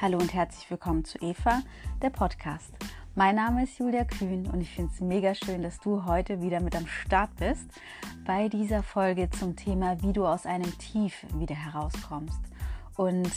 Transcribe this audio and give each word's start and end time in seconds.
Hallo 0.00 0.16
und 0.18 0.32
herzlich 0.32 0.70
willkommen 0.70 1.04
zu 1.04 1.18
Eva, 1.18 1.60
der 2.00 2.10
Podcast. 2.10 2.70
Mein 3.16 3.34
Name 3.34 3.64
ist 3.64 3.80
Julia 3.80 4.04
Kühn 4.04 4.46
und 4.46 4.60
ich 4.60 4.70
finde 4.70 4.92
es 4.94 5.00
mega 5.00 5.34
schön, 5.34 5.60
dass 5.60 5.80
du 5.80 6.04
heute 6.04 6.40
wieder 6.40 6.60
mit 6.60 6.76
am 6.76 6.86
Start 6.86 7.34
bist 7.34 7.66
bei 8.24 8.48
dieser 8.48 8.84
Folge 8.84 9.28
zum 9.28 9.56
Thema, 9.56 10.00
wie 10.00 10.12
du 10.12 10.24
aus 10.24 10.46
einem 10.46 10.78
Tief 10.78 11.26
wieder 11.34 11.56
herauskommst. 11.56 12.38
Und 12.94 13.28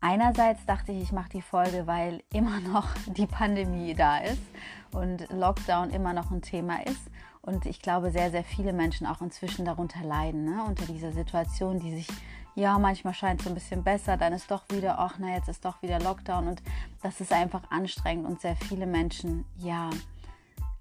einerseits 0.00 0.66
dachte 0.66 0.90
ich, 0.90 1.00
ich 1.00 1.12
mache 1.12 1.30
die 1.30 1.42
Folge, 1.42 1.86
weil 1.86 2.24
immer 2.32 2.58
noch 2.72 2.88
die 3.06 3.28
Pandemie 3.28 3.94
da 3.94 4.18
ist 4.18 4.42
und 4.90 5.30
Lockdown 5.30 5.90
immer 5.90 6.12
noch 6.12 6.32
ein 6.32 6.42
Thema 6.42 6.84
ist. 6.84 7.08
Und 7.40 7.66
ich 7.66 7.80
glaube, 7.80 8.10
sehr, 8.10 8.32
sehr 8.32 8.42
viele 8.42 8.72
Menschen 8.72 9.06
auch 9.06 9.20
inzwischen 9.20 9.64
darunter 9.64 10.02
leiden, 10.02 10.44
ne? 10.44 10.64
unter 10.66 10.86
dieser 10.86 11.12
Situation, 11.12 11.78
die 11.78 11.94
sich 11.94 12.08
ja, 12.58 12.76
manchmal 12.76 13.14
scheint 13.14 13.40
es 13.40 13.46
ein 13.46 13.54
bisschen 13.54 13.84
besser, 13.84 14.16
dann 14.16 14.32
ist 14.32 14.50
doch 14.50 14.64
wieder, 14.68 14.98
ach 14.98 15.14
na, 15.18 15.34
jetzt 15.34 15.48
ist 15.48 15.64
doch 15.64 15.80
wieder 15.80 16.00
Lockdown 16.00 16.48
und 16.48 16.62
das 17.02 17.20
ist 17.20 17.32
einfach 17.32 17.70
anstrengend 17.70 18.26
und 18.26 18.40
sehr 18.40 18.56
viele 18.56 18.84
Menschen, 18.84 19.44
ja, 19.58 19.90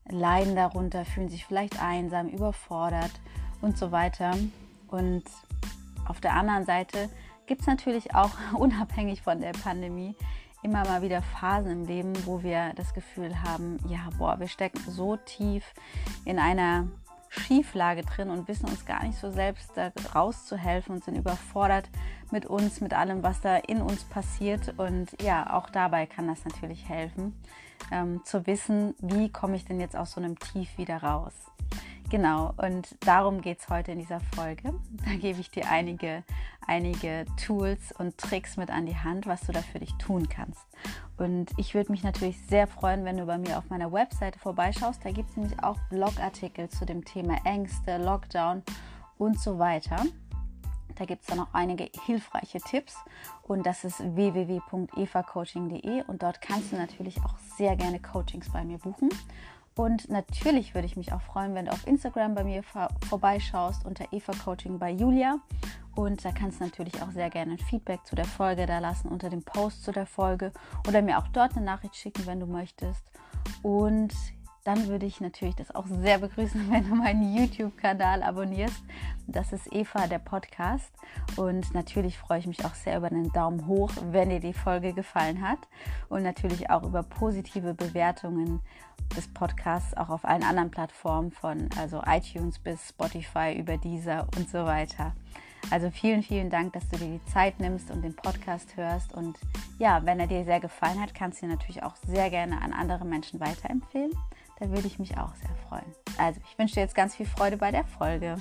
leiden 0.09 0.55
darunter, 0.55 1.05
fühlen 1.05 1.30
sich 1.30 1.45
vielleicht 1.45 1.80
einsam, 1.80 2.30
überfordert 2.30 3.12
und 3.62 3.77
so 3.77 3.91
weiter. 3.91 4.36
Und 4.88 5.23
auf 6.08 6.20
der 6.20 6.34
anderen 6.34 6.66
Seite 6.66 7.09
gibt 7.45 7.62
es 7.62 7.67
natürlich 7.67 8.16
auch, 8.16 8.31
unabhängig 8.53 9.22
von 9.22 9.39
der 9.39 9.52
Pandemie, 9.52 10.16
immer 10.64 10.84
mal 10.84 11.03
wieder 11.03 11.22
Phasen 11.22 11.72
im 11.72 11.86
Leben, 11.86 12.14
wo 12.25 12.41
wir 12.41 12.73
das 12.75 12.95
Gefühl 12.95 13.44
haben, 13.44 13.78
ja, 13.88 14.09
boah, 14.17 14.39
wir 14.39 14.48
stecken 14.48 14.80
so 14.88 15.16
tief 15.16 15.64
in 16.25 16.39
einer 16.39 16.88
Schieflage 17.30 18.04
drin 18.04 18.30
und 18.30 18.48
wissen 18.48 18.70
uns 18.70 18.86
gar 18.86 19.04
nicht 19.04 19.17
so 19.17 19.31
selbst 19.31 19.72
da 19.76 19.91
rauszuhelfen 20.13 20.95
und 20.95 21.04
sind 21.04 21.16
überfordert 21.16 21.90
mit 22.31 22.45
uns, 22.45 22.81
mit 22.81 22.94
allem, 22.94 23.23
was 23.23 23.42
da 23.42 23.58
in 23.58 23.81
uns 23.81 24.03
passiert. 24.03 24.73
Und 24.78 25.22
ja, 25.22 25.53
auch 25.53 25.69
dabei 25.69 26.06
kann 26.06 26.28
das 26.28 26.44
natürlich 26.45 26.88
helfen, 26.88 27.39
ähm, 27.92 28.22
zu 28.25 28.47
wissen, 28.47 28.95
wie 29.00 29.30
komme 29.31 29.56
ich 29.56 29.66
denn 29.66 29.80
jetzt 29.80 29.95
aus 29.95 30.14
so 30.14 30.22
einem 30.22 30.38
Tief 30.39 30.78
wieder 30.78 31.03
raus. 31.03 31.34
Genau, 32.09 32.53
und 32.55 32.95
darum 33.02 33.41
geht 33.41 33.59
es 33.59 33.67
heute 33.67 33.91
in 33.91 34.00
dieser 34.00 34.22
Folge. 34.33 34.73
Da 35.05 35.13
gebe 35.16 35.41
ich 35.41 35.52
dir 35.52 35.69
einige, 35.69 36.23
einige 36.66 37.25
Tools 37.36 37.91
und 37.97 38.17
Tricks 38.17 38.55
mit 38.55 38.72
an 38.72 38.86
die 38.86 38.95
Hand, 38.95 39.27
was 39.27 39.41
du 39.41 39.52
da 39.52 39.61
für 39.61 39.80
dich 39.80 39.94
tun 39.95 40.30
kannst. 40.30 40.66
Und 41.17 41.52
ich 41.58 41.73
würde 41.73 41.91
mich 41.91 42.03
natürlich 42.03 42.39
sehr 42.47 42.66
freuen, 42.66 43.03
wenn 43.03 43.17
du 43.17 43.25
bei 43.25 43.38
mir 43.38 43.58
auf 43.58 43.69
meiner 43.69 43.91
Webseite 43.91 44.39
vorbeischaust. 44.39 45.03
Da 45.03 45.11
gibt 45.11 45.31
es 45.31 45.35
nämlich 45.35 45.61
auch 45.61 45.75
Blogartikel 45.89 46.69
zu 46.69 46.85
dem 46.85 47.03
Thema 47.03 47.39
Ängste, 47.44 47.97
Lockdown 47.97 48.63
und 49.17 49.38
so 49.38 49.59
weiter. 49.59 49.97
Da 50.95 51.03
gibt 51.05 51.23
es 51.23 51.28
dann 51.28 51.41
auch 51.41 51.53
einige 51.53 51.89
hilfreiche 52.05 52.59
Tipps 52.59 52.95
und 53.44 53.66
das 53.66 53.83
ist 53.83 54.00
www.evacoaching.de 54.00 56.03
und 56.08 56.23
dort 56.23 56.41
kannst 56.41 56.72
du 56.72 56.78
natürlich 56.78 57.17
auch 57.23 57.35
sehr 57.58 57.75
gerne 57.75 58.00
Coachings 58.00 58.50
bei 58.52 58.63
mir 58.63 58.80
buchen. 58.80 59.09
Und 59.78 60.09
natürlich 60.09 60.73
würde 60.73 60.88
ich 60.88 60.97
mich 60.97 61.14
auch 61.14 61.22
freuen, 61.22 61.53
wenn 61.53 61.66
du 61.66 61.72
auf 61.72 61.86
Instagram 61.86 62.33
bei 62.33 62.44
mir 62.44 62.64
vorbeischaust 63.09 63.86
unter 63.86 64.11
Eva 64.11 64.34
Coaching 64.34 64.80
bei 64.80 64.89
Julia. 64.89 65.38
Und 65.95 66.25
da 66.25 66.31
kannst 66.31 66.59
du 66.59 66.66
natürlich 66.66 67.00
auch 67.02 67.11
sehr 67.11 67.30
gerne 67.30 67.53
ein 67.53 67.58
Feedback 67.59 68.00
zu 68.03 68.16
der 68.16 68.25
Folge 68.25 68.66
da 68.66 68.80
lassen 68.80 69.08
unter 69.08 69.30
dem 69.30 69.44
Post 69.44 69.84
zu 69.84 69.92
der 69.92 70.08
Folge 70.08 70.52
oder 70.88 71.03
mir 71.03 71.19
auch 71.19 71.28
dort 71.28 71.56
eine 71.56 71.66
Nachricht 71.66 71.95
schicken, 71.95 72.25
wenn 72.25 72.39
du 72.39 72.47
möchtest. 72.47 73.03
Und 73.61 74.14
dann 74.68 74.90
würde 74.90 75.06
ich 75.06 75.22
natürlich 75.22 75.56
das 75.56 75.73
auch 75.73 75.88
sehr 75.88 76.18
begrüßen, 76.18 76.70
wenn 76.72 76.90
du 76.90 76.96
meinen 76.96 77.34
YouTube-Kanal 77.34 78.22
abonnierst. 78.22 78.84
Das 79.26 79.54
ist 79.54 79.72
Eva, 79.72 80.08
der 80.08 80.20
Podcast. 80.20 80.92
Und 81.38 81.74
natürlich 81.74 82.18
freue 82.18 82.40
ich 82.40 82.48
mich 82.48 82.66
auch 82.66 82.76
sehr 82.76 82.98
über 82.98 83.08
einen 83.08 83.32
Daumen 83.32 83.66
hoch, 83.66 83.92
wenn 84.12 84.30
dir 84.30 84.42
die 84.42 84.54
Folge 84.54 84.92
gefallen 84.92 85.42
hat. 85.42 85.59
Und 86.09 86.24
natürlich 86.24 86.69
auch 86.69 86.84
über 86.84 87.02
positive 87.02 87.74
Bewertungen 87.74 88.59
des 89.16 89.30
Podcasts 89.34 89.96
auch 89.96 90.09
auf 90.09 90.25
allen 90.25 90.44
anderen 90.44 90.70
Plattformen 90.70 91.31
von 91.31 91.70
also 91.80 92.02
iTunes 92.06 92.59
bis 92.59 92.90
Spotify 92.90 93.53
über 93.58 93.78
dieser 93.78 94.28
und 94.36 94.50
so 94.50 94.66
weiter. 94.66 95.14
Also 95.70 95.90
vielen, 95.91 96.24
vielen 96.24 96.50
Dank, 96.50 96.74
dass 96.74 96.88
du 96.90 96.97
dir 96.97 97.20
die 97.20 97.31
Zeit 97.31 97.62
nimmst 97.62 97.90
und 97.90 98.02
den 98.02 98.16
Podcast 98.16 98.75
hörst. 98.75 99.14
Und 99.14 99.38
ja, 99.80 100.06
wenn 100.06 100.20
er 100.20 100.28
dir 100.28 100.44
sehr 100.44 100.59
gefallen 100.59 101.02
hat, 101.02 101.14
kannst 101.14 101.41
du 101.41 101.46
ihn 101.46 101.52
natürlich 101.52 101.84
auch 101.84 101.96
sehr 102.06 102.30
gerne 102.30 102.62
an 102.62 102.74
andere 102.74 103.06
Menschen 103.06 103.40
weiterempfehlen. 103.40 104.12
Da 104.59 104.69
würde 104.72 104.88
ich 104.88 104.97
mich 104.97 105.16
auch 105.18 105.35
sehr 105.35 105.56
freuen. 105.69 105.95
Also 106.18 106.41
ich 106.50 106.57
wünsche 106.57 106.75
dir 106.75 106.81
jetzt 106.81 106.95
ganz 106.95 107.16
viel 107.16 107.28
Freude 107.28 107.57
bei 107.57 107.69
der 107.72 107.84
Folge. 107.84 108.38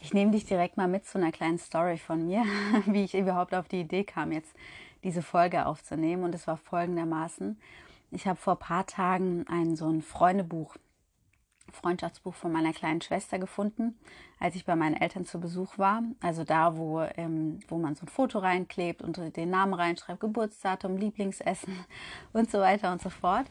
Ich 0.00 0.12
nehme 0.12 0.30
dich 0.32 0.44
direkt 0.44 0.76
mal 0.76 0.86
mit 0.86 1.06
zu 1.06 1.18
einer 1.18 1.32
kleinen 1.32 1.58
Story 1.58 1.96
von 1.96 2.26
mir, 2.26 2.44
wie 2.86 3.04
ich 3.04 3.14
überhaupt 3.14 3.54
auf 3.54 3.68
die 3.68 3.80
Idee 3.80 4.04
kam, 4.04 4.32
jetzt 4.32 4.54
diese 5.02 5.22
Folge 5.22 5.66
aufzunehmen. 5.66 6.24
Und 6.24 6.34
es 6.34 6.46
war 6.46 6.58
folgendermaßen. 6.58 7.58
Ich 8.10 8.26
habe 8.26 8.38
vor 8.38 8.54
ein 8.54 8.60
paar 8.60 8.86
Tagen 8.86 9.46
ein 9.48 9.76
so 9.76 9.88
ein 9.88 10.02
Freundebuch, 10.02 10.76
Freundschaftsbuch 11.76 12.34
von 12.34 12.52
meiner 12.52 12.72
kleinen 12.72 13.00
Schwester 13.00 13.38
gefunden, 13.38 13.98
als 14.40 14.56
ich 14.56 14.64
bei 14.64 14.76
meinen 14.76 14.96
Eltern 14.96 15.24
zu 15.24 15.38
Besuch 15.40 15.78
war. 15.78 16.02
Also 16.20 16.44
da, 16.44 16.76
wo, 16.76 17.00
ähm, 17.16 17.60
wo 17.68 17.78
man 17.78 17.94
so 17.94 18.04
ein 18.04 18.08
Foto 18.08 18.38
reinklebt 18.38 19.02
und 19.02 19.18
den 19.36 19.50
Namen 19.50 19.74
reinschreibt, 19.74 20.20
Geburtsdatum, 20.20 20.96
Lieblingsessen 20.96 21.76
und 22.32 22.50
so 22.50 22.58
weiter 22.58 22.92
und 22.92 23.02
so 23.02 23.10
fort. 23.10 23.46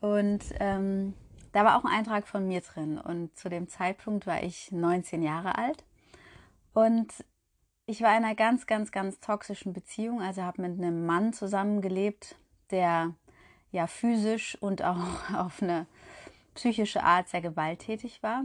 Und 0.00 0.40
ähm, 0.58 1.14
da 1.52 1.64
war 1.64 1.76
auch 1.76 1.84
ein 1.84 1.92
Eintrag 1.92 2.26
von 2.26 2.46
mir 2.46 2.60
drin. 2.60 2.98
Und 2.98 3.36
zu 3.36 3.48
dem 3.48 3.68
Zeitpunkt 3.68 4.26
war 4.26 4.42
ich 4.42 4.70
19 4.72 5.22
Jahre 5.22 5.56
alt. 5.56 5.84
Und 6.72 7.12
ich 7.86 8.02
war 8.02 8.16
in 8.16 8.24
einer 8.24 8.34
ganz, 8.34 8.66
ganz, 8.66 8.92
ganz 8.92 9.20
toxischen 9.20 9.72
Beziehung. 9.72 10.22
Also 10.22 10.42
habe 10.42 10.62
mit 10.62 10.78
einem 10.78 11.06
Mann 11.06 11.32
zusammengelebt, 11.32 12.36
der 12.70 13.14
ja 13.72 13.86
physisch 13.86 14.56
und 14.60 14.82
auch 14.82 14.98
auf 15.36 15.62
eine 15.62 15.86
psychische 16.54 17.02
Art 17.02 17.28
sehr 17.28 17.40
gewalttätig 17.40 18.22
war. 18.22 18.44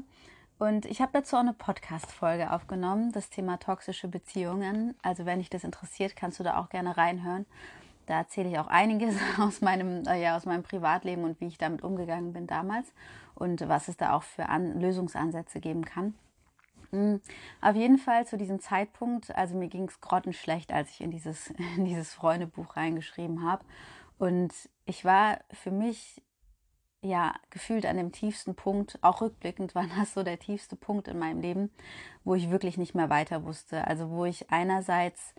Und 0.58 0.86
ich 0.86 1.02
habe 1.02 1.12
dazu 1.14 1.36
auch 1.36 1.42
eine 1.42 1.54
Podcast-Folge 1.54 2.52
aufgenommen, 2.52 3.12
das 3.12 3.30
Thema 3.30 3.58
toxische 3.58 4.08
Beziehungen. 4.08 4.96
Also 5.02 5.26
wenn 5.26 5.40
dich 5.40 5.50
das 5.50 5.66
interessiert, 5.66 6.16
kannst 6.16 6.40
du 6.40 6.44
da 6.44 6.58
auch 6.58 6.70
gerne 6.70 6.96
reinhören. 6.96 7.46
Da 8.06 8.20
erzähle 8.20 8.50
ich 8.50 8.60
auch 8.60 8.68
einiges 8.68 9.16
aus 9.40 9.62
meinem, 9.62 10.04
äh, 10.08 10.22
ja, 10.22 10.38
aus 10.38 10.46
meinem 10.46 10.64
Privatleben 10.64 11.24
und 11.24 11.42
wie 11.42 11.48
ich 11.48 11.58
damit 11.58 11.84
umgegangen 11.84 12.34
bin 12.34 12.48
damals 12.48 12.94
und 13.34 13.68
was 13.68 13.88
es 13.88 13.98
da 13.98 14.14
auch 14.14 14.24
für 14.24 14.48
An 14.48 14.80
Lösungsansätze 14.80 15.60
geben 15.60 15.84
kann. 15.84 16.16
Hm, 16.92 17.20
auf 17.62 17.76
jeden 17.76 17.98
Fall 17.98 18.26
zu 18.26 18.38
diesem 18.38 18.60
Zeitpunkt, 18.60 19.36
also 19.36 19.58
mir 19.58 19.68
ging 19.68 19.88
es 19.90 20.00
grottenschlecht, 20.00 20.72
als 20.72 20.92
ich 20.92 21.02
in 21.02 21.12
dieses, 21.12 21.50
in 21.76 21.86
dieses 21.86 22.14
Freundebuch 22.14 22.78
reingeschrieben 22.78 23.44
habe. 23.44 23.66
Und 24.18 24.54
ich 24.86 25.04
war 25.04 25.40
für 25.52 25.72
mich 25.72 26.22
ja 27.06 27.34
gefühlt 27.50 27.86
an 27.86 27.98
dem 27.98 28.12
tiefsten 28.12 28.56
Punkt, 28.56 29.00
auch 29.02 29.22
rückblickend 29.22 29.76
war 29.76 29.86
das 29.98 30.14
so 30.14 30.24
der 30.24 30.40
tiefste 30.40 30.76
Punkt 30.76 31.08
in 31.08 31.20
meinem 31.20 31.42
Leben, 31.42 31.70
wo 32.24 32.36
ich 32.36 32.50
wirklich 32.50 32.78
nicht 32.78 32.96
mehr 32.96 33.10
weiter 33.10 33.44
wusste. 33.44 33.88
Also 33.88 34.10
wo 34.10 34.26
ich 34.26 34.52
einerseits 34.52 35.34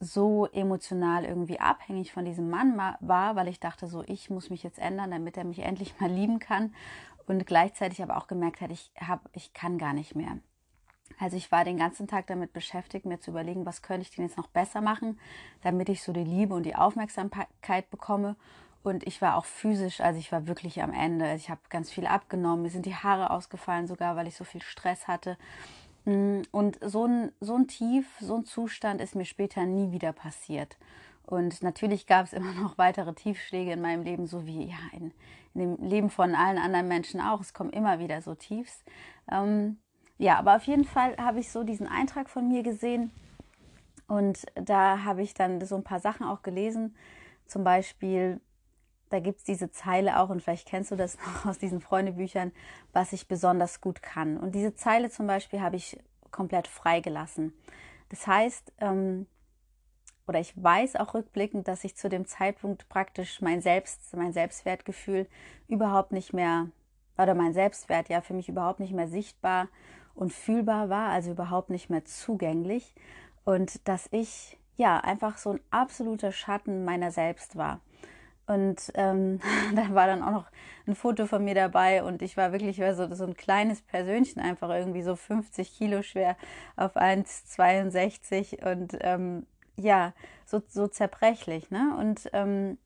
so 0.00 0.46
emotional 0.46 1.24
irgendwie 1.24 1.60
abhängig 1.60 2.12
von 2.12 2.24
diesem 2.24 2.50
Mann 2.50 2.76
war, 2.76 3.36
weil 3.36 3.48
ich 3.48 3.60
dachte 3.60 3.86
so, 3.86 4.02
ich 4.06 4.28
muss 4.28 4.50
mich 4.50 4.62
jetzt 4.62 4.78
ändern, 4.78 5.10
damit 5.10 5.36
er 5.36 5.44
mich 5.44 5.60
endlich 5.60 5.98
mal 6.00 6.10
lieben 6.10 6.38
kann. 6.38 6.74
Und 7.26 7.46
gleichzeitig 7.46 8.02
aber 8.02 8.18
auch 8.18 8.26
gemerkt 8.26 8.60
hat, 8.60 8.70
ich 8.70 8.92
habe, 9.00 9.30
ich 9.32 9.54
kann 9.54 9.78
gar 9.78 9.94
nicht 9.94 10.14
mehr. 10.14 10.38
Also 11.18 11.36
ich 11.36 11.50
war 11.52 11.64
den 11.64 11.78
ganzen 11.78 12.06
Tag 12.06 12.26
damit 12.26 12.52
beschäftigt, 12.52 13.06
mir 13.06 13.20
zu 13.20 13.30
überlegen, 13.30 13.64
was 13.64 13.82
könnte 13.82 14.02
ich 14.02 14.14
denn 14.14 14.26
jetzt 14.26 14.36
noch 14.36 14.48
besser 14.48 14.80
machen, 14.80 15.18
damit 15.62 15.88
ich 15.88 16.02
so 16.02 16.12
die 16.12 16.24
Liebe 16.24 16.54
und 16.54 16.64
die 16.64 16.76
Aufmerksamkeit 16.76 17.90
bekomme. 17.90 18.36
Und 18.84 19.06
ich 19.06 19.22
war 19.22 19.36
auch 19.36 19.46
physisch, 19.46 20.00
also 20.02 20.20
ich 20.20 20.30
war 20.30 20.46
wirklich 20.46 20.82
am 20.82 20.92
Ende. 20.92 21.34
Ich 21.34 21.48
habe 21.48 21.60
ganz 21.70 21.90
viel 21.90 22.06
abgenommen, 22.06 22.62
mir 22.62 22.70
sind 22.70 22.86
die 22.86 22.94
Haare 22.94 23.30
ausgefallen 23.30 23.86
sogar, 23.86 24.14
weil 24.14 24.28
ich 24.28 24.36
so 24.36 24.44
viel 24.44 24.62
Stress 24.62 25.08
hatte. 25.08 25.38
Mm, 26.04 26.42
und 26.50 26.78
so 26.82 27.06
ein, 27.06 27.32
so 27.40 27.56
ein 27.56 27.66
Tief, 27.66 28.06
so 28.20 28.36
ein 28.36 28.44
Zustand 28.44 29.00
ist 29.00 29.16
mir 29.16 29.24
später 29.24 29.64
nie 29.64 29.90
wieder 29.90 30.12
passiert. 30.12 30.76
Und 31.26 31.62
natürlich 31.62 32.06
gab 32.06 32.26
es 32.26 32.34
immer 32.34 32.52
noch 32.52 32.76
weitere 32.76 33.14
Tiefschläge 33.14 33.72
in 33.72 33.80
meinem 33.80 34.02
Leben, 34.02 34.26
so 34.26 34.46
wie 34.46 34.66
ja 34.66 34.76
in, 34.92 35.12
in 35.54 35.60
dem 35.60 35.88
Leben 35.88 36.10
von 36.10 36.34
allen 36.34 36.58
anderen 36.58 36.86
Menschen 36.86 37.22
auch. 37.22 37.40
Es 37.40 37.54
kommen 37.54 37.70
immer 37.70 37.98
wieder 37.98 38.20
so 38.20 38.34
Tiefs. 38.34 38.84
Ähm, 39.32 39.78
ja, 40.18 40.38
aber 40.38 40.56
auf 40.56 40.64
jeden 40.64 40.84
Fall 40.84 41.16
habe 41.16 41.40
ich 41.40 41.50
so 41.50 41.64
diesen 41.64 41.88
Eintrag 41.88 42.28
von 42.28 42.46
mir 42.48 42.62
gesehen 42.62 43.10
und 44.06 44.44
da 44.54 45.04
habe 45.04 45.22
ich 45.22 45.32
dann 45.32 45.64
so 45.64 45.76
ein 45.76 45.84
paar 45.84 46.00
Sachen 46.00 46.26
auch 46.26 46.42
gelesen. 46.42 46.94
Zum 47.46 47.64
Beispiel, 47.64 48.40
da 49.14 49.20
gibt 49.20 49.38
es 49.38 49.44
diese 49.44 49.70
Zeile 49.70 50.18
auch 50.18 50.28
und 50.28 50.42
vielleicht 50.42 50.66
kennst 50.68 50.90
du 50.90 50.96
das 50.96 51.16
noch 51.26 51.46
aus 51.46 51.58
diesen 51.58 51.80
Freundebüchern, 51.80 52.52
was 52.92 53.12
ich 53.12 53.28
besonders 53.28 53.80
gut 53.80 54.02
kann. 54.02 54.36
Und 54.36 54.54
diese 54.54 54.74
Zeile 54.74 55.08
zum 55.08 55.28
Beispiel 55.28 55.60
habe 55.60 55.76
ich 55.76 55.96
komplett 56.32 56.66
freigelassen. 56.66 57.54
Das 58.08 58.26
heißt, 58.26 58.72
ähm, 58.80 59.26
oder 60.26 60.40
ich 60.40 60.60
weiß 60.60 60.96
auch 60.96 61.14
rückblickend, 61.14 61.68
dass 61.68 61.84
ich 61.84 61.96
zu 61.96 62.08
dem 62.08 62.26
Zeitpunkt 62.26 62.88
praktisch 62.88 63.40
mein 63.40 63.60
Selbst, 63.60 64.16
mein 64.16 64.32
Selbstwertgefühl 64.32 65.28
überhaupt 65.68 66.12
nicht 66.12 66.32
mehr, 66.32 66.68
oder 67.16 67.34
mein 67.34 67.54
Selbstwert 67.54 68.08
ja 68.08 68.20
für 68.20 68.34
mich 68.34 68.48
überhaupt 68.48 68.80
nicht 68.80 68.92
mehr 68.92 69.06
sichtbar 69.06 69.68
und 70.14 70.32
fühlbar 70.32 70.88
war, 70.88 71.10
also 71.10 71.30
überhaupt 71.30 71.70
nicht 71.70 71.88
mehr 71.88 72.04
zugänglich 72.04 72.94
und 73.44 73.86
dass 73.86 74.08
ich 74.10 74.58
ja 74.76 74.98
einfach 74.98 75.38
so 75.38 75.50
ein 75.50 75.60
absoluter 75.70 76.32
Schatten 76.32 76.84
meiner 76.84 77.12
selbst 77.12 77.54
war. 77.56 77.80
Und 78.46 78.92
ähm, 78.94 79.40
da 79.74 79.94
war 79.94 80.06
dann 80.06 80.22
auch 80.22 80.32
noch 80.32 80.50
ein 80.86 80.94
Foto 80.94 81.26
von 81.26 81.44
mir 81.44 81.54
dabei 81.54 82.02
und 82.02 82.22
ich 82.22 82.36
war 82.36 82.52
wirklich 82.52 82.78
war 82.78 82.94
so, 82.94 83.12
so 83.14 83.24
ein 83.24 83.36
kleines 83.36 83.80
Persönchen, 83.82 84.40
einfach 84.40 84.68
irgendwie 84.68 85.02
so 85.02 85.16
50 85.16 85.74
Kilo 85.74 86.02
schwer 86.02 86.36
auf 86.76 86.96
1,62 86.96 88.70
und 88.70 88.96
ähm, 89.00 89.46
ja, 89.76 90.12
so, 90.44 90.62
so 90.68 90.86
zerbrechlich. 90.86 91.70
Ne? 91.70 91.96
Und 91.98 92.28
ähm, 92.32 92.78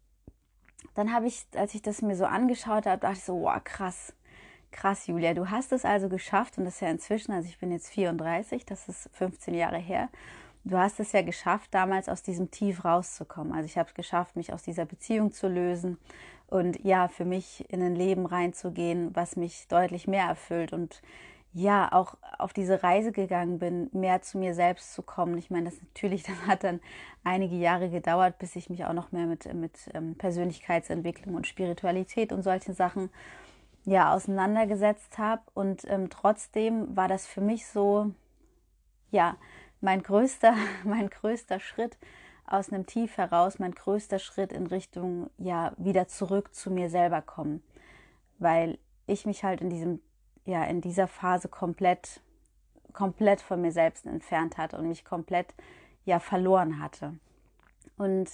dann 0.94 1.12
habe 1.12 1.26
ich, 1.26 1.46
als 1.54 1.74
ich 1.74 1.82
das 1.82 2.02
mir 2.02 2.16
so 2.16 2.24
angeschaut 2.24 2.86
habe, 2.86 2.98
dachte 2.98 3.18
ich 3.18 3.24
so, 3.24 3.40
wow, 3.42 3.62
krass, 3.62 4.14
krass, 4.70 5.06
Julia, 5.06 5.34
du 5.34 5.50
hast 5.50 5.72
es 5.72 5.84
also 5.84 6.08
geschafft 6.08 6.58
und 6.58 6.64
das 6.64 6.74
ist 6.74 6.80
ja 6.80 6.88
inzwischen, 6.88 7.32
also 7.32 7.48
ich 7.48 7.58
bin 7.58 7.72
jetzt 7.72 7.88
34, 7.90 8.64
das 8.64 8.88
ist 8.88 9.10
15 9.12 9.54
Jahre 9.54 9.78
her 9.78 10.08
du 10.68 10.78
hast 10.78 11.00
es 11.00 11.12
ja 11.12 11.22
geschafft, 11.22 11.72
damals 11.72 12.08
aus 12.08 12.22
diesem 12.22 12.50
Tief 12.50 12.84
rauszukommen. 12.84 13.52
Also 13.52 13.66
ich 13.66 13.78
habe 13.78 13.88
es 13.88 13.94
geschafft, 13.94 14.36
mich 14.36 14.52
aus 14.52 14.62
dieser 14.62 14.84
Beziehung 14.84 15.32
zu 15.32 15.48
lösen 15.48 15.98
und 16.46 16.82
ja, 16.84 17.08
für 17.08 17.24
mich 17.24 17.64
in 17.70 17.82
ein 17.82 17.94
Leben 17.94 18.26
reinzugehen, 18.26 19.14
was 19.14 19.36
mich 19.36 19.68
deutlich 19.68 20.06
mehr 20.06 20.24
erfüllt 20.24 20.72
und 20.72 21.02
ja, 21.54 21.90
auch 21.92 22.16
auf 22.38 22.52
diese 22.52 22.82
Reise 22.82 23.10
gegangen 23.10 23.58
bin, 23.58 23.88
mehr 23.92 24.20
zu 24.22 24.38
mir 24.38 24.54
selbst 24.54 24.92
zu 24.92 25.02
kommen. 25.02 25.38
Ich 25.38 25.50
meine, 25.50 25.70
das 25.70 25.80
natürlich, 25.80 26.22
das 26.24 26.36
hat 26.46 26.64
dann 26.64 26.80
einige 27.24 27.56
Jahre 27.56 27.90
gedauert, 27.90 28.38
bis 28.38 28.54
ich 28.56 28.70
mich 28.70 28.84
auch 28.84 28.92
noch 28.92 29.12
mehr 29.12 29.26
mit, 29.26 29.52
mit 29.54 29.90
ähm, 29.94 30.14
Persönlichkeitsentwicklung 30.16 31.34
und 31.34 31.46
Spiritualität 31.46 32.32
und 32.32 32.42
solchen 32.42 32.74
Sachen 32.74 33.10
ja 33.84 34.14
auseinandergesetzt 34.14 35.18
habe. 35.18 35.42
Und 35.54 35.84
ähm, 35.88 36.10
trotzdem 36.10 36.96
war 36.96 37.08
das 37.08 37.26
für 37.26 37.40
mich 37.40 37.66
so, 37.66 38.12
ja, 39.10 39.36
mein 39.80 40.02
größter, 40.02 40.54
mein 40.84 41.10
größter 41.10 41.60
Schritt 41.60 41.96
aus 42.46 42.72
einem 42.72 42.86
Tief 42.86 43.16
heraus, 43.16 43.58
mein 43.58 43.72
größter 43.72 44.18
Schritt 44.18 44.52
in 44.52 44.66
Richtung, 44.66 45.30
ja, 45.36 45.72
wieder 45.76 46.08
zurück 46.08 46.54
zu 46.54 46.70
mir 46.70 46.88
selber 46.88 47.20
kommen. 47.20 47.62
Weil 48.38 48.78
ich 49.06 49.26
mich 49.26 49.44
halt 49.44 49.60
in 49.60 49.68
diesem, 49.68 50.00
ja, 50.46 50.64
in 50.64 50.80
dieser 50.80 51.08
Phase 51.08 51.48
komplett, 51.48 52.22
komplett 52.92 53.40
von 53.40 53.60
mir 53.60 53.72
selbst 53.72 54.06
entfernt 54.06 54.56
hatte 54.56 54.78
und 54.78 54.88
mich 54.88 55.04
komplett, 55.04 55.54
ja, 56.04 56.20
verloren 56.20 56.80
hatte. 56.80 57.18
Und 57.98 58.30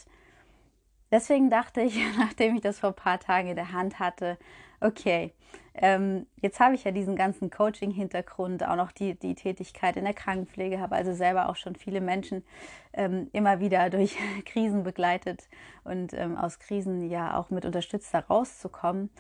deswegen 1.15 1.49
dachte 1.49 1.81
ich, 1.81 1.99
nachdem 2.19 2.57
ich 2.57 2.61
das 2.61 2.81
vor 2.81 2.91
ein 2.91 2.97
paar 2.97 3.21
Tagen 3.21 3.49
in 3.49 3.57
der 3.57 3.73
Hand 3.73 3.99
hatte, 3.99 4.37
okay, 4.81 5.33
ähm, 5.77 6.27
jetzt 6.41 6.61
habe 6.61 6.75
ich 6.75 6.85
ja 6.85 6.91
diesen 6.91 7.17
ganzen 7.17 7.51
Coaching-Hintergrund, 7.51 8.67
auch 8.67 8.77
noch 8.77 8.93
die, 8.93 9.15
die 9.19 9.35
Tätigkeit 9.35 9.97
in 9.97 10.05
der 10.05 10.15
Krankenpflege, 10.15 10.81
habe 10.81 10.95
also 10.97 11.13
selber 11.15 11.49
auch 11.49 11.57
schon 11.57 11.75
viele 11.77 12.01
Menschen 12.01 12.45
ähm, 12.93 13.29
immer 13.33 13.61
wieder 13.61 13.91
durch 13.97 14.17
Krisen 14.45 14.83
begleitet 14.83 15.49
und 15.85 16.13
ähm, 16.13 16.37
aus 16.37 16.59
Krisen 16.59 17.09
ja 17.09 17.37
auch 17.37 17.51
mit 17.51 17.65
unterstützt, 17.65 18.13
da 18.13 18.21
rauszukommen. 18.21 19.11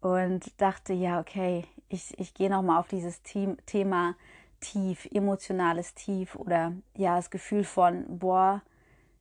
Und 0.00 0.58
dachte, 0.58 0.94
ja, 0.94 1.20
okay, 1.20 1.64
ich, 1.90 2.18
ich 2.18 2.32
gehe 2.32 2.48
nochmal 2.48 2.80
auf 2.80 2.88
dieses 2.88 3.22
Team, 3.22 3.58
Thema 3.66 4.14
Tief, 4.60 5.06
emotionales 5.12 5.94
Tief 5.94 6.36
oder 6.36 6.72
ja, 6.96 7.16
das 7.16 7.30
Gefühl 7.30 7.64
von, 7.64 8.18
boah, 8.18 8.62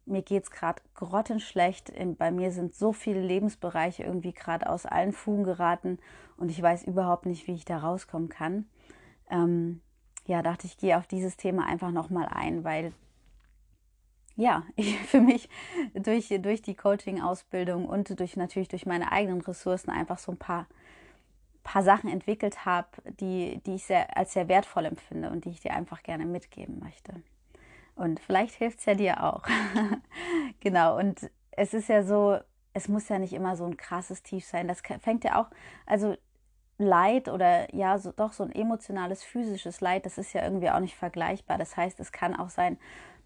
mir 0.09 0.21
geht 0.21 0.43
es 0.43 0.51
gerade 0.51 0.81
grottenschlecht. 0.95 1.93
Bei 2.17 2.31
mir 2.31 2.51
sind 2.51 2.75
so 2.75 2.93
viele 2.93 3.21
Lebensbereiche 3.21 4.03
irgendwie 4.03 4.33
gerade 4.33 4.69
aus 4.69 4.85
allen 4.85 5.13
Fugen 5.13 5.43
geraten 5.43 5.99
und 6.37 6.49
ich 6.49 6.61
weiß 6.61 6.83
überhaupt 6.83 7.25
nicht, 7.25 7.47
wie 7.47 7.53
ich 7.53 7.65
da 7.65 7.77
rauskommen 7.77 8.29
kann. 8.29 8.65
Ähm, 9.29 9.81
ja, 10.25 10.41
dachte 10.41 10.67
ich, 10.67 10.77
gehe 10.77 10.97
auf 10.97 11.07
dieses 11.07 11.37
Thema 11.37 11.65
einfach 11.65 11.91
nochmal 11.91 12.27
ein, 12.27 12.63
weil 12.63 12.93
ja, 14.35 14.63
ich 14.75 14.97
für 14.99 15.21
mich 15.21 15.49
durch, 15.93 16.29
durch 16.41 16.61
die 16.61 16.75
Coaching-Ausbildung 16.75 17.85
und 17.85 18.19
durch 18.19 18.37
natürlich 18.37 18.69
durch 18.69 18.85
meine 18.85 19.11
eigenen 19.11 19.41
Ressourcen 19.41 19.91
einfach 19.91 20.17
so 20.17 20.31
ein 20.31 20.37
paar, 20.37 20.67
paar 21.63 21.83
Sachen 21.83 22.09
entwickelt 22.09 22.65
habe, 22.65 22.87
die, 23.19 23.59
die 23.65 23.75
ich 23.75 23.85
sehr, 23.85 24.17
als 24.17 24.33
sehr 24.33 24.47
wertvoll 24.47 24.85
empfinde 24.85 25.29
und 25.29 25.45
die 25.45 25.49
ich 25.49 25.59
dir 25.59 25.73
einfach 25.73 26.03
gerne 26.03 26.25
mitgeben 26.25 26.79
möchte. 26.79 27.21
Und 27.99 28.21
vielleicht 28.21 28.55
hilft 28.55 28.79
es 28.79 28.85
ja 28.85 28.93
dir 28.95 29.23
auch. 29.23 29.43
genau, 30.61 30.97
und 30.97 31.29
es 31.51 31.73
ist 31.73 31.89
ja 31.89 32.03
so, 32.03 32.37
es 32.73 32.87
muss 32.87 33.09
ja 33.09 33.19
nicht 33.19 33.33
immer 33.33 33.57
so 33.57 33.65
ein 33.65 33.75
krasses 33.75 34.23
Tief 34.23 34.45
sein. 34.45 34.69
Das 34.69 34.81
fängt 35.01 35.25
ja 35.25 35.41
auch, 35.41 35.47
also 35.85 36.15
Leid 36.77 37.27
oder 37.27 37.73
ja, 37.75 37.97
so, 37.97 38.13
doch 38.13 38.31
so 38.31 38.43
ein 38.43 38.53
emotionales, 38.53 39.21
physisches 39.21 39.81
Leid, 39.81 40.05
das 40.05 40.17
ist 40.17 40.31
ja 40.31 40.43
irgendwie 40.43 40.69
auch 40.69 40.79
nicht 40.79 40.95
vergleichbar. 40.95 41.57
Das 41.57 41.75
heißt, 41.75 41.99
es 41.99 42.13
kann 42.13 42.37
auch 42.37 42.49
sein, 42.49 42.77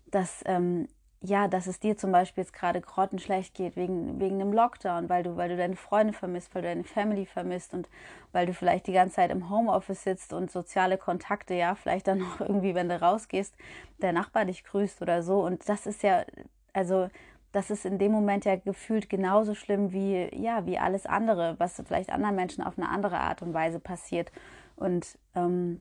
dass 0.08 0.42
ähm, 0.48 0.88
ja, 1.26 1.48
dass 1.48 1.68
es 1.68 1.80
dir 1.80 1.98
zum 1.98 2.12
Beispiel 2.12 2.44
jetzt 2.44 2.52
gerade 2.52 2.82
grottenschlecht 2.82 3.54
geht 3.54 3.78
wegen, 3.78 4.20
wegen 4.20 4.42
einem 4.42 4.52
Lockdown, 4.52 5.08
weil 5.08 5.24
du, 5.24 5.38
weil 5.38 5.48
du 5.48 5.56
deine 5.56 5.78
Freunde 5.78 6.12
vermisst, 6.12 6.54
weil 6.54 6.64
du 6.64 6.68
deine 6.68 6.84
Family 6.84 7.26
vermisst 7.26 7.74
und 7.74 7.88
weil 8.34 8.46
du 8.46 8.54
vielleicht 8.54 8.88
die 8.88 8.94
ganze 8.94 9.16
Zeit 9.16 9.32
im 9.32 9.50
Homeoffice 9.50 10.04
sitzt 10.04 10.34
und 10.34 10.52
soziale 10.52 10.98
Kontakte, 10.98 11.54
ja, 11.54 11.76
vielleicht 11.76 12.08
dann 12.08 12.18
noch 12.20 12.42
irgendwie, 12.42 12.76
wenn 12.76 12.90
du 12.90 13.02
rausgehst, 13.02 13.56
der 14.02 14.12
Nachbar 14.12 14.44
dich 14.44 14.66
grüßt 14.66 15.02
oder 15.02 15.24
so. 15.24 15.46
Und 15.46 15.68
das 15.70 15.86
ist 15.86 16.04
ja, 16.04 16.26
also 16.74 17.08
das 17.54 17.70
ist 17.70 17.86
in 17.86 18.00
dem 18.00 18.12
Moment 18.12 18.44
ja 18.44 18.58
gefühlt 18.58 19.10
genauso 19.10 19.56
schlimm 19.56 19.94
wie, 19.94 20.30
ja, 20.36 20.66
wie 20.66 20.78
alles 20.78 21.06
andere, 21.06 21.56
was 21.58 21.82
vielleicht 21.86 22.12
anderen 22.12 22.36
Menschen 22.36 22.66
auf 22.66 22.78
eine 22.78 22.90
andere 22.90 23.20
Art 23.20 23.42
und 23.42 23.54
Weise 23.54 23.80
passiert. 23.80 24.30
Und 24.76 25.18
ähm, 25.36 25.80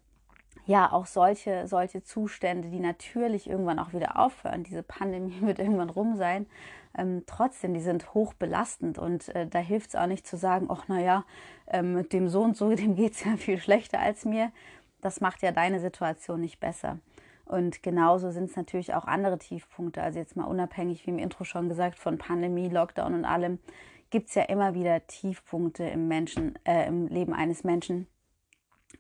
ja, 0.67 0.93
auch 0.93 1.06
solche, 1.06 1.67
solche 1.67 2.03
Zustände, 2.03 2.69
die 2.69 2.81
natürlich 2.81 3.49
irgendwann 3.49 3.79
auch 3.79 3.93
wieder 3.93 4.19
aufhören. 4.19 4.62
Diese 4.62 4.82
Pandemie 4.82 5.41
wird 5.41 5.59
irgendwann 5.59 5.91
rum 5.91 6.17
sein. 6.17 6.47
Ähm, 6.97 7.23
trotzdem, 7.26 7.75
die 7.75 7.81
sind 7.81 8.12
hoch 8.14 8.35
belastend 8.35 8.99
und 8.99 9.29
äh, 9.35 9.47
da 9.47 9.59
hilft 9.59 9.91
es 9.91 9.97
auch 9.97 10.06
nicht 10.06 10.26
zu 10.26 10.37
sagen, 10.37 10.67
ach 10.69 10.88
naja, 10.88 11.25
ähm, 11.67 11.94
mit 11.94 12.12
dem 12.12 12.29
so 12.29 12.43
und 12.43 12.56
so, 12.56 12.70
dem 12.75 12.94
geht 12.94 13.14
es 13.14 13.25
ja 13.25 13.37
viel 13.37 13.59
schlechter 13.59 13.99
als 13.99 14.25
mir. 14.25 14.53
Das 15.00 15.20
macht 15.20 15.43
ja 15.43 15.53
deine 15.53 15.81
Situation 15.81 16.41
nicht 16.41 16.61
besser. 16.61 16.99
Und 17.44 17.82
genauso 17.82 18.31
sind 18.31 18.50
es 18.50 18.56
natürlich 18.56 18.94
auch 18.94 19.05
andere 19.05 19.38
Tiefpunkte. 19.38 20.03
Also 20.03 20.19
jetzt 20.19 20.37
mal 20.37 20.44
unabhängig, 20.44 21.06
wie 21.06 21.11
im 21.11 21.19
Intro 21.19 21.44
schon 21.44 21.69
gesagt, 21.69 21.99
von 21.99 22.19
Pandemie, 22.19 22.69
Lockdown 22.69 23.14
und 23.14 23.25
allem, 23.25 23.59
gibt 24.11 24.29
es 24.29 24.35
ja 24.35 24.43
immer 24.43 24.75
wieder 24.75 25.06
Tiefpunkte 25.06 25.85
im 25.85 26.06
Menschen, 26.06 26.59
äh, 26.64 26.87
im 26.87 27.09
Leben 27.09 27.32
eines 27.32 27.64
Menschen. 27.64 28.06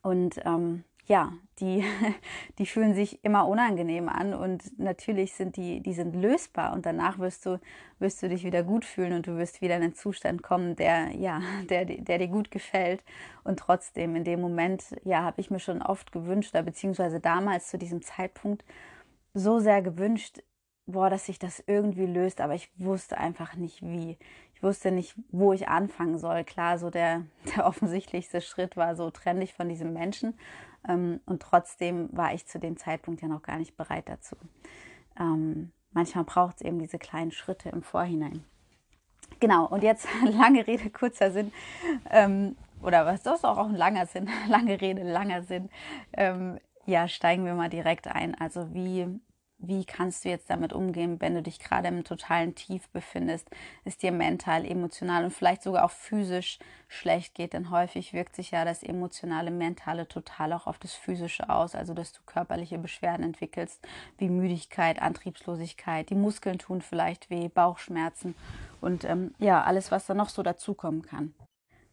Und 0.02 0.40
ähm, 0.44 0.84
ja, 1.06 1.32
die, 1.58 1.84
die 2.58 2.66
fühlen 2.66 2.94
sich 2.94 3.24
immer 3.24 3.48
unangenehm 3.48 4.08
an 4.08 4.34
und 4.34 4.78
natürlich 4.78 5.34
sind 5.34 5.56
die, 5.56 5.80
die 5.80 5.94
sind 5.94 6.14
lösbar 6.14 6.72
und 6.72 6.86
danach 6.86 7.18
wirst 7.18 7.44
du, 7.46 7.60
wirst 7.98 8.22
du 8.22 8.28
dich 8.28 8.44
wieder 8.44 8.62
gut 8.62 8.84
fühlen 8.84 9.12
und 9.12 9.26
du 9.26 9.36
wirst 9.36 9.60
wieder 9.60 9.76
in 9.76 9.82
einen 9.82 9.94
Zustand 9.94 10.42
kommen, 10.42 10.76
der, 10.76 11.14
ja, 11.16 11.40
der, 11.70 11.84
der 11.84 12.18
dir 12.18 12.28
gut 12.28 12.50
gefällt. 12.50 13.02
Und 13.44 13.58
trotzdem, 13.58 14.16
in 14.16 14.24
dem 14.24 14.40
Moment, 14.40 14.96
ja, 15.04 15.22
habe 15.22 15.40
ich 15.40 15.50
mir 15.50 15.60
schon 15.60 15.82
oft 15.82 16.12
gewünscht, 16.12 16.52
beziehungsweise 16.64 17.20
damals 17.20 17.68
zu 17.68 17.78
diesem 17.78 18.02
Zeitpunkt 18.02 18.64
so 19.34 19.58
sehr 19.60 19.82
gewünscht, 19.82 20.42
boah, 20.86 21.10
dass 21.10 21.26
sich 21.26 21.38
das 21.38 21.62
irgendwie 21.66 22.06
löst, 22.06 22.40
aber 22.40 22.54
ich 22.54 22.70
wusste 22.76 23.18
einfach 23.18 23.54
nicht 23.56 23.82
wie. 23.82 24.18
Ich 24.54 24.62
wusste 24.62 24.92
nicht, 24.92 25.16
wo 25.30 25.52
ich 25.52 25.68
anfangen 25.68 26.18
soll. 26.18 26.44
Klar, 26.44 26.78
so 26.78 26.90
der, 26.90 27.24
der 27.56 27.66
offensichtlichste 27.66 28.40
Schritt 28.40 28.76
war 28.76 28.94
so, 28.94 29.10
trenn 29.10 29.40
dich 29.40 29.54
von 29.54 29.68
diesem 29.68 29.92
Menschen. 29.92 30.34
Ähm, 30.88 31.20
und 31.26 31.42
trotzdem 31.42 32.08
war 32.12 32.34
ich 32.34 32.46
zu 32.46 32.58
dem 32.58 32.76
Zeitpunkt 32.76 33.22
ja 33.22 33.28
noch 33.28 33.42
gar 33.42 33.58
nicht 33.58 33.76
bereit 33.76 34.08
dazu. 34.08 34.36
Ähm, 35.18 35.72
manchmal 35.92 36.24
braucht 36.24 36.56
es 36.56 36.62
eben 36.62 36.78
diese 36.78 36.98
kleinen 36.98 37.32
Schritte 37.32 37.68
im 37.68 37.82
Vorhinein. 37.82 38.44
Genau, 39.40 39.66
und 39.66 39.82
jetzt 39.82 40.06
lange 40.24 40.66
Rede, 40.66 40.90
kurzer 40.90 41.30
Sinn. 41.30 41.52
Ähm, 42.10 42.56
oder 42.82 43.06
was 43.06 43.22
das 43.22 43.36
ist 43.36 43.44
auch 43.44 43.68
ein 43.68 43.76
langer 43.76 44.06
Sinn, 44.06 44.28
lange 44.48 44.80
Rede, 44.80 45.02
langer 45.02 45.42
Sinn. 45.42 45.70
Ja, 46.84 47.06
steigen 47.06 47.44
wir 47.44 47.54
mal 47.54 47.70
direkt 47.70 48.08
ein. 48.08 48.34
Also 48.34 48.74
wie 48.74 49.06
wie 49.62 49.84
kannst 49.84 50.24
du 50.24 50.28
jetzt 50.28 50.50
damit 50.50 50.72
umgehen, 50.72 51.20
wenn 51.20 51.34
du 51.34 51.42
dich 51.42 51.60
gerade 51.60 51.88
im 51.88 52.04
totalen 52.04 52.54
Tief 52.54 52.88
befindest, 52.88 53.48
es 53.84 53.96
dir 53.96 54.12
mental, 54.12 54.66
emotional 54.66 55.24
und 55.24 55.30
vielleicht 55.30 55.62
sogar 55.62 55.84
auch 55.84 55.90
physisch 55.90 56.58
schlecht 56.88 57.34
geht, 57.34 57.52
denn 57.52 57.70
häufig 57.70 58.12
wirkt 58.12 58.34
sich 58.34 58.50
ja 58.50 58.64
das 58.64 58.82
emotionale, 58.82 59.50
mentale 59.50 60.08
total 60.08 60.52
auch 60.52 60.66
auf 60.66 60.78
das 60.78 60.94
physische 60.94 61.48
aus, 61.48 61.74
also 61.74 61.94
dass 61.94 62.12
du 62.12 62.20
körperliche 62.26 62.76
Beschwerden 62.78 63.24
entwickelst, 63.24 63.86
wie 64.18 64.28
Müdigkeit, 64.28 65.00
Antriebslosigkeit, 65.00 66.10
die 66.10 66.16
Muskeln 66.16 66.58
tun 66.58 66.82
vielleicht 66.82 67.30
weh, 67.30 67.48
Bauchschmerzen 67.48 68.34
und 68.80 69.04
ähm, 69.04 69.34
ja, 69.38 69.62
alles, 69.62 69.90
was 69.90 70.06
da 70.06 70.14
noch 70.14 70.28
so 70.28 70.42
dazukommen 70.42 71.02
kann. 71.02 71.34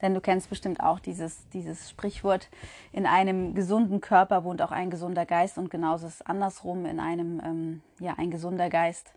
Denn 0.02 0.14
du 0.14 0.22
kennst 0.22 0.50
bestimmt 0.50 0.80
auch 0.80 1.00
dieses, 1.00 1.48
dieses 1.50 1.90
Sprichwort, 1.90 2.50
in 2.92 3.06
einem 3.06 3.54
gesunden 3.54 4.02
Körper 4.02 4.44
wohnt 4.44 4.62
auch 4.62 4.72
ein 4.72 4.90
gesunder 4.90 5.26
Geist 5.26 5.58
und 5.58 5.70
genauso 5.70 6.08
ist 6.08 6.26
andersrum, 6.26 6.86
in 6.86 7.00
einem, 7.00 7.42
ähm, 7.44 7.82
ja, 8.00 8.16
ein 8.18 8.32
gesunder 8.32 8.70
Geist 8.70 9.14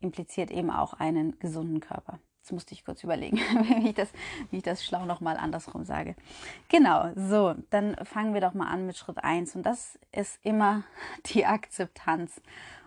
impliziert 0.00 0.50
eben 0.50 0.70
auch 0.70 0.94
einen 0.94 1.38
gesunden 1.38 1.80
Körper. 1.80 2.18
Jetzt 2.40 2.52
musste 2.52 2.72
ich 2.72 2.84
kurz 2.84 3.04
überlegen, 3.04 3.36
wie 3.82 3.90
ich 3.90 3.94
das, 3.94 4.10
wie 4.50 4.56
ich 4.56 4.62
das 4.62 4.84
schlau 4.84 5.04
nochmal 5.04 5.36
andersrum 5.36 5.84
sage. 5.84 6.16
Genau, 6.68 7.10
so, 7.14 7.54
dann 7.70 7.94
fangen 8.04 8.32
wir 8.32 8.40
doch 8.40 8.54
mal 8.54 8.68
an 8.68 8.86
mit 8.86 8.96
Schritt 8.96 9.22
1. 9.22 9.54
Und 9.54 9.64
das 9.64 9.98
ist 10.12 10.38
immer 10.42 10.82
die 11.26 11.44
Akzeptanz. 11.44 12.40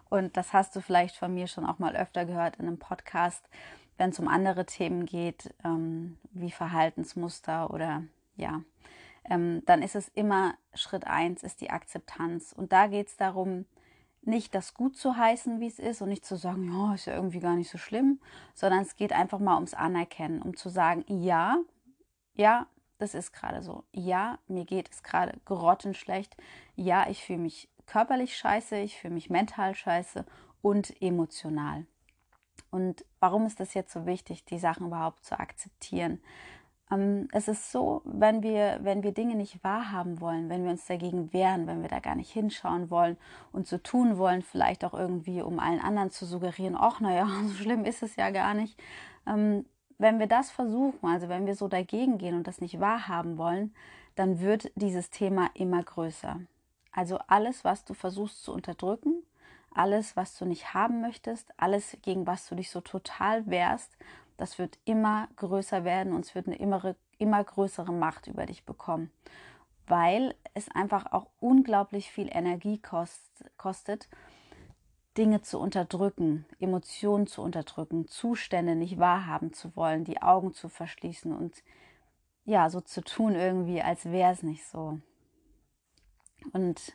Und 0.09 0.35
das 0.35 0.51
hast 0.51 0.75
du 0.75 0.81
vielleicht 0.81 1.15
von 1.15 1.33
mir 1.33 1.47
schon 1.47 1.65
auch 1.65 1.79
mal 1.79 1.95
öfter 1.95 2.25
gehört 2.25 2.57
in 2.57 2.67
einem 2.67 2.79
Podcast, 2.79 3.47
wenn 4.01 4.09
es 4.09 4.19
um 4.19 4.27
andere 4.27 4.65
Themen 4.65 5.05
geht, 5.05 5.53
ähm, 5.63 6.17
wie 6.31 6.49
Verhaltensmuster 6.49 7.69
oder 7.71 8.03
ja, 8.35 8.63
ähm, 9.29 9.61
dann 9.67 9.83
ist 9.83 9.95
es 9.95 10.07
immer 10.15 10.55
Schritt 10.73 11.05
1 11.05 11.43
ist 11.43 11.61
die 11.61 11.69
Akzeptanz. 11.69 12.51
Und 12.51 12.73
da 12.73 12.87
geht 12.87 13.09
es 13.09 13.17
darum, 13.17 13.65
nicht 14.23 14.55
das 14.55 14.73
gut 14.73 14.97
zu 14.97 15.17
heißen, 15.17 15.59
wie 15.59 15.67
es 15.67 15.77
ist 15.77 16.01
und 16.01 16.09
nicht 16.09 16.25
zu 16.25 16.35
sagen, 16.35 16.73
ja, 16.73 16.95
ist 16.95 17.05
ja 17.05 17.13
irgendwie 17.13 17.41
gar 17.41 17.53
nicht 17.53 17.69
so 17.69 17.77
schlimm, 17.77 18.19
sondern 18.55 18.81
es 18.81 18.95
geht 18.95 19.13
einfach 19.13 19.37
mal 19.37 19.53
ums 19.53 19.75
Anerkennen, 19.75 20.41
um 20.41 20.57
zu 20.57 20.69
sagen, 20.69 21.05
ja, 21.07 21.59
ja, 22.33 22.65
das 22.97 23.13
ist 23.13 23.33
gerade 23.33 23.61
so. 23.61 23.83
Ja, 23.91 24.39
mir 24.47 24.65
geht 24.65 24.89
es 24.89 25.03
gerade 25.03 25.39
grottenschlecht. 25.45 26.35
Ja, 26.75 27.07
ich 27.07 27.23
fühle 27.23 27.37
mich 27.37 27.69
körperlich 27.85 28.35
scheiße, 28.35 28.77
ich 28.77 28.97
fühle 28.97 29.13
mich 29.13 29.29
mental 29.29 29.75
scheiße 29.75 30.25
und 30.63 30.99
emotional. 31.03 31.85
Und 32.71 33.05
warum 33.19 33.45
ist 33.45 33.59
das 33.59 33.73
jetzt 33.73 33.93
so 33.93 34.05
wichtig, 34.05 34.45
die 34.45 34.59
Sachen 34.59 34.87
überhaupt 34.87 35.23
zu 35.23 35.39
akzeptieren? 35.39 36.21
Ähm, 36.91 37.27
es 37.31 37.47
ist 37.47 37.71
so, 37.71 38.01
wenn 38.05 38.43
wir, 38.43 38.79
wenn 38.81 39.03
wir 39.03 39.13
Dinge 39.13 39.35
nicht 39.35 39.63
wahrhaben 39.63 40.19
wollen, 40.19 40.49
wenn 40.49 40.63
wir 40.63 40.71
uns 40.71 40.85
dagegen 40.85 41.31
wehren, 41.33 41.67
wenn 41.67 41.81
wir 41.81 41.89
da 41.89 41.99
gar 41.99 42.15
nicht 42.15 42.31
hinschauen 42.31 42.89
wollen 42.89 43.17
und 43.51 43.67
so 43.67 43.77
tun 43.77 44.17
wollen, 44.17 44.41
vielleicht 44.41 44.83
auch 44.83 44.93
irgendwie, 44.93 45.41
um 45.41 45.59
allen 45.59 45.79
anderen 45.79 46.11
zu 46.11 46.25
suggerieren, 46.25 46.75
ach 46.77 46.99
naja, 46.99 47.27
so 47.47 47.53
schlimm 47.53 47.85
ist 47.85 48.03
es 48.03 48.15
ja 48.15 48.29
gar 48.31 48.53
nicht. 48.53 48.79
Ähm, 49.27 49.65
wenn 49.97 50.19
wir 50.19 50.27
das 50.27 50.49
versuchen, 50.49 51.07
also 51.07 51.29
wenn 51.29 51.45
wir 51.45 51.55
so 51.55 51.67
dagegen 51.67 52.17
gehen 52.17 52.35
und 52.35 52.47
das 52.47 52.59
nicht 52.59 52.79
wahrhaben 52.79 53.37
wollen, 53.37 53.73
dann 54.15 54.39
wird 54.39 54.71
dieses 54.75 55.09
Thema 55.09 55.49
immer 55.53 55.83
größer. 55.83 56.39
Also 56.91 57.19
alles, 57.27 57.63
was 57.63 57.85
du 57.85 57.93
versuchst 57.93 58.43
zu 58.43 58.51
unterdrücken, 58.51 59.23
alles, 59.73 60.15
was 60.15 60.37
du 60.37 60.45
nicht 60.45 60.73
haben 60.73 61.01
möchtest, 61.01 61.51
alles, 61.57 61.97
gegen 62.01 62.27
was 62.27 62.47
du 62.47 62.55
dich 62.55 62.69
so 62.69 62.81
total 62.81 63.47
wehrst 63.47 63.97
das 64.41 64.57
wird 64.57 64.79
immer 64.85 65.27
größer 65.35 65.83
werden 65.83 66.13
und 66.13 66.25
es 66.25 66.33
wird 66.33 66.47
eine 66.47 66.55
immer, 66.55 66.95
immer 67.19 67.43
größere 67.43 67.93
Macht 67.93 68.25
über 68.25 68.47
dich 68.47 68.65
bekommen, 68.65 69.11
weil 69.85 70.33
es 70.55 70.67
einfach 70.71 71.11
auch 71.11 71.27
unglaublich 71.39 72.11
viel 72.11 72.27
Energie 72.27 72.79
kost, 72.79 73.45
kostet, 73.57 74.09
Dinge 75.15 75.43
zu 75.43 75.59
unterdrücken, 75.59 76.47
Emotionen 76.59 77.27
zu 77.27 77.43
unterdrücken, 77.43 78.07
Zustände 78.07 78.75
nicht 78.75 78.97
wahrhaben 78.97 79.53
zu 79.53 79.75
wollen, 79.75 80.05
die 80.05 80.23
Augen 80.23 80.53
zu 80.53 80.69
verschließen 80.69 81.31
und 81.31 81.63
ja, 82.43 82.67
so 82.71 82.81
zu 82.81 83.01
tun 83.01 83.35
irgendwie, 83.35 83.83
als 83.83 84.05
wäre 84.05 84.31
es 84.31 84.41
nicht 84.41 84.65
so. 84.65 84.97
Und 86.51 86.93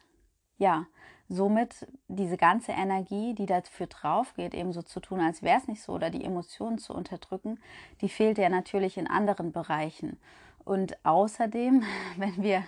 ja, 0.58 0.86
somit 1.28 1.86
diese 2.08 2.36
ganze 2.36 2.72
Energie, 2.72 3.34
die 3.34 3.46
dafür 3.46 3.86
drauf 3.86 4.34
geht, 4.34 4.54
eben 4.54 4.72
so 4.72 4.82
zu 4.82 5.00
tun, 5.00 5.20
als 5.20 5.42
wäre 5.42 5.58
es 5.58 5.68
nicht 5.68 5.82
so 5.82 5.92
oder 5.92 6.10
die 6.10 6.24
Emotionen 6.24 6.78
zu 6.78 6.94
unterdrücken, 6.94 7.58
die 8.00 8.08
fehlt 8.08 8.38
ja 8.38 8.48
natürlich 8.48 8.96
in 8.96 9.06
anderen 9.06 9.52
Bereichen. 9.52 10.18
Und 10.64 11.04
außerdem, 11.04 11.82
wenn 12.16 12.42
wir, 12.42 12.64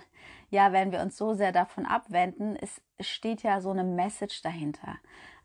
ja, 0.49 0.71
wenn 0.73 0.91
wir 0.91 1.01
uns 1.01 1.17
so 1.17 1.33
sehr 1.33 1.51
davon 1.51 1.85
abwenden, 1.85 2.57
es 2.59 2.81
steht 2.99 3.43
ja 3.43 3.61
so 3.61 3.71
eine 3.71 3.83
Message 3.83 4.41
dahinter. 4.41 4.97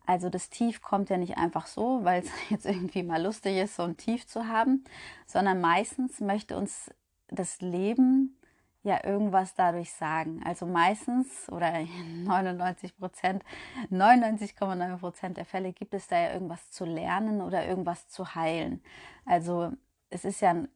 Also 0.07 0.29
das 0.29 0.51
Tief 0.51 0.83
kommt 0.83 1.09
ja 1.09 1.17
nicht 1.17 1.39
einfach 1.39 1.67
so, 1.67 2.05
weil 2.05 2.23
es 2.23 2.31
jetzt 2.51 2.67
irgendwie 2.67 3.03
mal 3.03 3.23
lustig 3.23 3.57
ist, 3.57 3.77
so 3.77 3.83
ein 3.83 3.97
Tief 3.97 4.27
zu 4.27 4.49
haben, 4.49 4.85
sondern 5.27 5.61
meistens 5.61 6.21
möchte 6.21 6.57
uns 6.57 6.91
das 7.29 7.61
Leben 7.61 8.39
ja 8.85 9.03
irgendwas 9.05 9.55
dadurch 9.55 9.93
sagen. 9.93 10.43
Also 10.45 10.67
meistens 10.67 11.49
oder 11.51 11.73
99 12.25 12.97
Prozent, 12.97 13.43
99,9 13.91 14.99
Prozent 14.99 15.37
der 15.39 15.47
Fälle 15.47 15.73
gibt 15.73 15.95
es 15.95 16.07
da 16.07 16.19
ja 16.19 16.33
irgendwas 16.33 16.71
zu 16.71 16.85
lernen 16.85 17.41
oder 17.41 17.67
irgendwas 17.67 18.09
zu 18.09 18.35
heilen. 18.35 18.83
Also 19.25 19.73
es 20.11 20.25
ist 20.25 20.41
ja 20.41 20.51
ein, 20.51 20.69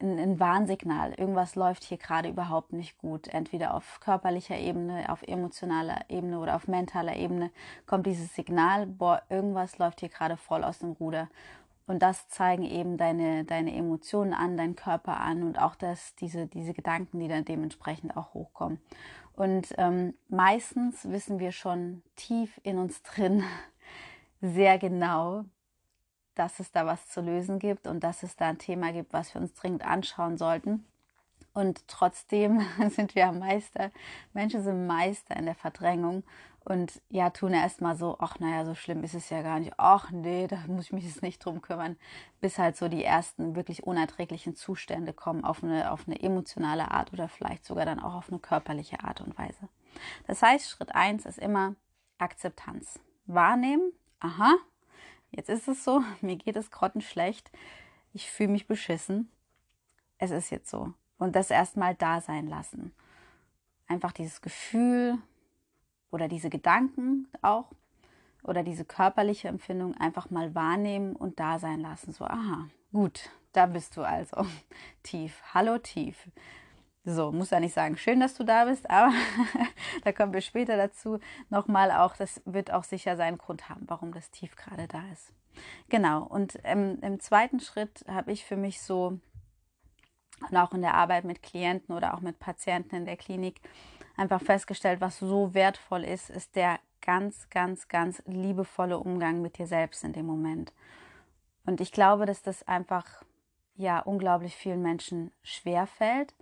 ein, 0.00 0.18
ein 0.18 0.40
Warnsignal. 0.40 1.12
Irgendwas 1.12 1.54
läuft 1.54 1.84
hier 1.84 1.98
gerade 1.98 2.28
überhaupt 2.30 2.72
nicht 2.72 2.98
gut. 2.98 3.28
Entweder 3.28 3.74
auf 3.74 4.00
körperlicher 4.00 4.58
Ebene, 4.58 5.10
auf 5.12 5.22
emotionaler 5.22 6.06
Ebene 6.08 6.40
oder 6.40 6.56
auf 6.56 6.66
mentaler 6.68 7.16
Ebene 7.16 7.50
kommt 7.86 8.06
dieses 8.06 8.34
Signal, 8.34 8.86
boah, 8.86 9.22
irgendwas 9.28 9.78
läuft 9.78 10.00
hier 10.00 10.08
gerade 10.08 10.36
voll 10.38 10.64
aus 10.64 10.78
dem 10.78 10.92
Ruder. 10.92 11.28
Und 11.86 12.00
das 12.00 12.28
zeigen 12.28 12.64
eben 12.64 12.96
deine, 12.96 13.44
deine 13.44 13.74
Emotionen 13.74 14.34
an, 14.34 14.56
deinen 14.56 14.74
Körper 14.74 15.20
an 15.20 15.44
und 15.44 15.60
auch 15.60 15.76
das, 15.76 16.16
diese, 16.16 16.46
diese 16.46 16.74
Gedanken, 16.74 17.20
die 17.20 17.28
dann 17.28 17.44
dementsprechend 17.44 18.16
auch 18.16 18.34
hochkommen. 18.34 18.80
Und 19.34 19.74
ähm, 19.78 20.14
meistens 20.28 21.08
wissen 21.08 21.38
wir 21.38 21.52
schon 21.52 22.02
tief 22.16 22.60
in 22.64 22.78
uns 22.78 23.02
drin 23.02 23.44
sehr 24.40 24.78
genau, 24.78 25.44
dass 26.34 26.58
es 26.58 26.72
da 26.72 26.86
was 26.86 27.08
zu 27.08 27.20
lösen 27.20 27.58
gibt 27.58 27.86
und 27.86 28.02
dass 28.02 28.22
es 28.22 28.36
da 28.36 28.48
ein 28.48 28.58
Thema 28.58 28.92
gibt, 28.92 29.12
was 29.12 29.32
wir 29.34 29.40
uns 29.40 29.54
dringend 29.54 29.86
anschauen 29.86 30.36
sollten. 30.36 30.84
Und 31.52 31.86
trotzdem 31.88 32.60
sind 32.90 33.14
wir 33.14 33.30
Meister. 33.32 33.90
Menschen 34.34 34.62
sind 34.62 34.86
Meister 34.86 35.36
in 35.36 35.46
der 35.46 35.54
Verdrängung 35.54 36.24
und 36.68 37.00
ja, 37.10 37.30
tun 37.30 37.54
erstmal 37.54 37.94
so, 37.94 38.16
ach 38.18 38.40
naja, 38.40 38.64
so 38.64 38.74
schlimm 38.74 39.04
ist 39.04 39.14
es 39.14 39.30
ja 39.30 39.42
gar 39.42 39.60
nicht. 39.60 39.74
Ach 39.76 40.10
nee, 40.10 40.48
da 40.48 40.56
muss 40.66 40.86
ich 40.86 40.92
mich 40.92 41.04
jetzt 41.04 41.22
nicht 41.22 41.38
drum 41.38 41.62
kümmern, 41.62 41.96
bis 42.40 42.58
halt 42.58 42.76
so 42.76 42.88
die 42.88 43.04
ersten 43.04 43.54
wirklich 43.54 43.84
unerträglichen 43.84 44.56
Zustände 44.56 45.12
kommen 45.12 45.44
auf 45.44 45.62
eine, 45.62 45.92
auf 45.92 46.08
eine 46.08 46.20
emotionale 46.20 46.90
Art 46.90 47.12
oder 47.12 47.28
vielleicht 47.28 47.64
sogar 47.64 47.86
dann 47.86 48.00
auch 48.00 48.14
auf 48.14 48.30
eine 48.30 48.40
körperliche 48.40 49.04
Art 49.04 49.20
und 49.20 49.38
Weise. 49.38 49.68
Das 50.26 50.42
heißt, 50.42 50.68
Schritt 50.68 50.92
eins 50.92 51.24
ist 51.24 51.38
immer 51.38 51.76
Akzeptanz. 52.18 52.98
Wahrnehmen, 53.26 53.92
aha, 54.18 54.56
jetzt 55.30 55.48
ist 55.48 55.68
es 55.68 55.84
so, 55.84 56.02
mir 56.20 56.34
geht 56.34 56.56
es 56.56 56.72
grottenschlecht, 56.72 57.48
ich 58.12 58.28
fühle 58.28 58.50
mich 58.50 58.66
beschissen. 58.66 59.30
Es 60.18 60.32
ist 60.32 60.50
jetzt 60.50 60.68
so. 60.68 60.94
Und 61.16 61.36
das 61.36 61.52
erstmal 61.52 61.94
da 61.94 62.20
sein 62.20 62.48
lassen. 62.48 62.92
Einfach 63.86 64.10
dieses 64.10 64.40
Gefühl, 64.40 65.18
oder 66.10 66.28
diese 66.28 66.50
Gedanken 66.50 67.28
auch 67.42 67.70
oder 68.42 68.62
diese 68.62 68.84
körperliche 68.84 69.48
Empfindung 69.48 69.94
einfach 69.94 70.30
mal 70.30 70.54
wahrnehmen 70.54 71.16
und 71.16 71.40
da 71.40 71.58
sein 71.58 71.80
lassen. 71.80 72.12
So, 72.12 72.24
aha, 72.24 72.68
gut, 72.92 73.30
da 73.52 73.66
bist 73.66 73.96
du 73.96 74.02
also 74.02 74.46
tief. 75.02 75.42
Hallo 75.52 75.78
tief. 75.78 76.28
So, 77.08 77.30
muss 77.30 77.50
ja 77.50 77.60
nicht 77.60 77.74
sagen, 77.74 77.96
schön, 77.96 78.18
dass 78.18 78.34
du 78.34 78.42
da 78.42 78.64
bist, 78.64 78.90
aber 78.90 79.12
da 80.04 80.12
kommen 80.12 80.32
wir 80.32 80.40
später 80.40 80.76
dazu. 80.76 81.20
Nochmal 81.50 81.92
auch, 81.92 82.16
das 82.16 82.42
wird 82.44 82.72
auch 82.72 82.82
sicher 82.82 83.16
seinen 83.16 83.38
Grund 83.38 83.68
haben, 83.68 83.84
warum 83.86 84.12
das 84.12 84.32
tief 84.32 84.56
gerade 84.56 84.88
da 84.88 85.02
ist. 85.12 85.32
Genau, 85.88 86.24
und 86.24 86.58
ähm, 86.64 86.98
im 87.02 87.20
zweiten 87.20 87.60
Schritt 87.60 88.04
habe 88.08 88.32
ich 88.32 88.44
für 88.44 88.56
mich 88.56 88.82
so, 88.82 89.20
und 90.50 90.56
auch 90.56 90.72
in 90.72 90.82
der 90.82 90.94
Arbeit 90.94 91.24
mit 91.24 91.44
Klienten 91.44 91.94
oder 91.94 92.14
auch 92.14 92.20
mit 92.20 92.40
Patienten 92.40 92.96
in 92.96 93.04
der 93.04 93.16
Klinik, 93.16 93.60
einfach 94.16 94.40
festgestellt, 94.40 95.00
was 95.00 95.18
so 95.18 95.54
wertvoll 95.54 96.04
ist, 96.04 96.30
ist 96.30 96.56
der 96.56 96.78
ganz, 97.00 97.48
ganz, 97.50 97.88
ganz 97.88 98.22
liebevolle 98.26 98.98
Umgang 98.98 99.42
mit 99.42 99.58
dir 99.58 99.66
selbst 99.66 100.04
in 100.04 100.12
dem 100.12 100.26
Moment. 100.26 100.72
Und 101.64 101.80
ich 101.80 101.92
glaube, 101.92 102.26
dass 102.26 102.42
das 102.42 102.66
einfach 102.66 103.22
ja 103.76 104.00
unglaublich 104.00 104.56
vielen 104.56 104.82
Menschen 104.82 105.32
schwer 105.42 105.86
fällt 105.86 106.34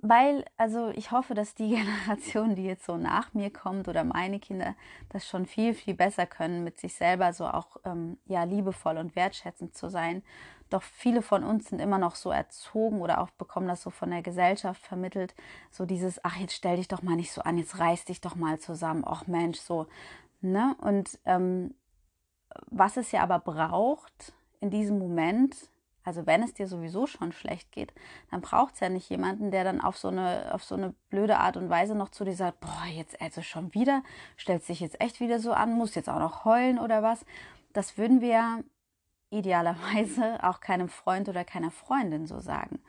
weil, 0.00 0.44
also 0.56 0.90
ich 0.90 1.10
hoffe, 1.10 1.34
dass 1.34 1.54
die 1.54 1.70
Generation, 1.76 2.54
die 2.54 2.64
jetzt 2.64 2.84
so 2.84 2.96
nach 2.96 3.34
mir 3.34 3.50
kommt 3.50 3.88
oder 3.88 4.04
meine 4.04 4.38
Kinder, 4.38 4.74
das 5.08 5.26
schon 5.26 5.46
viel, 5.46 5.74
viel 5.74 5.94
besser 5.94 6.26
können, 6.26 6.64
mit 6.64 6.78
sich 6.78 6.94
selber 6.94 7.32
so 7.32 7.46
auch 7.46 7.78
ähm, 7.84 8.18
ja 8.26 8.44
liebevoll 8.44 8.96
und 8.96 9.16
wertschätzend 9.16 9.76
zu 9.76 9.88
sein. 9.88 10.22
Doch 10.70 10.82
viele 10.82 11.22
von 11.22 11.44
uns 11.44 11.68
sind 11.68 11.80
immer 11.80 11.98
noch 11.98 12.14
so 12.14 12.30
erzogen 12.30 13.00
oder 13.00 13.20
auch 13.20 13.30
bekommen 13.30 13.68
das 13.68 13.82
so 13.82 13.90
von 13.90 14.10
der 14.10 14.22
Gesellschaft 14.22 14.82
vermittelt, 14.82 15.34
so 15.70 15.86
dieses, 15.86 16.22
ach 16.24 16.36
jetzt 16.36 16.54
stell 16.54 16.76
dich 16.76 16.88
doch 16.88 17.02
mal 17.02 17.16
nicht 17.16 17.32
so 17.32 17.40
an, 17.40 17.56
jetzt 17.56 17.78
reiß 17.78 18.04
dich 18.04 18.20
doch 18.20 18.34
mal 18.34 18.58
zusammen, 18.58 19.02
ach 19.06 19.26
Mensch, 19.26 19.58
so, 19.58 19.86
ne? 20.42 20.76
Und 20.80 21.18
ähm, 21.24 21.74
was 22.66 22.98
es 22.98 23.12
ja 23.12 23.22
aber 23.22 23.38
braucht 23.38 24.34
in 24.60 24.70
diesem 24.70 24.98
Moment, 24.98 25.56
also 26.04 26.26
wenn 26.26 26.42
es 26.42 26.54
dir 26.54 26.66
sowieso 26.66 27.06
schon 27.06 27.32
schlecht 27.32 27.72
geht, 27.72 27.92
dann 28.30 28.40
braucht 28.40 28.74
es 28.74 28.80
ja 28.80 28.88
nicht 28.88 29.08
jemanden, 29.10 29.50
der 29.50 29.64
dann 29.64 29.80
auf 29.80 29.98
so 29.98 30.08
eine, 30.08 30.52
auf 30.52 30.64
so 30.64 30.74
eine 30.74 30.94
blöde 31.10 31.38
Art 31.38 31.56
und 31.56 31.68
Weise 31.68 31.94
noch 31.94 32.08
zu 32.08 32.24
dir 32.24 32.34
sagt, 32.34 32.60
boah, 32.60 32.86
jetzt 32.90 33.20
also 33.20 33.42
schon 33.42 33.74
wieder, 33.74 34.02
stellt 34.36 34.64
sich 34.64 34.80
jetzt 34.80 35.00
echt 35.00 35.20
wieder 35.20 35.38
so 35.38 35.52
an, 35.52 35.74
muss 35.74 35.94
jetzt 35.94 36.08
auch 36.08 36.18
noch 36.18 36.44
heulen 36.44 36.78
oder 36.78 37.02
was. 37.02 37.24
Das 37.72 37.98
würden 37.98 38.20
wir 38.20 38.64
idealerweise 39.30 40.42
auch 40.42 40.60
keinem 40.60 40.88
Freund 40.88 41.28
oder 41.28 41.44
keiner 41.44 41.70
Freundin 41.70 42.26
so 42.26 42.40
sagen. 42.40 42.80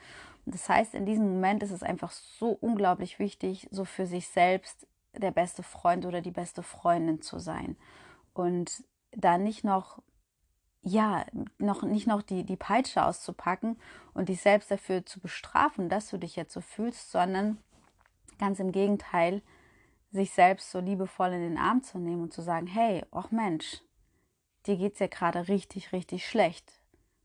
Das 0.45 0.67
heißt, 0.67 0.95
in 0.95 1.05
diesem 1.05 1.29
Moment 1.29 1.61
ist 1.61 1.71
es 1.71 1.83
einfach 1.83 2.11
so 2.11 2.49
unglaublich 2.49 3.19
wichtig, 3.19 3.67
so 3.71 3.85
für 3.85 4.05
sich 4.05 4.27
selbst 4.29 4.87
der 5.13 5.31
beste 5.31 5.63
Freund 5.63 6.05
oder 6.05 6.21
die 6.21 6.31
beste 6.31 6.63
Freundin 6.63 7.21
zu 7.21 7.39
sein. 7.39 7.75
Und 8.33 8.83
da 9.11 9.37
nicht 9.37 9.63
noch 9.63 10.01
ja, 10.81 11.25
noch 11.57 11.83
nicht 11.83 12.07
noch 12.07 12.21
die, 12.21 12.43
die 12.43 12.55
Peitsche 12.55 13.05
auszupacken 13.05 13.77
und 14.13 14.29
dich 14.29 14.41
selbst 14.41 14.71
dafür 14.71 15.05
zu 15.05 15.19
bestrafen, 15.19 15.89
dass 15.89 16.09
du 16.09 16.17
dich 16.17 16.35
jetzt 16.35 16.53
so 16.53 16.61
fühlst, 16.61 17.11
sondern 17.11 17.57
ganz 18.37 18.59
im 18.59 18.71
Gegenteil, 18.71 19.41
sich 20.11 20.31
selbst 20.31 20.71
so 20.71 20.79
liebevoll 20.79 21.33
in 21.33 21.41
den 21.41 21.57
Arm 21.57 21.83
zu 21.83 21.99
nehmen 21.99 22.23
und 22.23 22.33
zu 22.33 22.41
sagen, 22.41 22.65
hey, 22.65 23.05
ach 23.11 23.29
Mensch, 23.31 23.81
dir 24.65 24.77
geht's 24.77 24.99
ja 24.99 25.07
gerade 25.07 25.47
richtig, 25.47 25.91
richtig 25.91 26.27
schlecht. 26.27 26.73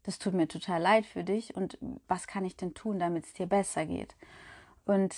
Das 0.02 0.18
tut 0.18 0.34
mir 0.34 0.49
total 0.49 0.82
leid 0.82 1.06
für 1.06 1.25
dich 1.25 1.56
und 1.56 1.78
was 2.08 2.26
kann 2.26 2.44
ich 2.44 2.56
denn 2.56 2.75
tun, 2.75 2.99
damit 2.99 3.25
es 3.25 3.32
dir 3.32 3.46
besser 3.46 3.87
geht? 3.87 4.14
Und 4.84 5.14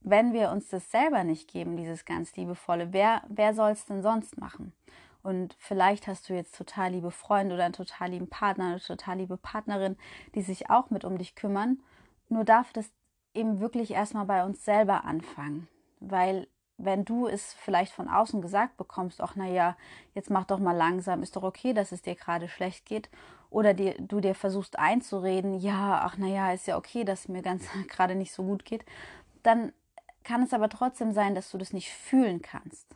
wenn 0.00 0.34
wir 0.34 0.50
uns 0.50 0.68
das 0.68 0.90
selber 0.90 1.24
nicht 1.24 1.50
geben, 1.50 1.76
dieses 1.76 2.04
ganz 2.04 2.36
liebevolle, 2.36 2.92
wer, 2.92 3.22
wer 3.28 3.54
soll 3.54 3.70
es 3.70 3.86
denn 3.86 4.02
sonst 4.02 4.38
machen? 4.38 4.74
Und 5.26 5.56
vielleicht 5.58 6.06
hast 6.06 6.28
du 6.28 6.34
jetzt 6.34 6.56
total 6.56 6.92
liebe 6.92 7.10
Freunde 7.10 7.56
oder 7.56 7.64
einen 7.64 7.74
total 7.74 8.10
lieben 8.10 8.28
Partner, 8.28 8.66
eine 8.66 8.80
total 8.80 9.18
liebe 9.18 9.36
Partnerin, 9.36 9.96
die 10.36 10.42
sich 10.42 10.70
auch 10.70 10.90
mit 10.90 11.04
um 11.04 11.18
dich 11.18 11.34
kümmern. 11.34 11.80
Nur 12.28 12.44
darf 12.44 12.72
das 12.72 12.92
eben 13.34 13.58
wirklich 13.58 13.90
erstmal 13.90 14.26
bei 14.26 14.44
uns 14.44 14.64
selber 14.64 15.04
anfangen. 15.04 15.66
Weil 15.98 16.46
wenn 16.78 17.04
du 17.04 17.26
es 17.26 17.54
vielleicht 17.54 17.92
von 17.92 18.08
außen 18.08 18.40
gesagt 18.40 18.76
bekommst, 18.76 19.20
ach 19.20 19.34
naja, 19.34 19.76
jetzt 20.14 20.30
mach 20.30 20.44
doch 20.44 20.60
mal 20.60 20.76
langsam, 20.76 21.24
ist 21.24 21.34
doch 21.34 21.42
okay, 21.42 21.74
dass 21.74 21.90
es 21.90 22.02
dir 22.02 22.14
gerade 22.14 22.48
schlecht 22.48 22.86
geht. 22.86 23.10
Oder 23.50 23.74
dir, 23.74 23.96
du 23.98 24.20
dir 24.20 24.36
versuchst 24.36 24.78
einzureden, 24.78 25.58
ja, 25.58 26.02
ach 26.04 26.18
naja, 26.18 26.52
ist 26.52 26.68
ja 26.68 26.76
okay, 26.76 27.02
dass 27.02 27.22
es 27.22 27.28
mir 27.28 27.42
ganz 27.42 27.64
gerade 27.88 28.14
nicht 28.14 28.32
so 28.32 28.44
gut 28.44 28.64
geht, 28.64 28.84
dann 29.42 29.72
kann 30.22 30.44
es 30.44 30.52
aber 30.52 30.68
trotzdem 30.68 31.10
sein, 31.10 31.34
dass 31.34 31.50
du 31.50 31.58
das 31.58 31.72
nicht 31.72 31.90
fühlen 31.90 32.42
kannst. 32.42 32.86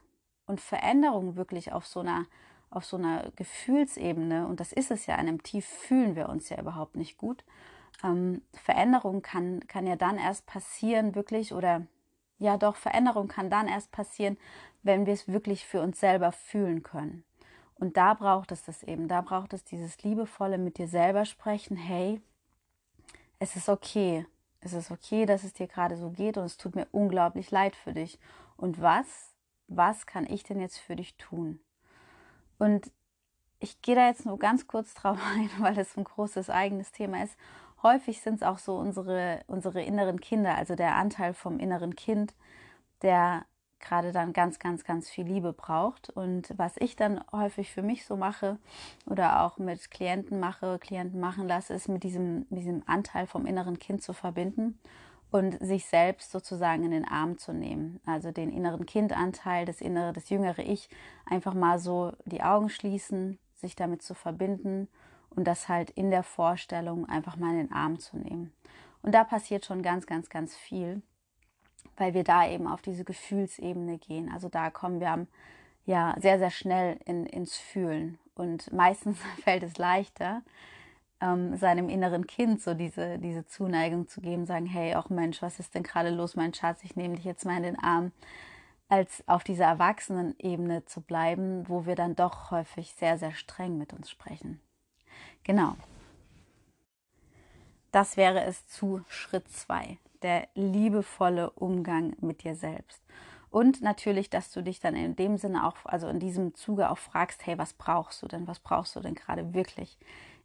Und 0.50 0.60
Veränderung 0.60 1.36
wirklich 1.36 1.70
auf 1.70 1.86
so 1.86 2.00
einer, 2.00 2.26
auf 2.70 2.84
so 2.84 2.96
einer 2.96 3.30
Gefühlsebene, 3.36 4.48
und 4.48 4.58
das 4.58 4.72
ist 4.72 4.90
es 4.90 5.06
ja, 5.06 5.14
in 5.14 5.28
einem 5.28 5.44
Tief 5.44 5.64
fühlen 5.64 6.16
wir 6.16 6.28
uns 6.28 6.48
ja 6.48 6.58
überhaupt 6.58 6.96
nicht 6.96 7.18
gut. 7.18 7.44
Ähm, 8.02 8.42
Veränderung 8.54 9.22
kann, 9.22 9.64
kann 9.68 9.86
ja 9.86 9.94
dann 9.94 10.18
erst 10.18 10.46
passieren, 10.46 11.14
wirklich, 11.14 11.54
oder 11.54 11.86
ja 12.38 12.56
doch, 12.56 12.74
Veränderung 12.74 13.28
kann 13.28 13.48
dann 13.48 13.68
erst 13.68 13.92
passieren, 13.92 14.38
wenn 14.82 15.06
wir 15.06 15.12
es 15.12 15.28
wirklich 15.28 15.64
für 15.64 15.82
uns 15.82 16.00
selber 16.00 16.32
fühlen 16.32 16.82
können. 16.82 17.22
Und 17.76 17.96
da 17.96 18.14
braucht 18.14 18.50
es 18.50 18.64
das 18.64 18.82
eben, 18.82 19.06
da 19.06 19.20
braucht 19.20 19.52
es 19.52 19.62
dieses 19.62 20.02
liebevolle 20.02 20.58
mit 20.58 20.78
dir 20.78 20.88
selber 20.88 21.26
sprechen, 21.26 21.76
hey, 21.76 22.20
es 23.38 23.54
ist 23.54 23.68
okay, 23.68 24.26
es 24.60 24.72
ist 24.72 24.90
okay, 24.90 25.26
dass 25.26 25.44
es 25.44 25.52
dir 25.52 25.68
gerade 25.68 25.96
so 25.96 26.10
geht 26.10 26.36
und 26.36 26.44
es 26.44 26.56
tut 26.56 26.74
mir 26.74 26.88
unglaublich 26.90 27.52
leid 27.52 27.76
für 27.76 27.92
dich. 27.92 28.18
Und 28.56 28.80
was, 28.82 29.29
was 29.70 30.04
kann 30.04 30.26
ich 30.26 30.42
denn 30.42 30.60
jetzt 30.60 30.78
für 30.78 30.96
dich 30.96 31.16
tun? 31.16 31.60
Und 32.58 32.90
ich 33.60 33.80
gehe 33.80 33.94
da 33.94 34.06
jetzt 34.06 34.26
nur 34.26 34.38
ganz 34.38 34.66
kurz 34.66 34.92
drauf 34.94 35.18
ein, 35.34 35.50
weil 35.58 35.78
es 35.78 35.96
ein 35.96 36.04
großes 36.04 36.50
eigenes 36.50 36.92
Thema 36.92 37.22
ist. 37.22 37.36
Häufig 37.82 38.20
sind 38.20 38.34
es 38.34 38.42
auch 38.42 38.58
so 38.58 38.76
unsere, 38.76 39.40
unsere 39.46 39.82
inneren 39.82 40.20
Kinder, 40.20 40.56
also 40.56 40.74
der 40.74 40.96
Anteil 40.96 41.32
vom 41.32 41.58
inneren 41.58 41.96
Kind, 41.96 42.34
der 43.00 43.46
gerade 43.78 44.12
dann 44.12 44.34
ganz, 44.34 44.58
ganz, 44.58 44.84
ganz 44.84 45.08
viel 45.08 45.24
Liebe 45.24 45.54
braucht. 45.54 46.10
Und 46.10 46.52
was 46.58 46.76
ich 46.76 46.96
dann 46.96 47.24
häufig 47.32 47.70
für 47.72 47.80
mich 47.80 48.04
so 48.04 48.16
mache 48.16 48.58
oder 49.06 49.42
auch 49.42 49.56
mit 49.56 49.90
Klienten 49.90 50.38
mache, 50.38 50.78
Klienten 50.78 51.18
machen 51.18 51.48
lasse, 51.48 51.72
ist 51.72 51.88
mit 51.88 52.02
diesem, 52.02 52.40
mit 52.50 52.58
diesem 52.58 52.82
Anteil 52.84 53.26
vom 53.26 53.46
inneren 53.46 53.78
Kind 53.78 54.02
zu 54.02 54.12
verbinden 54.12 54.78
und 55.30 55.58
sich 55.60 55.86
selbst 55.86 56.32
sozusagen 56.32 56.84
in 56.84 56.90
den 56.90 57.06
Arm 57.06 57.38
zu 57.38 57.52
nehmen. 57.52 58.00
Also 58.06 58.32
den 58.32 58.50
inneren 58.50 58.86
Kindanteil, 58.86 59.64
das 59.64 59.80
innere, 59.80 60.12
das 60.12 60.30
jüngere 60.30 60.60
Ich, 60.60 60.88
einfach 61.26 61.54
mal 61.54 61.78
so 61.78 62.12
die 62.24 62.42
Augen 62.42 62.68
schließen, 62.68 63.38
sich 63.54 63.76
damit 63.76 64.02
zu 64.02 64.14
verbinden 64.14 64.88
und 65.30 65.44
das 65.46 65.68
halt 65.68 65.90
in 65.90 66.10
der 66.10 66.22
Vorstellung 66.22 67.08
einfach 67.08 67.36
mal 67.36 67.52
in 67.52 67.58
den 67.66 67.72
Arm 67.72 67.98
zu 67.98 68.16
nehmen. 68.18 68.52
Und 69.02 69.14
da 69.14 69.24
passiert 69.24 69.64
schon 69.64 69.82
ganz, 69.82 70.06
ganz, 70.06 70.28
ganz 70.28 70.56
viel 70.56 71.02
weil 71.96 72.14
wir 72.14 72.24
da 72.24 72.48
eben 72.48 72.66
auf 72.66 72.82
diese 72.82 73.04
Gefühlsebene 73.04 73.98
gehen. 73.98 74.30
Also 74.32 74.48
da 74.48 74.70
kommen 74.70 75.00
wir 75.00 75.10
am, 75.10 75.26
ja 75.84 76.14
sehr, 76.18 76.38
sehr 76.38 76.50
schnell 76.50 76.98
in, 77.04 77.26
ins 77.26 77.56
Fühlen. 77.56 78.18
Und 78.34 78.72
meistens 78.72 79.18
fällt 79.44 79.62
es 79.62 79.76
leichter, 79.78 80.42
ähm, 81.20 81.56
seinem 81.56 81.88
inneren 81.88 82.26
Kind 82.26 82.62
so 82.62 82.74
diese, 82.74 83.18
diese 83.18 83.46
Zuneigung 83.46 84.08
zu 84.08 84.20
geben, 84.20 84.46
sagen, 84.46 84.66
hey, 84.66 84.94
auch 84.94 85.10
Mensch, 85.10 85.42
was 85.42 85.58
ist 85.58 85.74
denn 85.74 85.82
gerade 85.82 86.10
los, 86.10 86.36
mein 86.36 86.54
Schatz, 86.54 86.82
ich 86.82 86.96
nehme 86.96 87.16
dich 87.16 87.24
jetzt 87.24 87.44
mal 87.44 87.56
in 87.56 87.62
den 87.62 87.78
Arm, 87.78 88.12
als 88.88 89.22
auf 89.28 89.44
dieser 89.44 89.66
Erwachsenenebene 89.66 90.84
zu 90.84 91.00
bleiben, 91.00 91.68
wo 91.68 91.86
wir 91.86 91.94
dann 91.94 92.16
doch 92.16 92.50
häufig 92.50 92.94
sehr, 92.94 93.18
sehr 93.18 93.32
streng 93.32 93.78
mit 93.78 93.92
uns 93.92 94.10
sprechen. 94.10 94.60
Genau. 95.44 95.76
Das 97.92 98.16
wäre 98.16 98.42
es 98.44 98.66
zu 98.66 99.02
Schritt 99.08 99.48
zwei 99.48 99.98
der 100.22 100.48
liebevolle 100.54 101.50
Umgang 101.50 102.16
mit 102.20 102.44
dir 102.44 102.54
selbst. 102.54 103.02
Und 103.50 103.82
natürlich, 103.82 104.30
dass 104.30 104.52
du 104.52 104.62
dich 104.62 104.78
dann 104.78 104.94
in 104.94 105.16
dem 105.16 105.36
Sinne 105.36 105.66
auch, 105.66 105.74
also 105.84 106.08
in 106.08 106.20
diesem 106.20 106.54
Zuge 106.54 106.90
auch 106.90 106.98
fragst, 106.98 107.46
hey, 107.46 107.58
was 107.58 107.72
brauchst 107.72 108.22
du 108.22 108.28
denn? 108.28 108.46
Was 108.46 108.60
brauchst 108.60 108.94
du 108.94 109.00
denn 109.00 109.14
gerade 109.14 109.54
wirklich? 109.54 109.98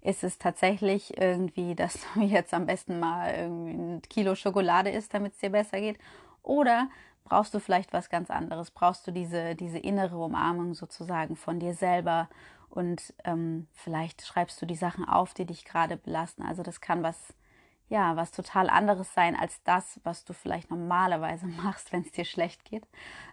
Ist 0.06 0.24
es 0.24 0.38
tatsächlich 0.38 1.18
irgendwie, 1.20 1.74
dass 1.74 1.98
du 2.14 2.22
jetzt 2.22 2.54
am 2.54 2.68
besten 2.68 3.00
mal 3.00 3.34
irgendwie 3.34 3.72
ein 3.72 4.02
Kilo 4.04 4.36
Schokolade 4.36 4.92
isst, 4.92 5.14
damit 5.14 5.34
es 5.34 5.40
dir 5.40 5.50
besser 5.50 5.80
geht? 5.80 5.98
Oder 6.44 6.90
brauchst 7.24 7.56
du 7.56 7.60
vielleicht 7.60 7.92
was 7.92 8.10
ganz 8.10 8.30
anderes? 8.30 8.70
Brauchst 8.70 9.08
du 9.08 9.12
diese, 9.12 9.56
diese 9.56 9.80
innere 9.80 10.18
Umarmung 10.18 10.76
sozusagen 10.76 11.36
von 11.36 11.60
dir 11.60 11.74
selber? 11.74 12.30
Und 12.70 13.16
ähm, 13.24 13.68
vielleicht 13.74 14.22
schreibst 14.22 14.62
du 14.62 14.68
die 14.68 14.76
Sachen 14.76 15.08
auf, 15.08 15.34
die 15.34 15.46
dich 15.46 15.66
gerade 15.66 15.98
belasten. 15.98 16.44
Also 16.44 16.62
das 16.62 16.82
kann 16.82 17.02
was 17.02 17.34
ja, 17.88 18.16
was 18.16 18.32
total 18.32 18.70
anderes 18.70 19.14
sein 19.14 19.36
als 19.36 19.62
das, 19.64 20.00
was 20.04 20.26
du 20.26 20.34
vielleicht 20.34 20.72
normalerweise 20.72 21.46
machst, 21.64 21.92
wenn 21.92 22.02
es 22.02 22.12
dir 22.12 22.26
schlecht 22.26 22.66
geht. 22.66 22.84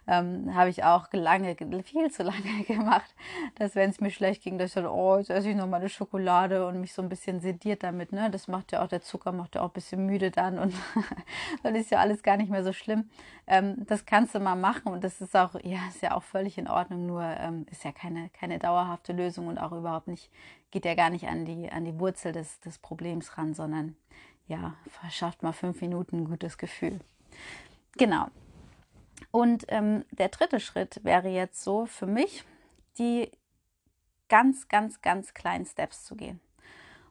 Ähm, 0.05 0.53
Habe 0.53 0.69
ich 0.69 0.83
auch 0.83 1.07
lange, 1.11 1.55
viel 1.83 2.11
zu 2.11 2.23
lange 2.23 2.63
gemacht, 2.67 3.15
dass 3.55 3.75
wenn 3.75 3.89
es 3.89 3.99
mir 3.99 4.11
schlecht 4.11 4.43
ging, 4.43 4.57
dass 4.57 4.69
ich 4.69 4.73
dann, 4.75 4.85
oh, 4.85 5.17
jetzt 5.17 5.29
esse 5.29 5.49
ich 5.49 5.55
noch 5.55 5.67
mal 5.67 5.77
eine 5.77 5.89
Schokolade 5.89 6.67
und 6.67 6.79
mich 6.79 6.93
so 6.93 7.01
ein 7.01 7.09
bisschen 7.09 7.39
sediert 7.39 7.83
damit. 7.83 8.11
Ne? 8.11 8.29
Das 8.29 8.47
macht 8.47 8.71
ja 8.71 8.83
auch, 8.83 8.87
der 8.87 9.01
Zucker 9.01 9.31
macht 9.31 9.55
ja 9.55 9.61
auch 9.61 9.69
ein 9.69 9.73
bisschen 9.73 10.05
müde 10.05 10.29
dann 10.29 10.59
und 10.59 10.75
dann 11.63 11.75
ist 11.75 11.89
ja 11.89 11.99
alles 11.99 12.21
gar 12.21 12.37
nicht 12.37 12.51
mehr 12.51 12.63
so 12.63 12.73
schlimm. 12.73 13.09
Ähm, 13.47 13.85
das 13.87 14.05
kannst 14.05 14.35
du 14.35 14.39
mal 14.39 14.55
machen 14.55 14.91
und 14.91 15.03
das 15.03 15.19
ist 15.19 15.35
auch, 15.35 15.55
ja, 15.63 15.79
ist 15.89 16.01
ja 16.01 16.15
auch 16.15 16.23
völlig 16.23 16.57
in 16.57 16.67
Ordnung, 16.67 17.05
nur 17.07 17.23
ähm, 17.23 17.65
ist 17.71 17.83
ja 17.83 17.91
keine, 17.91 18.29
keine 18.29 18.59
dauerhafte 18.59 19.13
Lösung 19.13 19.47
und 19.47 19.57
auch 19.57 19.71
überhaupt 19.71 20.07
nicht, 20.07 20.29
geht 20.73 20.85
ja 20.85 20.95
gar 20.95 21.11
nicht 21.11 21.27
an 21.27 21.45
die, 21.45 21.71
an 21.71 21.85
die 21.85 21.99
Wurzel 21.99 22.31
des, 22.31 22.59
des 22.61 22.79
Problems 22.79 23.37
ran, 23.37 23.53
sondern 23.53 23.95
ja, 24.47 24.73
verschafft 24.87 25.43
mal 25.43 25.53
fünf 25.53 25.79
Minuten 25.81 26.21
ein 26.21 26.25
gutes 26.25 26.57
Gefühl. 26.57 26.99
Genau. 27.95 28.25
Und 29.29 29.65
ähm, 29.67 30.03
der 30.09 30.29
dritte 30.29 30.59
Schritt 30.59 30.99
wäre 31.03 31.29
jetzt 31.29 31.63
so 31.63 31.85
für 31.85 32.07
mich, 32.07 32.43
die 32.97 33.29
ganz, 34.29 34.67
ganz, 34.67 34.99
ganz 35.03 35.35
kleinen 35.35 35.67
Steps 35.67 36.05
zu 36.05 36.15
gehen. 36.15 36.39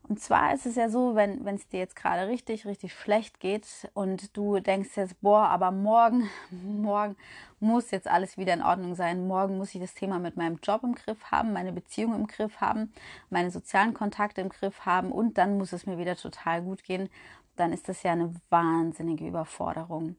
Und 0.09 0.19
zwar 0.21 0.53
ist 0.53 0.67
es 0.67 0.75
ja 0.75 0.89
so, 0.89 1.15
wenn 1.15 1.47
es 1.47 1.69
dir 1.69 1.79
jetzt 1.79 1.95
gerade 1.95 2.29
richtig, 2.29 2.67
richtig 2.67 2.93
schlecht 2.93 3.39
geht 3.39 3.89
und 3.95 4.37
du 4.37 4.59
denkst 4.59 4.97
jetzt, 4.97 5.21
boah, 5.21 5.49
aber 5.49 5.71
morgen, 5.71 6.29
morgen 6.51 7.17
muss 7.61 7.93
jetzt 7.93 8.09
alles 8.09 8.37
wieder 8.37 8.53
in 8.53 8.63
Ordnung 8.63 8.97
sein. 8.97 9.27
Morgen 9.27 9.57
muss 9.59 9.75
ich 9.75 9.81
das 9.81 9.95
Thema 9.95 10.19
mit 10.19 10.37
meinem 10.37 10.59
Job 10.63 10.83
im 10.83 10.97
Griff 10.97 11.31
haben, 11.31 11.53
meine 11.53 11.73
Beziehung 11.73 12.15
im 12.15 12.27
Griff 12.27 12.61
haben, 12.61 12.93
meine 13.31 13.51
sozialen 13.51 13.95
Kontakte 13.95 14.41
im 14.41 14.49
Griff 14.49 14.85
haben 14.85 15.13
und 15.13 15.39
dann 15.39 15.57
muss 15.57 15.73
es 15.73 15.87
mir 15.87 15.99
wieder 15.99 16.17
total 16.17 16.63
gut 16.63 16.83
gehen. 16.83 17.09
Dann 17.55 17.73
ist 17.73 17.89
das 17.89 18.03
ja 18.03 18.13
eine 18.13 18.35
wahnsinnige 18.51 19.27
Überforderung. 19.27 20.17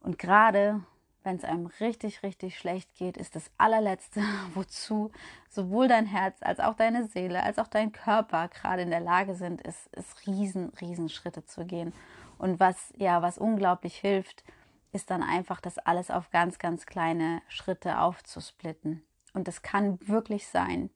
Und 0.00 0.18
gerade 0.18 0.82
wenn 1.22 1.36
es 1.36 1.44
einem 1.44 1.66
richtig, 1.80 2.22
richtig 2.22 2.58
schlecht 2.58 2.94
geht, 2.94 3.16
ist 3.16 3.36
das 3.36 3.50
allerletzte, 3.58 4.22
wozu 4.54 5.10
sowohl 5.48 5.88
dein 5.88 6.06
Herz 6.06 6.38
als 6.42 6.60
auch 6.60 6.74
deine 6.74 7.06
Seele, 7.06 7.42
als 7.42 7.58
auch 7.58 7.68
dein 7.68 7.92
Körper 7.92 8.48
gerade 8.48 8.82
in 8.82 8.90
der 8.90 9.00
Lage 9.00 9.34
sind, 9.34 9.60
ist, 9.62 9.88
ist 9.96 10.26
riesen, 10.26 10.72
riesen 10.80 11.08
Schritte 11.08 11.44
zu 11.44 11.64
gehen. 11.64 11.92
Und 12.38 12.58
was, 12.60 12.92
ja, 12.96 13.20
was 13.22 13.38
unglaublich 13.38 13.96
hilft, 13.96 14.44
ist 14.92 15.10
dann 15.10 15.22
einfach, 15.22 15.60
das 15.60 15.78
alles 15.78 16.10
auf 16.10 16.30
ganz, 16.30 16.58
ganz 16.58 16.86
kleine 16.86 17.42
Schritte 17.48 18.00
aufzusplitten. 18.00 19.02
Und 19.34 19.46
das 19.46 19.62
kann 19.62 19.98
wirklich 20.06 20.48
sein, 20.48 20.90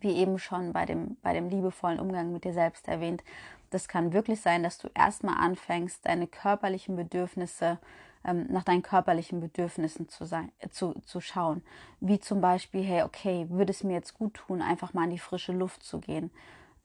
wie 0.00 0.12
eben 0.16 0.38
schon 0.38 0.72
bei 0.72 0.86
dem, 0.86 1.16
bei 1.22 1.32
dem 1.32 1.48
liebevollen 1.48 1.98
Umgang 1.98 2.32
mit 2.32 2.44
dir 2.44 2.52
selbst 2.52 2.88
erwähnt, 2.88 3.22
das 3.70 3.86
kann 3.86 4.12
wirklich 4.12 4.40
sein, 4.40 4.62
dass 4.62 4.78
du 4.78 4.88
erstmal 4.94 5.36
anfängst, 5.36 6.04
deine 6.04 6.26
körperlichen 6.26 6.96
Bedürfnisse 6.96 7.78
ähm, 8.24 8.46
nach 8.50 8.64
deinen 8.64 8.82
körperlichen 8.82 9.40
Bedürfnissen 9.40 10.08
zu, 10.08 10.24
sein, 10.24 10.52
äh, 10.58 10.68
zu, 10.68 10.94
zu 11.04 11.20
schauen. 11.20 11.62
Wie 12.00 12.20
zum 12.20 12.40
Beispiel, 12.40 12.82
hey, 12.82 13.02
okay, 13.02 13.46
würde 13.48 13.70
es 13.70 13.84
mir 13.84 13.94
jetzt 13.94 14.14
gut 14.14 14.34
tun, 14.34 14.62
einfach 14.62 14.94
mal 14.94 15.04
in 15.04 15.10
die 15.10 15.18
frische 15.18 15.52
Luft 15.52 15.82
zu 15.82 16.00
gehen? 16.00 16.30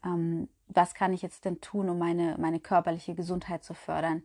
Ähm, 0.03 0.47
was 0.67 0.93
kann 0.93 1.13
ich 1.13 1.21
jetzt 1.21 1.45
denn 1.45 1.61
tun, 1.61 1.89
um 1.89 1.97
meine, 1.97 2.37
meine 2.39 2.59
körperliche 2.59 3.15
Gesundheit 3.15 3.63
zu 3.63 3.73
fördern? 3.73 4.23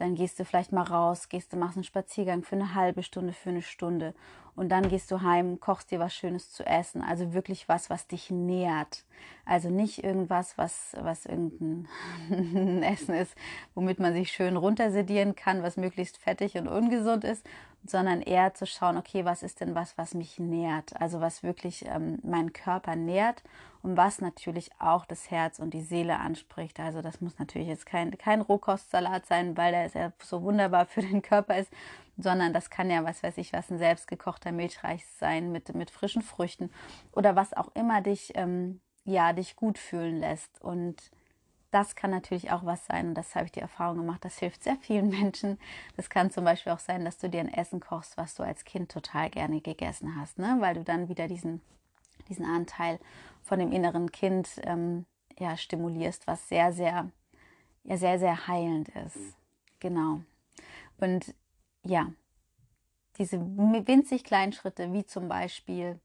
Dann 0.00 0.14
gehst 0.14 0.40
du 0.40 0.44
vielleicht 0.46 0.72
mal 0.72 0.82
raus, 0.82 1.28
gehst 1.28 1.52
du, 1.52 1.58
machst 1.58 1.76
einen 1.76 1.84
Spaziergang 1.84 2.42
für 2.42 2.56
eine 2.56 2.74
halbe 2.74 3.02
Stunde, 3.02 3.34
für 3.34 3.50
eine 3.50 3.60
Stunde 3.60 4.14
und 4.56 4.70
dann 4.70 4.88
gehst 4.88 5.10
du 5.10 5.20
heim, 5.22 5.60
kochst 5.60 5.90
dir 5.90 6.00
was 6.00 6.14
Schönes 6.14 6.52
zu 6.52 6.64
essen. 6.66 7.02
Also 7.02 7.34
wirklich 7.34 7.68
was, 7.68 7.90
was 7.90 8.06
dich 8.06 8.30
nährt. 8.30 9.04
Also 9.44 9.68
nicht 9.68 10.02
irgendwas, 10.02 10.56
was, 10.56 10.96
was 11.00 11.26
irgendein 11.26 12.82
Essen 12.82 13.14
ist, 13.14 13.34
womit 13.74 14.00
man 14.00 14.14
sich 14.14 14.32
schön 14.32 14.56
runtersedieren 14.56 15.34
kann, 15.34 15.62
was 15.62 15.76
möglichst 15.76 16.16
fettig 16.16 16.56
und 16.56 16.66
ungesund 16.66 17.24
ist, 17.24 17.46
sondern 17.84 18.20
eher 18.20 18.54
zu 18.54 18.66
schauen, 18.66 18.96
okay, 18.96 19.24
was 19.24 19.42
ist 19.42 19.60
denn 19.60 19.74
was, 19.74 19.96
was 19.96 20.14
mich 20.14 20.38
nährt? 20.38 21.00
Also 21.00 21.20
was 21.20 21.42
wirklich 21.42 21.86
ähm, 21.86 22.18
meinen 22.22 22.52
Körper 22.52 22.94
nährt 22.94 23.42
und 23.82 23.96
was 23.96 24.20
natürlich 24.20 24.70
auch 24.78 25.06
das 25.06 25.30
Herz 25.30 25.58
und 25.58 25.72
die 25.72 25.80
Seele 25.80 26.18
anspricht. 26.18 26.78
Also 26.78 27.00
das 27.00 27.20
muss 27.20 27.38
natürlich 27.38 27.68
jetzt 27.68 27.86
kein, 27.86 28.16
kein 28.18 28.42
Rohkostsalat 28.42 29.26
sein, 29.26 29.56
weil 29.56 29.72
der 29.72 29.86
ja 29.88 30.12
so 30.22 30.42
wunderbar 30.42 30.86
für 30.86 31.00
den 31.00 31.22
Körper 31.22 31.56
ist, 31.56 31.72
sondern 32.18 32.52
das 32.52 32.68
kann 32.68 32.90
ja, 32.90 33.04
was 33.04 33.22
weiß 33.22 33.38
ich, 33.38 33.52
was 33.52 33.70
ein 33.70 33.78
selbstgekochter 33.78 34.52
Milchreis 34.52 35.02
sein 35.18 35.50
mit, 35.50 35.74
mit 35.74 35.90
frischen 35.90 36.22
Früchten 36.22 36.70
oder 37.12 37.34
was 37.34 37.54
auch 37.54 37.70
immer 37.74 38.02
dich, 38.02 38.32
ähm, 38.34 38.80
ja, 39.04 39.32
dich 39.32 39.56
gut 39.56 39.78
fühlen 39.78 40.20
lässt. 40.20 40.60
Und 40.60 41.10
das 41.70 41.94
kann 41.94 42.10
natürlich 42.10 42.50
auch 42.50 42.64
was 42.64 42.84
sein 42.86 43.08
und 43.08 43.14
das 43.14 43.34
habe 43.34 43.46
ich 43.46 43.52
die 43.52 43.60
Erfahrung 43.60 43.98
gemacht, 43.98 44.24
das 44.24 44.38
hilft 44.38 44.62
sehr 44.62 44.76
vielen 44.76 45.08
Menschen. 45.20 45.58
Das 45.96 46.10
kann 46.10 46.30
zum 46.30 46.44
Beispiel 46.44 46.72
auch 46.72 46.78
sein, 46.78 47.04
dass 47.04 47.18
du 47.18 47.28
dir 47.28 47.40
ein 47.40 47.52
Essen 47.52 47.80
kochst, 47.80 48.16
was 48.16 48.34
du 48.34 48.42
als 48.42 48.64
Kind 48.64 48.90
total 48.90 49.30
gerne 49.30 49.60
gegessen 49.60 50.16
hast, 50.16 50.38
ne? 50.38 50.56
weil 50.60 50.74
du 50.74 50.84
dann 50.84 51.08
wieder 51.08 51.28
diesen, 51.28 51.60
diesen 52.28 52.44
Anteil 52.44 52.98
von 53.42 53.58
dem 53.58 53.72
inneren 53.72 54.10
Kind 54.10 54.60
ähm, 54.64 55.06
ja, 55.38 55.56
stimulierst, 55.56 56.26
was 56.26 56.48
sehr, 56.48 56.72
sehr, 56.72 57.10
ja, 57.84 57.96
sehr, 57.96 58.18
sehr 58.18 58.46
heilend 58.46 58.88
ist. 58.90 59.36
Genau. 59.78 60.20
Und 60.98 61.34
ja, 61.84 62.12
diese 63.16 63.40
winzig 63.40 64.24
kleinen 64.24 64.52
Schritte, 64.52 64.92
wie 64.92 65.04
zum 65.04 65.28
Beispiel 65.28 65.98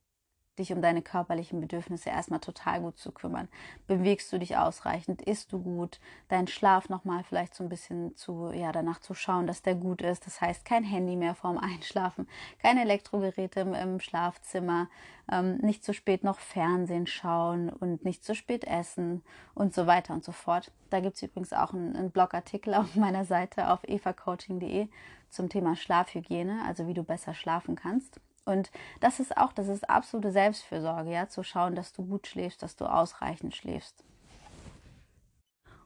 dich 0.56 0.72
um 0.72 0.82
deine 0.82 1.02
körperlichen 1.02 1.62
Bedürfnisse 1.62 2.10
erstmal 2.10 2.40
total 2.40 2.82
gut 2.82 2.98
zu 2.98 3.12
kümmern. 3.12 3.48
Bewegst 3.88 4.32
du 4.32 4.38
dich 4.38 4.58
ausreichend? 4.58 5.22
Isst 5.22 5.52
du 5.52 5.60
gut? 5.60 6.00
Deinen 6.30 6.48
Schlaf 6.48 6.90
nochmal 6.90 7.24
vielleicht 7.24 7.56
so 7.56 7.64
ein 7.64 7.70
bisschen 7.70 8.16
zu, 8.16 8.52
ja, 8.54 8.72
danach 8.72 9.00
zu 9.00 9.14
schauen, 9.14 9.48
dass 9.48 9.62
der 9.62 9.76
gut 9.76 10.02
ist. 10.02 10.26
Das 10.26 10.42
heißt, 10.42 10.66
kein 10.66 10.84
Handy 10.84 11.16
mehr 11.16 11.36
vorm 11.36 11.58
Einschlafen, 11.76 12.28
keine 12.60 12.82
Elektrogeräte 12.82 13.60
im, 13.62 13.74
im 13.74 14.00
Schlafzimmer, 14.00 14.88
ähm, 15.32 15.58
nicht 15.58 15.84
zu 15.84 15.94
spät 15.94 16.24
noch 16.24 16.40
Fernsehen 16.40 17.08
schauen 17.08 17.70
und 17.70 18.06
nicht 18.06 18.24
zu 18.24 18.36
spät 18.36 18.66
essen 18.66 19.24
und 19.54 19.74
so 19.74 19.88
weiter 19.88 20.14
und 20.14 20.24
so 20.24 20.32
fort. 20.32 20.72
Da 20.90 21.00
gibt 21.00 21.16
es 21.16 21.24
übrigens 21.24 21.54
auch 21.54 21.74
einen, 21.74 21.96
einen 21.96 22.12
Blogartikel 22.12 22.74
auf 22.74 22.96
meiner 22.96 23.26
Seite 23.26 23.70
auf 23.70 23.84
evacoaching.de 23.84 24.88
zum 25.30 25.50
Thema 25.50 25.76
Schlafhygiene, 25.76 26.64
also 26.66 26.88
wie 26.88 26.94
du 26.94 27.04
besser 27.04 27.34
schlafen 27.34 27.76
kannst. 27.76 28.22
Und 28.46 28.72
das 29.00 29.20
ist 29.20 29.36
auch, 29.38 29.52
das 29.52 29.68
ist 29.68 29.90
absolute 29.90 30.32
Selbstfürsorge, 30.32 31.12
ja, 31.12 31.28
zu 31.28 31.44
schauen, 31.44 31.76
dass 31.76 31.94
du 31.94 32.06
gut 32.06 32.28
schläfst, 32.28 32.62
dass 32.62 32.76
du 32.76 32.86
ausreichend 32.86 33.56
schläfst. 33.56 34.04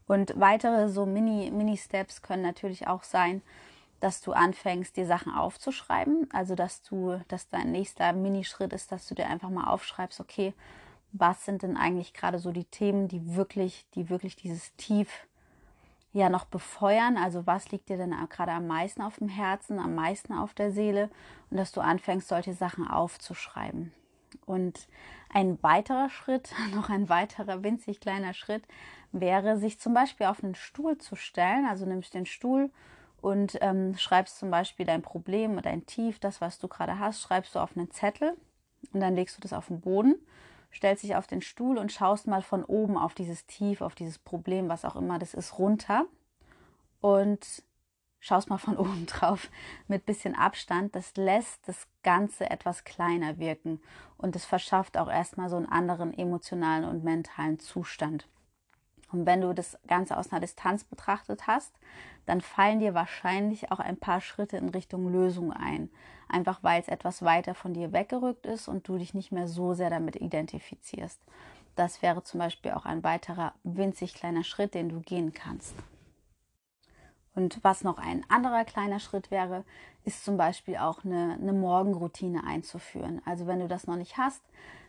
Und 0.06 0.34
weitere 0.40 0.90
so 0.90 1.06
Mini, 1.06 1.52
Mini-Steps 1.52 2.22
können 2.22 2.42
natürlich 2.42 2.88
auch 2.88 3.04
sein, 3.04 3.42
dass 4.00 4.22
du 4.22 4.34
anfängst, 4.34 4.98
dir 4.98 5.06
Sachen 5.06 5.34
aufzuschreiben. 5.34 6.28
Also, 6.34 6.56
dass 6.56 6.82
du, 6.82 7.22
dass 7.28 7.50
dein 7.50 7.72
nächster 7.72 8.12
Minischritt 8.14 8.74
ist, 8.74 8.92
dass 8.92 9.08
du 9.08 9.16
dir 9.16 9.28
einfach 9.28 9.50
mal 9.50 9.68
aufschreibst, 9.68 10.20
okay, 10.20 10.54
was 11.12 11.46
sind 11.46 11.64
denn 11.64 11.78
eigentlich 11.78 12.14
gerade 12.14 12.40
so 12.40 12.52
die 12.52 12.66
Themen, 12.66 13.08
die 13.08 13.36
wirklich, 13.36 13.86
die 13.96 14.10
wirklich 14.10 14.36
dieses 14.36 14.76
Tief 14.76 15.28
ja 16.12 16.30
noch 16.30 16.46
befeuern. 16.46 17.18
Also 17.18 17.46
was 17.46 17.72
liegt 17.72 17.90
dir 17.90 17.98
denn 17.98 18.16
gerade 18.30 18.52
am 18.52 18.68
meisten 18.68 19.02
auf 19.02 19.18
dem 19.18 19.30
Herzen, 19.30 19.80
am 19.80 19.96
meisten 19.96 20.34
auf 20.34 20.54
der 20.54 20.72
Seele 20.72 21.10
und 21.50 21.58
dass 21.58 21.72
du 21.72 21.82
anfängst, 21.82 22.28
solche 22.28 22.54
Sachen 22.54 22.88
aufzuschreiben. 22.88 23.92
Und 24.46 24.88
ein 25.32 25.62
weiterer 25.62 26.10
Schritt, 26.10 26.54
noch 26.76 26.90
ein 26.90 27.10
weiterer 27.10 27.64
winzig 27.64 28.00
kleiner 28.00 28.34
Schritt, 28.34 28.64
wäre, 29.12 29.58
sich 29.58 29.80
zum 29.80 29.94
Beispiel 29.94 30.28
auf 30.28 30.44
einen 30.44 30.56
Stuhl 30.56 30.98
zu 30.98 31.16
stellen. 31.16 31.66
Also 31.66 31.86
nimmst 31.86 32.14
den 32.14 32.26
Stuhl 32.26 32.72
und 33.22 33.58
ähm, 33.62 33.96
schreibst 33.98 34.40
zum 34.40 34.50
Beispiel 34.50 34.86
dein 34.86 35.02
Problem 35.02 35.54
oder 35.54 35.64
dein 35.64 35.86
Tief, 35.86 36.20
das, 36.20 36.42
was 36.42 36.60
du 36.60 36.68
gerade 36.68 37.00
hast, 37.00 37.22
schreibst 37.22 37.56
du 37.56 37.60
auf 37.60 37.76
einen 37.76 37.92
Zettel 37.92 38.36
und 38.94 39.02
dann 39.02 39.16
legst 39.16 39.38
du 39.38 39.42
das 39.42 39.54
auf 39.54 39.68
den 39.68 39.82
Boden 39.82 40.16
stellst 40.74 41.04
dich 41.04 41.16
auf 41.16 41.28
den 41.28 41.42
Stuhl 41.42 41.78
und 41.78 41.92
schaust 41.92 42.28
mal 42.28 42.42
von 42.42 42.64
oben 42.64 42.98
auf 42.98 43.14
dieses 43.14 43.46
Tief, 43.46 43.82
auf 43.82 43.96
dieses 43.96 44.20
Problem, 44.20 44.70
was 44.70 44.86
auch 44.86 44.96
immer 44.96 45.20
das 45.20 45.34
ist, 45.34 45.58
runter 45.58 46.06
und 47.02 47.64
schaust 48.20 48.50
mal 48.50 48.58
von 48.58 48.78
oben 48.78 49.06
drauf 49.06 49.50
mit 49.88 50.06
bisschen 50.06 50.36
Abstand. 50.36 50.96
Das 50.96 51.16
lässt 51.16 51.68
das 51.68 51.88
Ganze 52.04 52.50
etwas 52.50 52.84
kleiner 52.84 53.38
wirken 53.38 53.82
und 54.18 54.36
es 54.36 54.46
verschafft 54.46 54.98
auch 54.98 55.10
erstmal 55.10 55.50
so 55.50 55.58
einen 55.58 55.68
anderen 55.68 56.14
emotionalen 56.18 56.86
und 56.86 57.04
mentalen 57.04 57.60
Zustand. 57.60 58.28
Und 59.12 59.26
wenn 59.26 59.42
du 59.42 59.54
das 59.54 59.78
Ganze 59.88 60.18
aus 60.18 60.32
einer 60.32 60.42
Distanz 60.42 60.84
betrachtet 60.84 61.48
hast, 61.48 61.74
dann 62.26 62.42
fallen 62.42 62.80
dir 62.80 62.94
wahrscheinlich 62.94 63.72
auch 63.72 63.80
ein 63.80 63.98
paar 63.98 64.22
Schritte 64.22 64.58
in 64.58 64.70
Richtung 64.70 65.12
Lösung 65.12 65.52
ein. 65.52 65.90
Einfach 66.28 66.60
weil 66.62 66.80
es 66.80 66.88
etwas 66.88 67.24
weiter 67.24 67.56
von 67.56 67.74
dir 67.74 67.92
weggerückt 67.92 68.46
ist 68.46 68.68
und 68.68 68.88
du 68.88 68.98
dich 68.98 69.14
nicht 69.16 69.32
mehr 69.32 69.48
so 69.48 69.74
sehr 69.74 69.90
damit 69.90 70.16
identifizierst. 70.16 71.20
Das 71.76 72.02
wäre 72.02 72.24
zum 72.24 72.40
Beispiel 72.40 72.72
auch 72.72 72.86
ein 72.86 73.04
weiterer 73.04 73.54
winzig 73.64 74.14
kleiner 74.14 74.44
Schritt, 74.44 74.74
den 74.76 74.90
du 74.90 75.00
gehen 75.00 75.34
kannst. 75.34 75.74
Und 77.36 77.64
was 77.64 77.84
noch 77.84 77.98
ein 77.98 78.26
anderer 78.30 78.66
kleiner 78.66 79.00
Schritt 79.00 79.32
wäre, 79.32 79.64
ist 80.04 80.26
zum 80.26 80.38
Beispiel 80.38 80.78
auch 80.78 81.06
eine, 81.06 81.38
eine 81.42 81.54
Morgenroutine 81.54 82.44
einzuführen. 82.44 83.22
Also 83.26 83.48
wenn 83.48 83.60
du 83.60 83.68
das 83.68 83.88
noch 83.88 83.96
nicht 83.96 84.18
hast, 84.18 84.42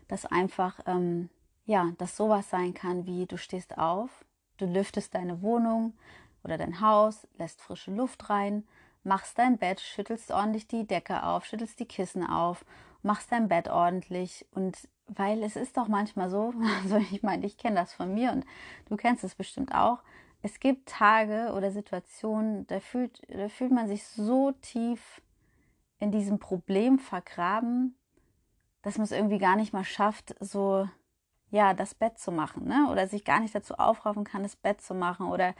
dass 0.08 0.26
einfach 0.26 0.80
ähm, 0.86 1.28
ja, 1.70 1.92
dass 1.98 2.16
sowas 2.16 2.50
sein 2.50 2.74
kann 2.74 3.06
wie 3.06 3.26
du 3.26 3.38
stehst 3.38 3.78
auf, 3.78 4.24
du 4.56 4.66
lüftest 4.66 5.14
deine 5.14 5.40
Wohnung 5.40 5.94
oder 6.42 6.58
dein 6.58 6.80
Haus, 6.80 7.28
lässt 7.38 7.62
frische 7.62 7.92
Luft 7.92 8.28
rein, 8.28 8.64
machst 9.04 9.38
dein 9.38 9.56
Bett, 9.56 9.80
schüttelst 9.80 10.32
ordentlich 10.32 10.66
die 10.66 10.84
Decke 10.84 11.22
auf, 11.22 11.44
schüttelst 11.44 11.78
die 11.78 11.86
Kissen 11.86 12.26
auf, 12.26 12.64
machst 13.04 13.30
dein 13.30 13.46
Bett 13.46 13.68
ordentlich 13.68 14.44
und 14.50 14.76
weil 15.06 15.44
es 15.44 15.54
ist 15.54 15.76
doch 15.76 15.86
manchmal 15.86 16.28
so, 16.28 16.52
also 16.82 16.96
ich 16.96 17.22
meine, 17.22 17.46
ich 17.46 17.56
kenne 17.56 17.76
das 17.76 17.94
von 17.94 18.12
mir 18.12 18.32
und 18.32 18.44
du 18.88 18.96
kennst 18.96 19.22
es 19.22 19.36
bestimmt 19.36 19.72
auch. 19.72 20.00
Es 20.42 20.58
gibt 20.58 20.88
Tage 20.88 21.52
oder 21.54 21.70
Situationen, 21.70 22.66
da 22.66 22.80
fühlt, 22.80 23.22
da 23.28 23.48
fühlt 23.48 23.70
man 23.70 23.86
sich 23.86 24.04
so 24.08 24.50
tief 24.60 25.22
in 26.00 26.10
diesem 26.10 26.40
Problem 26.40 26.98
vergraben, 26.98 27.94
dass 28.82 28.98
man 28.98 29.04
es 29.04 29.12
irgendwie 29.12 29.38
gar 29.38 29.54
nicht 29.54 29.72
mal 29.72 29.84
schafft, 29.84 30.34
so 30.40 30.88
ja, 31.50 31.74
das 31.74 31.94
Bett 31.94 32.18
zu 32.18 32.32
machen, 32.32 32.66
ne? 32.66 32.88
Oder 32.90 33.06
sich 33.08 33.24
gar 33.24 33.40
nicht 33.40 33.54
dazu 33.54 33.74
aufraffen 33.74 34.24
kann, 34.24 34.42
das 34.42 34.56
Bett 34.56 34.80
zu 34.80 34.94
machen 34.94 35.26
oder 35.26 35.54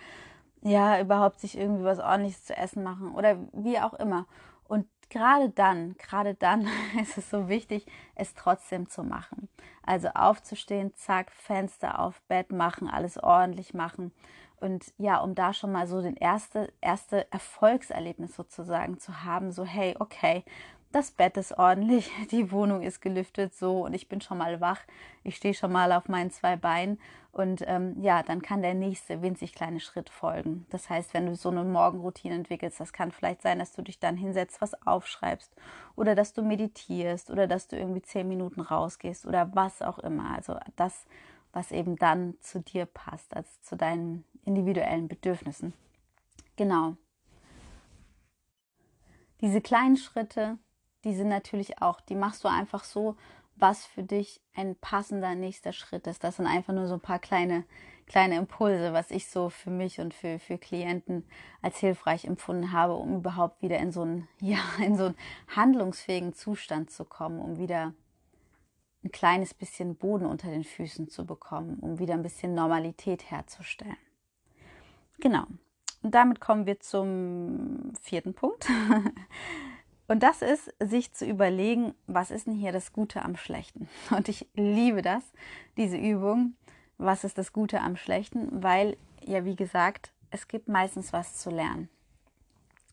ja, 0.62 1.00
überhaupt 1.00 1.40
sich 1.40 1.56
irgendwie 1.58 1.84
was 1.84 1.98
ordentliches 1.98 2.44
zu 2.44 2.56
essen 2.56 2.82
machen 2.82 3.12
oder 3.14 3.38
wie 3.52 3.78
auch 3.80 3.94
immer. 3.94 4.26
Und 4.68 4.86
gerade 5.08 5.50
dann, 5.50 5.96
gerade 5.96 6.34
dann 6.34 6.68
ist 7.00 7.18
es 7.18 7.30
so 7.30 7.48
wichtig, 7.48 7.86
es 8.14 8.34
trotzdem 8.34 8.88
zu 8.88 9.02
machen. 9.02 9.48
Also 9.82 10.08
aufzustehen, 10.08 10.94
zack, 10.94 11.32
Fenster 11.32 11.98
auf, 11.98 12.20
Bett 12.22 12.52
machen, 12.52 12.88
alles 12.88 13.18
ordentlich 13.22 13.74
machen. 13.74 14.12
Und 14.60 14.92
ja, 14.98 15.18
um 15.18 15.34
da 15.34 15.54
schon 15.54 15.72
mal 15.72 15.86
so 15.86 16.02
den 16.02 16.16
erste, 16.16 16.70
erste 16.82 17.30
Erfolgserlebnis 17.32 18.36
sozusagen 18.36 18.98
zu 18.98 19.24
haben, 19.24 19.52
so 19.52 19.64
hey, 19.64 19.96
okay, 19.98 20.44
das 20.92 21.12
Bett 21.12 21.36
ist 21.36 21.56
ordentlich, 21.56 22.10
die 22.30 22.50
Wohnung 22.50 22.82
ist 22.82 23.00
gelüftet 23.00 23.54
so 23.54 23.84
und 23.84 23.94
ich 23.94 24.08
bin 24.08 24.20
schon 24.20 24.38
mal 24.38 24.60
wach. 24.60 24.80
Ich 25.22 25.36
stehe 25.36 25.54
schon 25.54 25.72
mal 25.72 25.92
auf 25.92 26.08
meinen 26.08 26.30
zwei 26.30 26.56
Beinen 26.56 26.98
und 27.32 27.62
ähm, 27.66 27.94
ja, 28.00 28.22
dann 28.22 28.42
kann 28.42 28.62
der 28.62 28.74
nächste 28.74 29.22
winzig 29.22 29.54
kleine 29.54 29.78
Schritt 29.78 30.10
folgen. 30.10 30.66
Das 30.70 30.90
heißt, 30.90 31.14
wenn 31.14 31.26
du 31.26 31.36
so 31.36 31.48
eine 31.48 31.62
Morgenroutine 31.62 32.34
entwickelst, 32.34 32.80
das 32.80 32.92
kann 32.92 33.12
vielleicht 33.12 33.42
sein, 33.42 33.60
dass 33.60 33.72
du 33.72 33.82
dich 33.82 34.00
dann 34.00 34.16
hinsetzt, 34.16 34.60
was 34.60 34.74
aufschreibst 34.86 35.54
oder 35.94 36.14
dass 36.14 36.32
du 36.32 36.42
meditierst 36.42 37.30
oder 37.30 37.46
dass 37.46 37.68
du 37.68 37.76
irgendwie 37.76 38.02
zehn 38.02 38.28
Minuten 38.28 38.60
rausgehst 38.60 39.26
oder 39.26 39.54
was 39.54 39.82
auch 39.82 40.00
immer. 40.00 40.34
Also 40.34 40.56
das, 40.74 41.06
was 41.52 41.70
eben 41.70 41.96
dann 41.96 42.34
zu 42.40 42.60
dir 42.60 42.86
passt, 42.86 43.36
also 43.36 43.48
zu 43.62 43.76
deinen 43.76 44.24
individuellen 44.44 45.06
Bedürfnissen. 45.06 45.72
Genau. 46.56 46.96
Diese 49.40 49.60
kleinen 49.60 49.96
Schritte, 49.96 50.58
die 51.04 51.14
sind 51.14 51.28
natürlich 51.28 51.80
auch, 51.80 52.00
die 52.00 52.14
machst 52.14 52.44
du 52.44 52.48
einfach 52.48 52.84
so, 52.84 53.16
was 53.56 53.84
für 53.84 54.02
dich 54.02 54.40
ein 54.54 54.74
passender 54.76 55.34
nächster 55.34 55.72
Schritt 55.72 56.06
ist. 56.06 56.24
Das 56.24 56.36
sind 56.36 56.46
einfach 56.46 56.72
nur 56.72 56.86
so 56.86 56.94
ein 56.94 57.00
paar 57.00 57.18
kleine, 57.18 57.64
kleine 58.06 58.36
Impulse, 58.36 58.92
was 58.92 59.10
ich 59.10 59.28
so 59.28 59.50
für 59.50 59.70
mich 59.70 60.00
und 60.00 60.14
für, 60.14 60.38
für 60.38 60.58
Klienten 60.58 61.24
als 61.62 61.78
hilfreich 61.78 62.24
empfunden 62.24 62.72
habe, 62.72 62.94
um 62.94 63.16
überhaupt 63.16 63.62
wieder 63.62 63.78
in 63.78 63.92
so 63.92 64.02
einen, 64.02 64.28
ja, 64.40 64.58
in 64.84 64.96
so 64.96 65.06
einen 65.06 65.16
handlungsfähigen 65.54 66.32
Zustand 66.32 66.90
zu 66.90 67.04
kommen, 67.04 67.40
um 67.40 67.58
wieder 67.58 67.92
ein 69.02 69.12
kleines 69.12 69.54
bisschen 69.54 69.96
Boden 69.96 70.26
unter 70.26 70.50
den 70.50 70.64
Füßen 70.64 71.08
zu 71.08 71.24
bekommen, 71.24 71.78
um 71.80 71.98
wieder 71.98 72.14
ein 72.14 72.22
bisschen 72.22 72.54
Normalität 72.54 73.30
herzustellen. 73.30 73.96
Genau. 75.20 75.44
Und 76.02 76.14
damit 76.14 76.40
kommen 76.40 76.66
wir 76.66 76.80
zum 76.80 77.92
vierten 78.00 78.34
Punkt. 78.34 78.66
Und 80.10 80.24
das 80.24 80.42
ist, 80.42 80.74
sich 80.80 81.12
zu 81.12 81.24
überlegen, 81.24 81.94
was 82.08 82.32
ist 82.32 82.48
denn 82.48 82.54
hier 82.54 82.72
das 82.72 82.92
Gute 82.92 83.22
am 83.22 83.36
Schlechten? 83.36 83.88
Und 84.10 84.28
ich 84.28 84.44
liebe 84.54 85.02
das, 85.02 85.22
diese 85.76 85.96
Übung, 85.96 86.54
was 86.98 87.22
ist 87.22 87.38
das 87.38 87.52
Gute 87.52 87.80
am 87.80 87.94
Schlechten, 87.94 88.60
weil 88.60 88.96
ja, 89.24 89.44
wie 89.44 89.54
gesagt, 89.54 90.10
es 90.32 90.48
gibt 90.48 90.66
meistens 90.66 91.12
was 91.12 91.36
zu 91.36 91.50
lernen. 91.50 91.88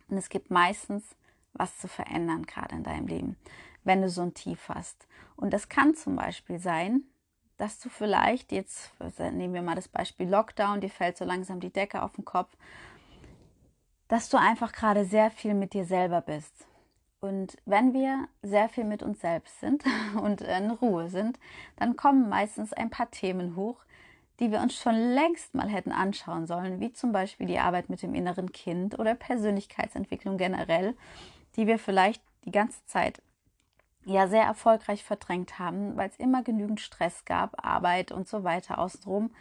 Und 0.10 0.18
es 0.18 0.30
gibt 0.30 0.52
meistens 0.52 1.16
was 1.54 1.80
zu 1.80 1.88
verändern, 1.88 2.46
gerade 2.46 2.76
in 2.76 2.84
deinem 2.84 3.08
Leben, 3.08 3.36
wenn 3.84 4.04
du 4.04 4.12
so 4.12 4.22
ein 4.22 4.36
Tief 4.36 4.70
hast. 4.70 5.08
Und 5.38 5.54
das 5.54 5.70
kann 5.70 5.96
zum 5.96 6.18
Beispiel 6.18 6.60
sein, 6.60 7.02
dass 7.58 7.80
du 7.80 7.90
vielleicht 7.90 8.52
jetzt, 8.52 8.92
nehmen 9.18 9.56
wir 9.56 9.64
mal 9.64 9.74
das 9.74 9.88
Beispiel 9.88 10.30
Lockdown, 10.30 10.82
dir 10.82 10.92
fällt 10.92 11.18
so 11.18 11.26
langsam 11.26 11.62
die 11.62 11.74
Decke 11.74 12.04
auf 12.04 12.12
den 12.12 12.26
Kopf, 12.26 12.56
dass 14.08 14.30
du 14.30 14.38
einfach 14.38 14.72
gerade 14.72 15.04
sehr 15.04 15.32
viel 15.32 15.56
mit 15.56 15.74
dir 15.74 15.86
selber 15.86 16.22
bist. 16.22 16.68
Und 17.20 17.58
wenn 17.66 17.94
wir 17.94 18.28
sehr 18.44 18.70
viel 18.70 18.84
mit 18.84 19.02
uns 19.02 19.22
selbst 19.22 19.60
sind 19.60 19.84
und 20.22 20.42
in 20.42 20.72
Ruhe 20.72 21.10
sind, 21.10 21.40
dann 21.78 21.96
kommen 21.96 22.30
meistens 22.30 22.74
ein 22.74 22.90
paar 22.90 23.10
Themen 23.10 23.56
hoch, 23.56 23.78
die 24.40 24.52
wir 24.52 24.62
uns 24.62 24.76
schon 24.76 24.96
längst 24.96 25.56
mal 25.56 25.68
hätten 25.68 25.92
anschauen 25.92 26.46
sollen, 26.46 26.80
wie 26.80 26.94
zum 26.94 27.12
Beispiel 27.12 27.48
die 27.48 27.60
Arbeit 27.60 27.90
mit 27.90 28.04
dem 28.04 28.14
inneren 28.14 28.52
Kind 28.52 29.00
oder 29.00 29.16
Persönlichkeitsentwicklung 29.16 30.38
generell, 30.38 30.96
die 31.56 31.66
wir 31.66 31.80
vielleicht 31.80 32.22
die 32.46 32.52
ganze 32.52 32.86
Zeit 32.86 33.22
ja 34.06 34.28
sehr 34.28 34.44
erfolgreich 34.44 35.04
verdrängt 35.04 35.58
haben, 35.60 35.98
weil 35.98 36.10
es 36.10 36.18
immer 36.18 36.44
genügend 36.44 36.80
Stress 36.80 37.26
gab, 37.26 37.66
Arbeit 37.66 38.12
und 38.12 38.28
so 38.28 38.44
weiter 38.44 38.78
außenrum. 38.78 39.32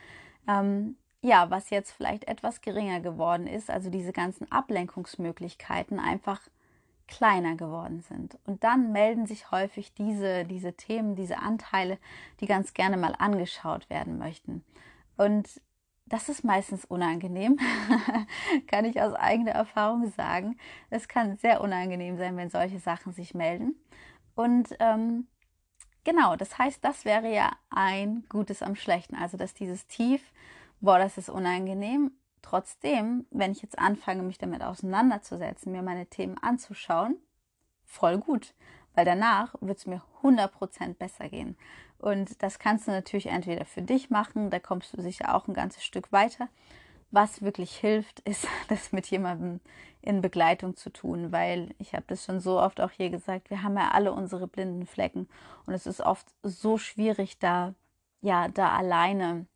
Ähm, 0.49 0.97
ja, 1.23 1.51
was 1.51 1.71
jetzt 1.71 1.93
vielleicht 1.93 2.25
etwas 2.25 2.61
geringer 2.61 3.01
geworden 3.01 3.47
ist, 3.47 3.71
also 3.71 3.91
diese 3.91 4.13
ganzen 4.13 4.51
Ablenkungsmöglichkeiten 4.51 5.99
einfach 5.99 6.41
kleiner 7.09 7.57
geworden 7.57 8.01
sind. 8.01 8.39
Und 8.45 8.65
dann 8.65 8.93
melden 8.93 9.27
sich 9.27 9.51
häufig 9.51 9.95
diese, 9.95 10.45
diese 10.45 10.75
Themen, 10.75 11.15
diese 11.15 11.39
Anteile, 11.39 11.99
die 12.41 12.47
ganz 12.47 12.75
gerne 12.75 12.97
mal 12.97 13.15
angeschaut 13.19 13.89
werden 13.91 14.19
möchten. 14.19 14.65
Und 15.17 15.49
das 16.07 16.29
ist 16.29 16.45
meistens 16.45 16.85
unangenehm, 16.85 17.59
kann 18.69 18.85
ich 18.85 19.01
aus 19.01 19.13
eigener 19.15 19.53
Erfahrung 19.53 20.11
sagen. 20.13 20.57
Es 20.89 21.09
kann 21.09 21.37
sehr 21.37 21.61
unangenehm 21.61 22.17
sein, 22.17 22.37
wenn 22.37 22.51
solche 22.51 22.79
Sachen 22.79 23.13
sich 23.13 23.35
melden. 23.35 23.75
Und 24.35 24.69
ähm, 24.79 25.27
genau, 26.05 26.37
das 26.37 26.59
heißt, 26.59 26.85
das 26.85 27.05
wäre 27.05 27.33
ja 27.33 27.51
ein 27.71 28.25
Gutes 28.29 28.63
am 28.63 28.77
Schlechten. 28.77 29.17
Also, 29.17 29.37
dass 29.37 29.55
dieses 29.55 29.87
Tief, 29.89 30.23
boah, 30.81 30.99
das 30.99 31.19
ist 31.19 31.29
unangenehm. 31.29 32.13
Trotzdem, 32.49 33.27
wenn 33.33 33.51
ich 33.51 33.61
jetzt 33.61 33.77
anfange, 33.77 34.23
mich 34.23 34.39
damit 34.39 34.63
auseinanderzusetzen, 34.63 35.73
mir 35.73 35.83
meine 35.83 36.07
Themen 36.07 36.39
anzuschauen, 36.39 37.17
voll 37.85 38.19
gut, 38.19 38.55
weil 38.95 39.05
danach 39.05 39.57
wird 39.61 39.79
es 39.79 39.87
mir 39.87 40.01
100% 40.23 40.95
besser 40.95 41.29
gehen. 41.29 41.57
Und 41.99 42.41
das 42.45 42.61
kannst 42.61 42.87
du 42.87 42.93
natürlich 42.93 43.27
entweder 43.27 43.65
für 43.65 43.83
dich 43.83 44.11
machen, 44.11 44.51
da 44.51 44.61
kommst 44.61 44.97
du 44.97 45.03
sicher 45.03 45.35
auch 45.35 45.49
ein 45.49 45.55
ganzes 45.55 45.83
Stück 45.83 46.13
weiter. 46.13 46.49
Was 47.11 47.43
wirklich 47.43 47.77
hilft, 47.77 48.21
ist, 48.21 48.47
das 48.69 48.93
mit 48.93 49.09
jemandem 49.09 49.59
in 50.01 50.21
Begleitung 50.21 50.77
zu 50.77 50.91
tun, 50.91 51.33
weil 51.33 51.75
ich 51.79 51.95
habe 51.95 52.05
das 52.07 52.25
schon 52.25 52.39
so 52.39 52.61
oft 52.61 52.81
auch 52.81 52.93
hier 52.93 53.11
gesagt, 53.11 53.51
wir 53.51 53.65
haben 53.65 53.77
ja 53.77 53.91
alle 53.91 54.13
unsere 54.13 54.47
blinden 54.47 54.87
Flecken 54.87 55.29
und 55.67 55.75
es 55.75 55.85
ist 55.85 56.01
oft 56.01 56.29
so 56.45 56.79
schwierig, 56.79 57.41
da 57.41 57.75
ja 58.21 58.47
da 58.47 58.69
alleine, 58.77 59.47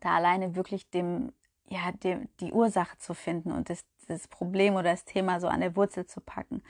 da 0.00 0.16
alleine 0.16 0.54
wirklich 0.54 0.88
dem 0.88 1.32
ja 1.68 1.92
dem, 1.92 2.28
die 2.40 2.52
Ursache 2.52 2.98
zu 2.98 3.14
finden 3.14 3.52
und 3.52 3.70
das, 3.70 3.84
das 4.06 4.28
Problem 4.28 4.74
oder 4.74 4.90
das 4.90 5.04
Thema 5.04 5.40
so 5.40 5.48
an 5.48 5.60
der 5.60 5.76
Wurzel 5.76 6.06
zu 6.06 6.20
packen. 6.20 6.62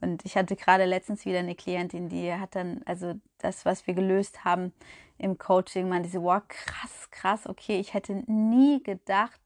Und 0.00 0.24
ich 0.24 0.36
hatte 0.36 0.56
gerade 0.56 0.84
letztens 0.84 1.24
wieder 1.24 1.38
eine 1.38 1.54
Klientin, 1.54 2.08
die 2.08 2.32
hat 2.32 2.54
dann, 2.54 2.82
also 2.84 3.14
das, 3.38 3.64
was 3.64 3.86
wir 3.86 3.94
gelöst 3.94 4.44
haben 4.44 4.72
im 5.18 5.38
Coaching, 5.38 5.88
man 5.88 6.02
diese, 6.02 6.22
wow, 6.22 6.42
krass, 6.46 7.10
krass, 7.10 7.46
okay, 7.46 7.80
ich 7.80 7.94
hätte 7.94 8.22
nie 8.30 8.82
gedacht, 8.82 9.40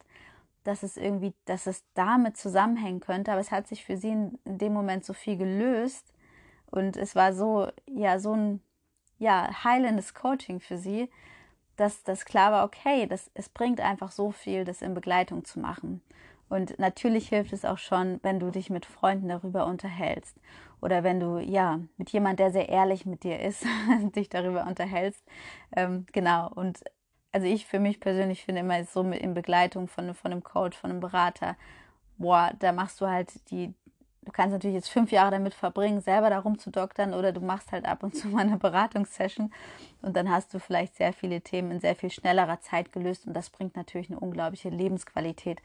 dass 0.65 0.83
es 0.83 0.97
irgendwie, 0.97 1.33
dass 1.45 1.67
es 1.67 1.85
damit 1.95 2.37
zusammenhängen 2.37 3.01
könnte, 3.01 3.31
aber 3.31 3.41
es 3.41 3.53
hat 3.53 3.69
sich 3.69 3.85
für 3.85 3.97
sie 3.97 4.11
in, 4.11 4.39
in 4.45 4.59
dem 4.59 4.73
Moment 4.73 5.05
so 5.05 5.13
viel 5.13 5.37
gelöst 5.37 6.13
und 6.71 6.97
es 6.97 7.15
war 7.15 7.33
so, 7.33 7.69
ja, 7.87 8.19
so 8.19 8.35
ein, 8.35 8.61
ja, 9.19 9.65
heilendes 9.65 10.15
Coaching 10.15 10.61
für 10.61 10.79
sie, 10.79 11.09
dass 11.81 12.03
das 12.03 12.27
klar 12.27 12.53
war, 12.53 12.65
okay, 12.65 13.07
das, 13.07 13.31
es 13.35 13.49
bringt 13.49 13.81
einfach 13.81 14.11
so 14.13 14.31
viel, 14.31 14.65
das 14.65 14.83
in 14.83 14.93
Begleitung 14.93 15.45
zu 15.45 15.59
machen. 15.59 16.03
Und 16.51 16.79
natürlich 16.79 17.29
hilft 17.29 17.53
es 17.53 17.65
auch 17.65 17.79
schon, 17.79 18.21
wenn 18.23 18.39
du 18.39 18.51
dich 18.51 18.69
mit 18.71 18.85
Freunden 18.85 19.29
darüber 19.29 19.67
unterhältst. 19.67 20.37
Oder 20.83 21.05
wenn 21.05 21.21
du, 21.21 21.39
ja, 21.39 21.81
mit 21.97 22.11
jemand, 22.11 22.39
der 22.39 22.51
sehr 22.51 22.69
ehrlich 22.69 23.07
mit 23.07 23.23
dir 23.23 23.41
ist, 23.41 23.65
dich 24.17 24.29
darüber 24.29 24.67
unterhältst. 24.67 25.25
Ähm, 25.75 26.07
genau. 26.13 26.51
Und 26.53 26.81
also 27.33 27.47
ich 27.47 27.67
für 27.67 27.79
mich 27.79 28.01
persönlich 28.01 28.45
finde 28.45 28.61
immer 28.61 28.85
so 28.85 29.03
in 29.03 29.33
Begleitung 29.33 29.89
von, 29.89 30.13
von 30.15 30.33
einem 30.33 30.43
Coach, 30.43 30.77
von 30.77 30.91
einem 30.91 31.01
Berater, 31.01 31.57
boah, 32.19 32.53
da 32.59 32.73
machst 32.73 33.01
du 33.01 33.07
halt 33.07 33.51
die, 33.51 33.73
du 34.23 34.33
kannst 34.33 34.53
natürlich 34.53 34.77
jetzt 34.77 34.91
fünf 34.91 35.13
Jahre 35.13 35.31
damit 35.31 35.55
verbringen, 35.55 36.01
selber 36.01 36.31
darum 36.31 36.59
zu 36.59 36.71
doktern 36.71 37.15
oder 37.15 37.33
du 37.33 37.41
machst 37.41 37.73
halt 37.73 37.87
ab 37.87 38.03
und 38.03 38.15
zu 38.15 38.29
mal 38.29 38.47
eine 38.47 38.59
Beratungssession 38.59 39.53
und 40.03 40.17
dann 40.17 40.31
hast 40.31 40.53
du 40.55 40.59
vielleicht 40.59 40.97
sehr 40.97 41.13
viele 41.13 41.41
Themen 41.41 41.71
in 41.71 41.81
sehr 41.81 41.97
viel 41.97 42.11
schnellerer 42.11 42.61
Zeit 42.61 42.93
gelöst 42.93 43.27
und 43.27 43.35
das 43.35 43.51
bringt 43.51 43.77
natürlich 43.77 44.11
eine 44.11 44.21
unglaubliche 44.21 44.69
Lebensqualität 44.69 45.61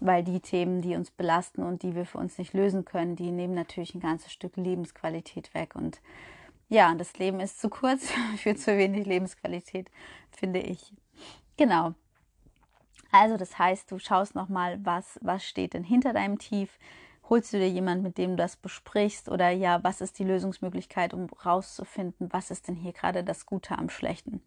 weil 0.00 0.22
die 0.22 0.40
Themen, 0.40 0.82
die 0.82 0.96
uns 0.96 1.10
belasten 1.10 1.62
und 1.62 1.82
die 1.82 1.94
wir 1.94 2.04
für 2.04 2.18
uns 2.18 2.36
nicht 2.38 2.52
lösen 2.52 2.84
können, 2.84 3.16
die 3.16 3.30
nehmen 3.30 3.54
natürlich 3.54 3.94
ein 3.94 4.00
ganzes 4.00 4.32
Stück 4.32 4.56
Lebensqualität 4.56 5.54
weg. 5.54 5.74
Und 5.74 6.00
ja, 6.68 6.94
das 6.94 7.18
Leben 7.18 7.40
ist 7.40 7.60
zu 7.60 7.68
kurz 7.70 8.10
für 8.36 8.54
zu 8.54 8.76
wenig 8.76 9.06
Lebensqualität, 9.06 9.90
finde 10.30 10.60
ich. 10.60 10.92
Genau. 11.56 11.94
Also 13.12 13.36
das 13.36 13.58
heißt, 13.58 13.90
du 13.92 13.98
schaust 13.98 14.34
nochmal, 14.34 14.78
was, 14.84 15.18
was 15.22 15.44
steht 15.44 15.74
denn 15.74 15.84
hinter 15.84 16.12
deinem 16.12 16.38
Tief? 16.38 16.78
Holst 17.30 17.52
du 17.52 17.58
dir 17.58 17.68
jemanden, 17.68 18.04
mit 18.04 18.18
dem 18.18 18.30
du 18.30 18.36
das 18.36 18.56
besprichst? 18.56 19.30
Oder 19.30 19.50
ja, 19.50 19.82
was 19.82 20.00
ist 20.00 20.18
die 20.18 20.24
Lösungsmöglichkeit, 20.24 21.14
um 21.14 21.26
rauszufinden, 21.44 22.32
was 22.32 22.50
ist 22.50 22.68
denn 22.68 22.76
hier 22.76 22.92
gerade 22.92 23.24
das 23.24 23.46
Gute 23.46 23.78
am 23.78 23.88
Schlechten? 23.88 24.42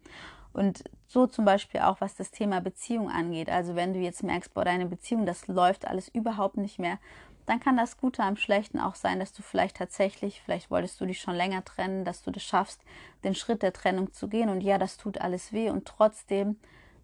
Und 0.52 0.84
so 1.06 1.26
zum 1.26 1.44
Beispiel 1.44 1.80
auch, 1.80 2.00
was 2.00 2.14
das 2.14 2.30
Thema 2.30 2.60
Beziehung 2.60 3.10
angeht. 3.10 3.50
Also 3.50 3.74
wenn 3.74 3.94
du 3.94 4.00
jetzt 4.00 4.22
merkst, 4.22 4.54
boah, 4.54 4.64
deine 4.64 4.86
Beziehung, 4.86 5.26
das 5.26 5.46
läuft 5.48 5.86
alles 5.86 6.08
überhaupt 6.08 6.56
nicht 6.56 6.78
mehr, 6.78 6.98
dann 7.46 7.60
kann 7.60 7.76
das 7.76 7.96
Gute 7.96 8.22
am 8.22 8.36
Schlechten 8.36 8.78
auch 8.78 8.94
sein, 8.94 9.18
dass 9.18 9.32
du 9.32 9.42
vielleicht 9.42 9.76
tatsächlich, 9.76 10.42
vielleicht 10.42 10.70
wolltest 10.70 11.00
du 11.00 11.06
dich 11.06 11.20
schon 11.20 11.34
länger 11.34 11.64
trennen, 11.64 12.04
dass 12.04 12.22
du 12.22 12.30
das 12.30 12.42
schaffst, 12.42 12.82
den 13.24 13.34
Schritt 13.34 13.62
der 13.62 13.72
Trennung 13.72 14.12
zu 14.12 14.28
gehen. 14.28 14.50
Und 14.50 14.60
ja, 14.60 14.78
das 14.78 14.98
tut 14.98 15.20
alles 15.20 15.52
weh. 15.52 15.70
Und 15.70 15.86
trotzdem 15.86 16.56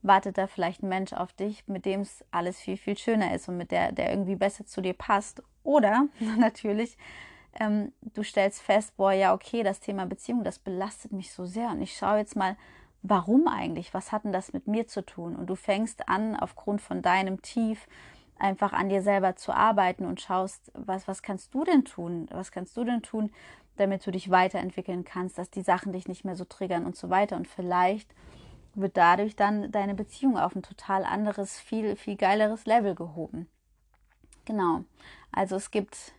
wartet 0.05 0.39
da 0.39 0.47
vielleicht 0.47 0.83
ein 0.83 0.89
Mensch 0.89 1.13
auf 1.13 1.33
dich, 1.33 1.67
mit 1.67 1.85
dem 1.87 2.03
es 2.03 2.25
alles 2.31 2.61
viel, 2.61 2.77
viel 2.77 2.97
schöner 2.97 3.35
ist 3.35 3.49
und 3.49 3.57
mit 3.57 3.71
der, 3.71 3.91
der 3.91 4.11
irgendwie 4.11 4.37
besser 4.37 4.67
zu 4.67 4.81
dir 4.81 4.93
passt. 4.93 5.43
Oder 5.63 6.09
natürlich, 6.39 6.97
ähm, 7.59 7.93
du 8.03 8.23
stellst 8.23 8.63
fest, 8.63 8.97
boah, 8.97 9.13
ja, 9.13 9.35
okay, 9.35 9.63
das 9.63 9.81
Thema 9.81 10.07
Beziehung, 10.07 10.45
das 10.45 10.59
belastet 10.59 11.13
mich 11.13 11.33
so 11.33 11.47
sehr. 11.47 11.71
Und 11.71 11.81
ich 11.81 11.97
schaue 11.97 12.19
jetzt 12.19 12.37
mal, 12.37 12.57
warum 13.03 13.49
eigentlich? 13.49 13.95
Was 13.95 14.13
hat 14.13 14.25
denn 14.25 14.33
das 14.33 14.53
mit 14.53 14.67
mir 14.67 14.87
zu 14.87 15.05
tun? 15.05 15.35
Und 15.35 15.47
du 15.47 15.57
fängst 15.57 16.09
an, 16.09 16.37
aufgrund 16.37 16.83
von 16.83 17.01
deinem 17.01 17.41
Tief 17.41 17.89
einfach 18.39 18.73
an 18.73 18.89
dir 18.89 19.01
selber 19.01 19.37
zu 19.37 19.53
arbeiten 19.53 20.05
und 20.05 20.21
schaust, 20.21 20.71
was, 20.75 21.09
was 21.09 21.23
kannst 21.23 21.55
du 21.55 21.65
denn 21.65 21.85
tun? 21.85 22.29
Was 22.31 22.53
kannst 22.53 22.77
du 22.77 22.85
denn 22.85 23.03
tun, 23.03 23.31
damit 23.77 24.07
du 24.07 24.11
dich 24.11 24.31
weiterentwickeln 24.31 25.05
kannst, 25.05 25.39
dass 25.39 25.51
die 25.51 25.63
Sachen 25.63 25.93
dich 25.93 26.09
nicht 26.09 26.25
mehr 26.25 26.37
so 26.37 26.45
triggern 26.45 26.85
und 26.85 26.97
so 26.97 27.11
weiter. 27.11 27.37
Und 27.37 27.49
vielleicht 27.49 28.15
wird 28.75 28.97
dadurch 28.97 29.37
dann 29.37 29.71
deine 29.71 29.95
Beziehung 29.95 30.39
auf 30.39 30.55
ein 30.55 30.63
total 30.63 31.05
anderes, 31.05 31.61
viel, 31.61 31.97
viel 31.97 32.17
geileres 32.17 32.67
Level 32.67 32.95
gehoben. 32.95 33.49
Genau. 34.45 34.85
Also 35.33 35.57
es 35.57 35.71
gibt 35.71 36.13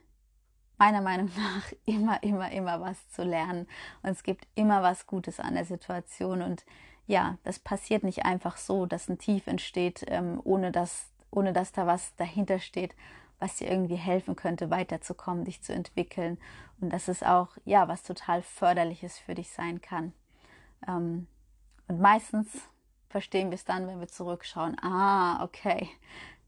meiner 0.78 1.02
Meinung 1.02 1.30
nach 1.38 1.72
immer, 1.86 2.22
immer, 2.24 2.52
immer 2.52 2.82
was 2.82 3.10
zu 3.10 3.24
lernen. 3.24 3.68
Und 4.02 4.12
es 4.12 4.24
gibt 4.24 4.48
immer 4.56 4.84
was 4.84 5.08
Gutes 5.08 5.40
an 5.40 5.56
der 5.56 5.66
Situation. 5.66 6.42
Und 6.42 6.66
ja, 7.08 7.38
das 7.44 7.60
passiert 7.60 8.04
nicht 8.04 8.26
einfach 8.26 8.58
so, 8.58 8.86
dass 8.86 9.10
ein 9.10 9.18
Tief 9.18 9.48
entsteht, 9.48 10.06
ähm, 10.08 10.40
ohne, 10.44 10.72
dass, 10.72 11.10
ohne 11.32 11.54
dass 11.54 11.72
da 11.72 11.86
was 11.86 12.16
dahinter 12.16 12.60
steht, 12.60 12.96
was 13.40 13.58
dir 13.58 13.70
irgendwie 13.70 13.96
helfen 13.96 14.36
könnte, 14.36 14.70
weiterzukommen, 14.70 15.46
dich 15.46 15.62
zu 15.62 15.74
entwickeln. 15.74 16.38
Und 16.82 16.92
dass 16.92 17.08
es 17.08 17.24
auch, 17.24 17.50
ja, 17.64 17.88
was 17.88 18.04
total 18.04 18.42
Förderliches 18.42 19.18
für 19.18 19.36
dich 19.36 19.50
sein 19.50 19.82
kann. 19.82 20.14
Ähm, 20.88 21.28
und 21.88 22.00
meistens 22.00 22.48
verstehen 23.10 23.50
wir 23.50 23.56
es 23.56 23.66
dann, 23.66 23.88
wenn 23.88 24.00
wir 24.00 24.08
zurückschauen. 24.08 24.78
Ah, 24.82 25.44
okay, 25.44 25.90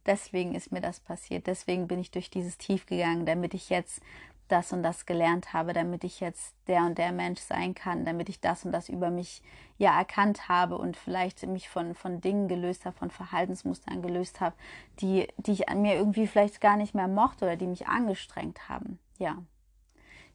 deswegen 0.05 0.55
ist 0.55 0.71
mir 0.71 0.81
das 0.81 0.99
passiert, 0.99 1.47
deswegen 1.47 1.87
bin 1.87 1.99
ich 1.99 2.11
durch 2.11 2.29
dieses 2.29 2.57
Tief 2.57 2.85
gegangen, 2.85 3.25
damit 3.25 3.53
ich 3.53 3.69
jetzt 3.69 4.01
das 4.47 4.71
und 4.71 4.83
das 4.83 5.05
gelernt 5.05 5.53
habe, 5.53 5.73
damit 5.73 6.03
ich 6.03 6.19
jetzt 6.19 6.55
der 6.67 6.83
und 6.83 6.97
der 6.97 7.11
Mensch 7.11 7.41
sein 7.41 7.75
kann, 7.75 8.05
damit 8.05 8.29
ich 8.29 8.39
das 8.39 8.65
und 8.65 8.71
das 8.71 8.89
über 8.89 9.09
mich 9.09 9.41
ja 9.77 9.97
erkannt 9.97 10.47
habe 10.47 10.77
und 10.77 10.95
vielleicht 10.95 11.45
mich 11.45 11.69
von, 11.69 11.95
von 11.95 12.21
Dingen 12.21 12.47
gelöst 12.47 12.85
habe, 12.85 12.97
von 12.97 13.11
Verhaltensmustern 13.11 14.01
gelöst 14.01 14.39
habe, 14.39 14.55
die, 14.99 15.27
die 15.37 15.51
ich 15.51 15.69
an 15.69 15.81
mir 15.81 15.95
irgendwie 15.95 16.27
vielleicht 16.27 16.61
gar 16.61 16.77
nicht 16.77 16.95
mehr 16.95 17.07
mochte 17.07 17.45
oder 17.45 17.57
die 17.57 17.67
mich 17.67 17.87
angestrengt 17.87 18.69
haben. 18.69 18.99
Ja. 19.17 19.37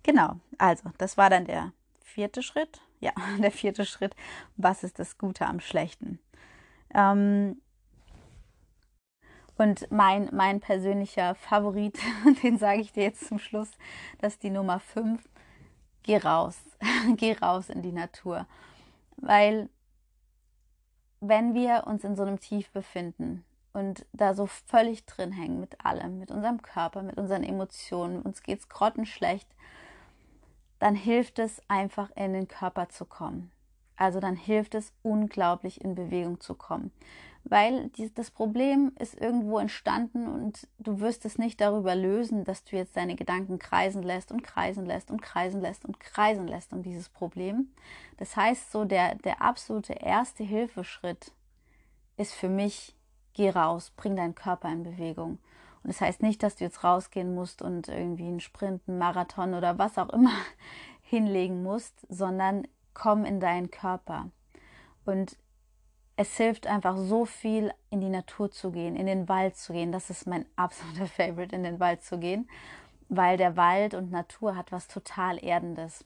Genau. 0.03 0.37
Also, 0.59 0.91
das 0.99 1.17
war 1.17 1.31
dann 1.31 1.47
der 1.47 1.73
vierte 2.01 2.43
Schritt. 2.43 2.83
Ja, 3.03 3.13
der 3.39 3.51
vierte 3.51 3.85
Schritt. 3.85 4.17
Was 4.57 4.85
ist 4.85 4.99
das 4.99 5.19
Gute 5.19 5.47
am 5.47 5.61
Schlechten? 5.61 6.19
Ähm, 6.95 7.61
und 9.59 9.91
mein, 9.91 10.31
mein 10.33 10.61
persönlicher 10.61 11.35
Favorit, 11.35 11.99
den 12.43 12.59
sage 12.59 12.81
ich 12.81 12.93
dir 12.93 13.03
jetzt 13.03 13.27
zum 13.27 13.39
Schluss, 13.39 13.71
das 14.21 14.35
ist 14.35 14.43
die 14.43 14.51
Nummer 14.51 14.81
5. 14.81 15.29
Geh 16.05 16.17
raus. 16.17 16.59
Geh 17.17 17.33
raus 17.35 17.69
in 17.69 17.83
die 17.83 17.93
Natur. 17.93 18.47
Weil 19.17 19.69
wenn 21.21 21.55
wir 21.55 21.85
uns 21.87 22.03
in 22.05 22.17
so 22.17 22.23
einem 22.23 22.41
Tief 22.41 22.71
befinden 22.71 23.45
und 23.73 24.07
da 24.13 24.35
so 24.35 24.47
völlig 24.47 25.07
drin 25.07 25.33
hängen 25.33 25.61
mit 25.61 25.85
allem, 25.85 26.19
mit 26.19 26.31
unserem 26.31 26.63
Körper, 26.63 27.03
mit 27.03 27.17
unseren 27.17 27.45
Emotionen, 27.45 28.23
uns 28.23 28.43
geht's 28.43 28.69
grottenschlecht, 28.69 29.49
dann 30.83 30.95
hilft 30.95 31.39
es 31.39 31.61
einfach 31.69 32.11
in 32.17 32.33
den 32.33 32.49
Körper 32.49 32.89
zu 32.89 33.05
kommen. 33.05 33.51
Also 33.97 34.21
dann 34.21 34.37
hilft 34.37 34.75
es 34.75 34.93
unglaublich 35.03 35.81
in 35.81 35.95
Bewegung 35.95 36.41
zu 36.41 36.55
kommen 36.55 36.91
weil 37.45 37.91
das 38.15 38.31
Problem 38.31 38.93
ist 38.99 39.21
irgendwo 39.21 39.59
entstanden 39.59 40.29
und 40.29 40.69
du 40.79 41.01
wirst 41.01 41.25
es 41.25 41.39
nicht 41.39 41.61
darüber 41.61 41.95
lösen, 41.95 42.45
dass 42.45 42.65
du 42.65 42.77
jetzt 42.77 42.97
deine 42.97 43.17
Gedanken 43.17 43.59
kreisen 43.59 44.03
lässt 44.03 44.31
und 44.31 44.43
kreisen 44.43 44.87
lässt 44.87 45.11
und 45.11 45.23
kreisen 45.23 45.61
lässt 45.61 45.85
und 45.85 45.99
kreisen 45.99 46.47
lässt 46.47 46.73
um 46.73 46.83
dieses 46.83 47.09
Problem. 47.09 47.73
Das 48.19 48.37
heißt, 48.37 48.71
so 48.71 48.85
der, 48.85 49.17
der 49.17 49.43
absolute 49.43 49.95
erste 49.95 50.45
Hilfeschritt 50.45 51.33
ist 52.17 52.33
für 52.33 52.49
mich, 52.49 52.95
geh 53.35 53.51
raus, 53.51 53.93
bring 53.97 54.15
deinen 54.15 54.35
Körper 54.35 54.71
in 54.71 54.85
Bewegung. 54.85 55.39
Und 55.83 55.89
das 55.89 56.01
heißt 56.01 56.23
nicht, 56.23 56.43
dass 56.43 56.57
du 56.57 56.65
jetzt 56.65 56.85
rausgehen 56.85 57.35
musst 57.35 57.61
und 57.61 57.89
irgendwie 57.89 58.27
einen 58.27 58.41
Sprint, 58.41 58.83
einen 58.87 58.99
Marathon 58.99 59.55
oder 59.55 59.79
was 59.79 59.99
auch 59.99 60.11
immer 60.11 60.33
hinlegen 61.03 61.63
musst, 61.63 62.07
sondern 62.09 62.67
komm 62.95 63.25
in 63.25 63.41
deinen 63.41 63.71
Körper. 63.71 64.31
Und 65.05 65.37
es 66.17 66.37
hilft 66.37 66.67
einfach 66.67 66.97
so 66.97 67.25
viel, 67.25 67.73
in 67.91 68.01
die 68.01 68.09
Natur 68.09 68.51
zu 68.51 68.71
gehen, 68.71 68.95
in 68.95 69.07
den 69.07 69.29
Wald 69.29 69.57
zu 69.57 69.73
gehen. 69.73 69.91
Das 69.91 70.11
ist 70.11 70.27
mein 70.27 70.47
absoluter 70.57 71.07
Favorite, 71.07 71.55
in 71.55 71.65
den 71.65 71.81
Wald 71.81 72.03
zu 72.03 72.19
gehen, 72.19 72.49
weil 73.09 73.37
der 73.37 73.57
Wald 73.57 73.95
und 73.95 74.11
Natur 74.11 74.57
hat 74.57 74.71
was 74.71 74.89
total 74.89 75.43
Erdendes. 75.43 76.05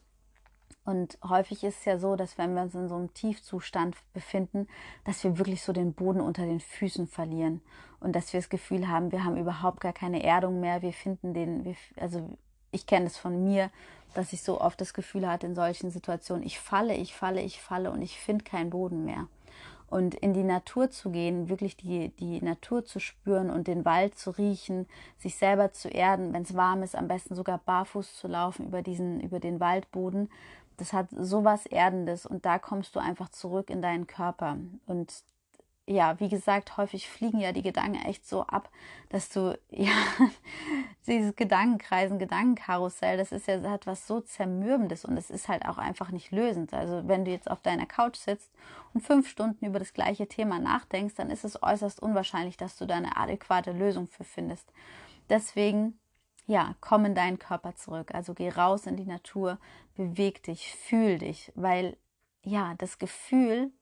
Und 0.85 1.19
häufig 1.29 1.65
ist 1.65 1.81
es 1.81 1.85
ja 1.85 1.99
so, 1.99 2.15
dass 2.15 2.39
wenn 2.39 2.55
wir 2.55 2.63
uns 2.63 2.75
in 2.75 2.89
so 2.89 2.95
einem 2.95 3.13
Tiefzustand 3.13 3.97
befinden, 4.13 4.69
dass 5.05 5.23
wir 5.25 5.37
wirklich 5.37 5.63
so 5.63 5.73
den 5.73 5.95
Boden 5.95 6.21
unter 6.21 6.47
den 6.47 6.61
Füßen 6.61 7.09
verlieren 7.09 7.61
und 8.07 8.15
dass 8.15 8.33
wir 8.33 8.39
das 8.39 8.49
Gefühl 8.49 8.87
haben, 8.87 9.11
wir 9.11 9.25
haben 9.25 9.37
überhaupt 9.37 9.81
gar 9.81 9.93
keine 9.93 10.23
Erdung 10.23 10.61
mehr. 10.61 10.81
Wir 10.81 10.93
finden 10.93 11.35
den, 11.35 11.65
wir, 11.65 11.75
also 12.01 12.39
ich 12.71 12.87
kenne 12.87 13.07
es 13.07 13.19
von 13.19 13.43
mir, 13.43 13.71
dass 14.15 14.33
ich 14.33 14.43
so 14.43 14.61
oft 14.61 14.81
das 14.81 14.95
Gefühl 14.95 15.29
hatte 15.29 15.47
in 15.47 15.57
solchen 15.57 15.91
Situationen, 15.91 16.47
ich 16.47 16.61
falle, 16.61 16.95
ich 16.95 17.15
falle, 17.17 17.43
ich 17.43 17.61
falle 17.61 17.91
und 17.91 18.01
ich 18.01 18.19
finde 18.19 18.45
keinen 18.45 18.71
Boden 18.71 19.05
mehr 19.05 19.27
und 19.89 20.15
in 20.15 20.35
die 20.35 20.45
Natur 20.45 20.91
zu 20.91 21.11
gehen, 21.11 21.49
wirklich 21.49 21.77
die, 21.77 22.11
die 22.11 22.41
Natur 22.41 22.85
zu 22.85 23.01
spüren 23.01 23.51
und 23.51 23.67
den 23.67 23.85
Wald 23.85 24.17
zu 24.17 24.31
riechen, 24.31 24.87
sich 25.19 25.37
selber 25.37 25.73
zu 25.73 25.89
erden, 25.89 26.33
wenn 26.33 26.43
es 26.43 26.55
warm 26.55 26.85
ist, 26.85 26.97
am 26.97 27.09
besten 27.09 27.35
sogar 27.35 27.59
barfuß 27.59 28.17
zu 28.17 28.29
laufen 28.29 28.67
über 28.67 28.83
diesen, 28.83 29.21
über 29.21 29.41
den 29.41 29.61
Waldboden. 29.61 30.31
Das 30.77 30.93
hat 30.93 31.09
sowas 31.11 31.67
Erdendes 31.67 32.25
und 32.25 32.45
da 32.45 32.59
kommst 32.59 32.95
du 32.95 33.01
einfach 33.01 33.31
zurück 33.31 33.69
in 33.69 33.83
deinen 33.83 34.07
Körper. 34.07 34.59
Und 34.87 35.13
ja, 35.89 36.19
wie 36.19 36.29
gesagt, 36.29 36.77
häufig 36.77 37.09
fliegen 37.09 37.39
ja 37.39 37.53
die 37.53 37.63
Gedanken 37.63 38.05
echt 38.05 38.27
so 38.27 38.43
ab, 38.43 38.71
dass 39.09 39.29
du, 39.29 39.57
ja, 39.71 39.93
dieses 41.07 41.37
Gedankenkreisen, 41.37 42.19
Gedankenkarussell, 42.19 43.17
das 43.17 43.31
ist 43.31 43.47
ja, 43.47 43.63
hat 43.63 43.87
was 43.87 44.07
so 44.07 44.21
Zermürbendes 44.21 45.05
und 45.05 45.17
es 45.17 45.31
ist 45.31 45.49
halt 45.49 45.65
auch 45.67 45.79
einfach 45.79 46.11
nicht 46.11 46.33
lösend. 46.33 46.75
Also 46.75 47.07
wenn 47.07 47.25
du 47.25 47.31
jetzt 47.31 47.49
auf 47.51 47.61
deiner 47.61 47.87
Couch 47.87 48.17
sitzt 48.17 48.51
und 48.95 49.03
fünf 49.03 49.29
Stunden 49.29 49.65
über 49.65 49.79
das 49.79 49.95
gleiche 49.95 50.27
Thema 50.27 50.59
nachdenkst, 50.59 51.15
dann 51.15 51.31
ist 51.31 51.45
es 51.45 51.63
äußerst 51.63 52.03
unwahrscheinlich, 52.03 52.57
dass 52.57 52.77
du 52.77 52.87
da 52.87 52.97
eine 52.97 53.17
adäquate 53.17 53.71
Lösung 53.71 54.09
für 54.09 54.25
findest. 54.25 54.73
Deswegen, 55.29 55.99
ja, 56.47 56.75
komm 56.81 57.05
in 57.05 57.15
deinen 57.15 57.39
Körper 57.39 57.77
zurück. 57.77 58.13
Also 58.13 58.35
geh 58.35 58.49
raus 58.49 58.87
in 58.87 58.97
die 58.97 59.07
Natur, 59.07 59.59
beweg 59.95 60.43
dich, 60.43 60.75
fühl 60.75 61.19
dich, 61.19 61.53
weil 61.55 61.97
ja, 62.43 62.75
das 62.79 62.99
Gefühl 62.99 63.73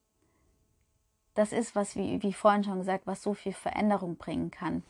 das 1.35 1.53
ist 1.53 1.75
was, 1.75 1.97
wie, 1.97 2.23
wie 2.23 2.33
vorhin 2.33 2.65
schon 2.65 2.79
gesagt, 2.79 3.07
was 3.07 3.23
so 3.23 3.35
viel 3.35 3.53
Veränderung 3.53 4.17
bringen 4.17 4.51
kann. 4.51 4.83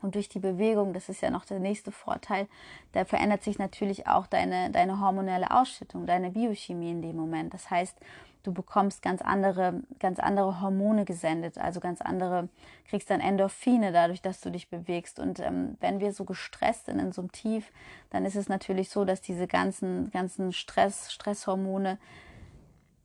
Und 0.00 0.14
durch 0.14 0.28
die 0.28 0.38
Bewegung, 0.38 0.92
das 0.92 1.08
ist 1.08 1.22
ja 1.22 1.30
noch 1.30 1.44
der 1.44 1.58
nächste 1.58 1.90
Vorteil, 1.90 2.46
da 2.92 3.04
verändert 3.04 3.42
sich 3.42 3.58
natürlich 3.58 4.06
auch 4.06 4.26
deine, 4.26 4.70
deine 4.70 5.00
hormonelle 5.00 5.50
Ausschüttung, 5.50 6.06
deine 6.06 6.30
Biochemie 6.30 6.92
in 6.92 7.02
dem 7.02 7.16
Moment. 7.16 7.52
Das 7.52 7.68
heißt, 7.70 7.96
du 8.44 8.52
bekommst 8.52 9.02
ganz 9.02 9.22
andere, 9.22 9.82
ganz 9.98 10.20
andere 10.20 10.60
Hormone 10.60 11.04
gesendet, 11.04 11.58
also 11.58 11.80
ganz 11.80 12.00
andere, 12.00 12.48
kriegst 12.88 13.10
dann 13.10 13.20
Endorphine 13.20 13.92
dadurch, 13.92 14.22
dass 14.22 14.40
du 14.40 14.50
dich 14.50 14.68
bewegst. 14.68 15.18
Und 15.18 15.40
ähm, 15.40 15.76
wenn 15.80 16.00
wir 16.00 16.12
so 16.12 16.24
gestresst 16.24 16.86
sind 16.86 17.00
in 17.00 17.12
so 17.12 17.22
einem 17.22 17.32
Tief, 17.32 17.70
dann 18.10 18.24
ist 18.24 18.36
es 18.36 18.48
natürlich 18.48 18.90
so, 18.90 19.04
dass 19.04 19.20
diese 19.20 19.46
ganzen, 19.46 20.10
ganzen 20.12 20.52
Stress, 20.52 21.12
Stresshormone 21.12 21.98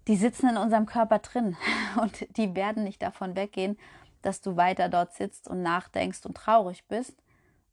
die 0.07 0.15
sitzen 0.15 0.49
in 0.49 0.57
unserem 0.57 0.85
Körper 0.85 1.19
drin 1.19 1.55
und 2.01 2.37
die 2.37 2.55
werden 2.55 2.83
nicht 2.83 3.01
davon 3.01 3.35
weggehen, 3.35 3.77
dass 4.21 4.41
du 4.41 4.55
weiter 4.55 4.89
dort 4.89 5.13
sitzt 5.13 5.47
und 5.47 5.61
nachdenkst 5.61 6.25
und 6.25 6.35
traurig 6.35 6.85
bist, 6.87 7.15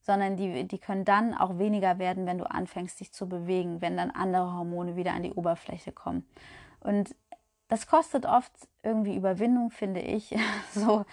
sondern 0.01 0.37
die, 0.37 0.67
die 0.67 0.79
können 0.79 1.05
dann 1.05 1.35
auch 1.35 1.59
weniger 1.59 1.99
werden, 1.99 2.27
wenn 2.27 2.39
du 2.39 2.51
anfängst, 2.51 3.01
dich 3.01 3.13
zu 3.13 3.29
bewegen, 3.29 3.81
wenn 3.81 3.97
dann 3.97 4.11
andere 4.11 4.53
Hormone 4.53 4.97
wieder 4.97 5.13
an 5.13 5.23
die 5.23 5.33
Oberfläche 5.33 5.93
kommen. 5.93 6.27
Und 6.81 7.15
das 7.69 7.87
kostet 7.87 8.27
oft 8.27 8.53
irgendwie 8.83 9.15
Überwindung, 9.17 9.71
finde 9.71 10.01
ich. 10.01 10.37
So, 10.73 11.05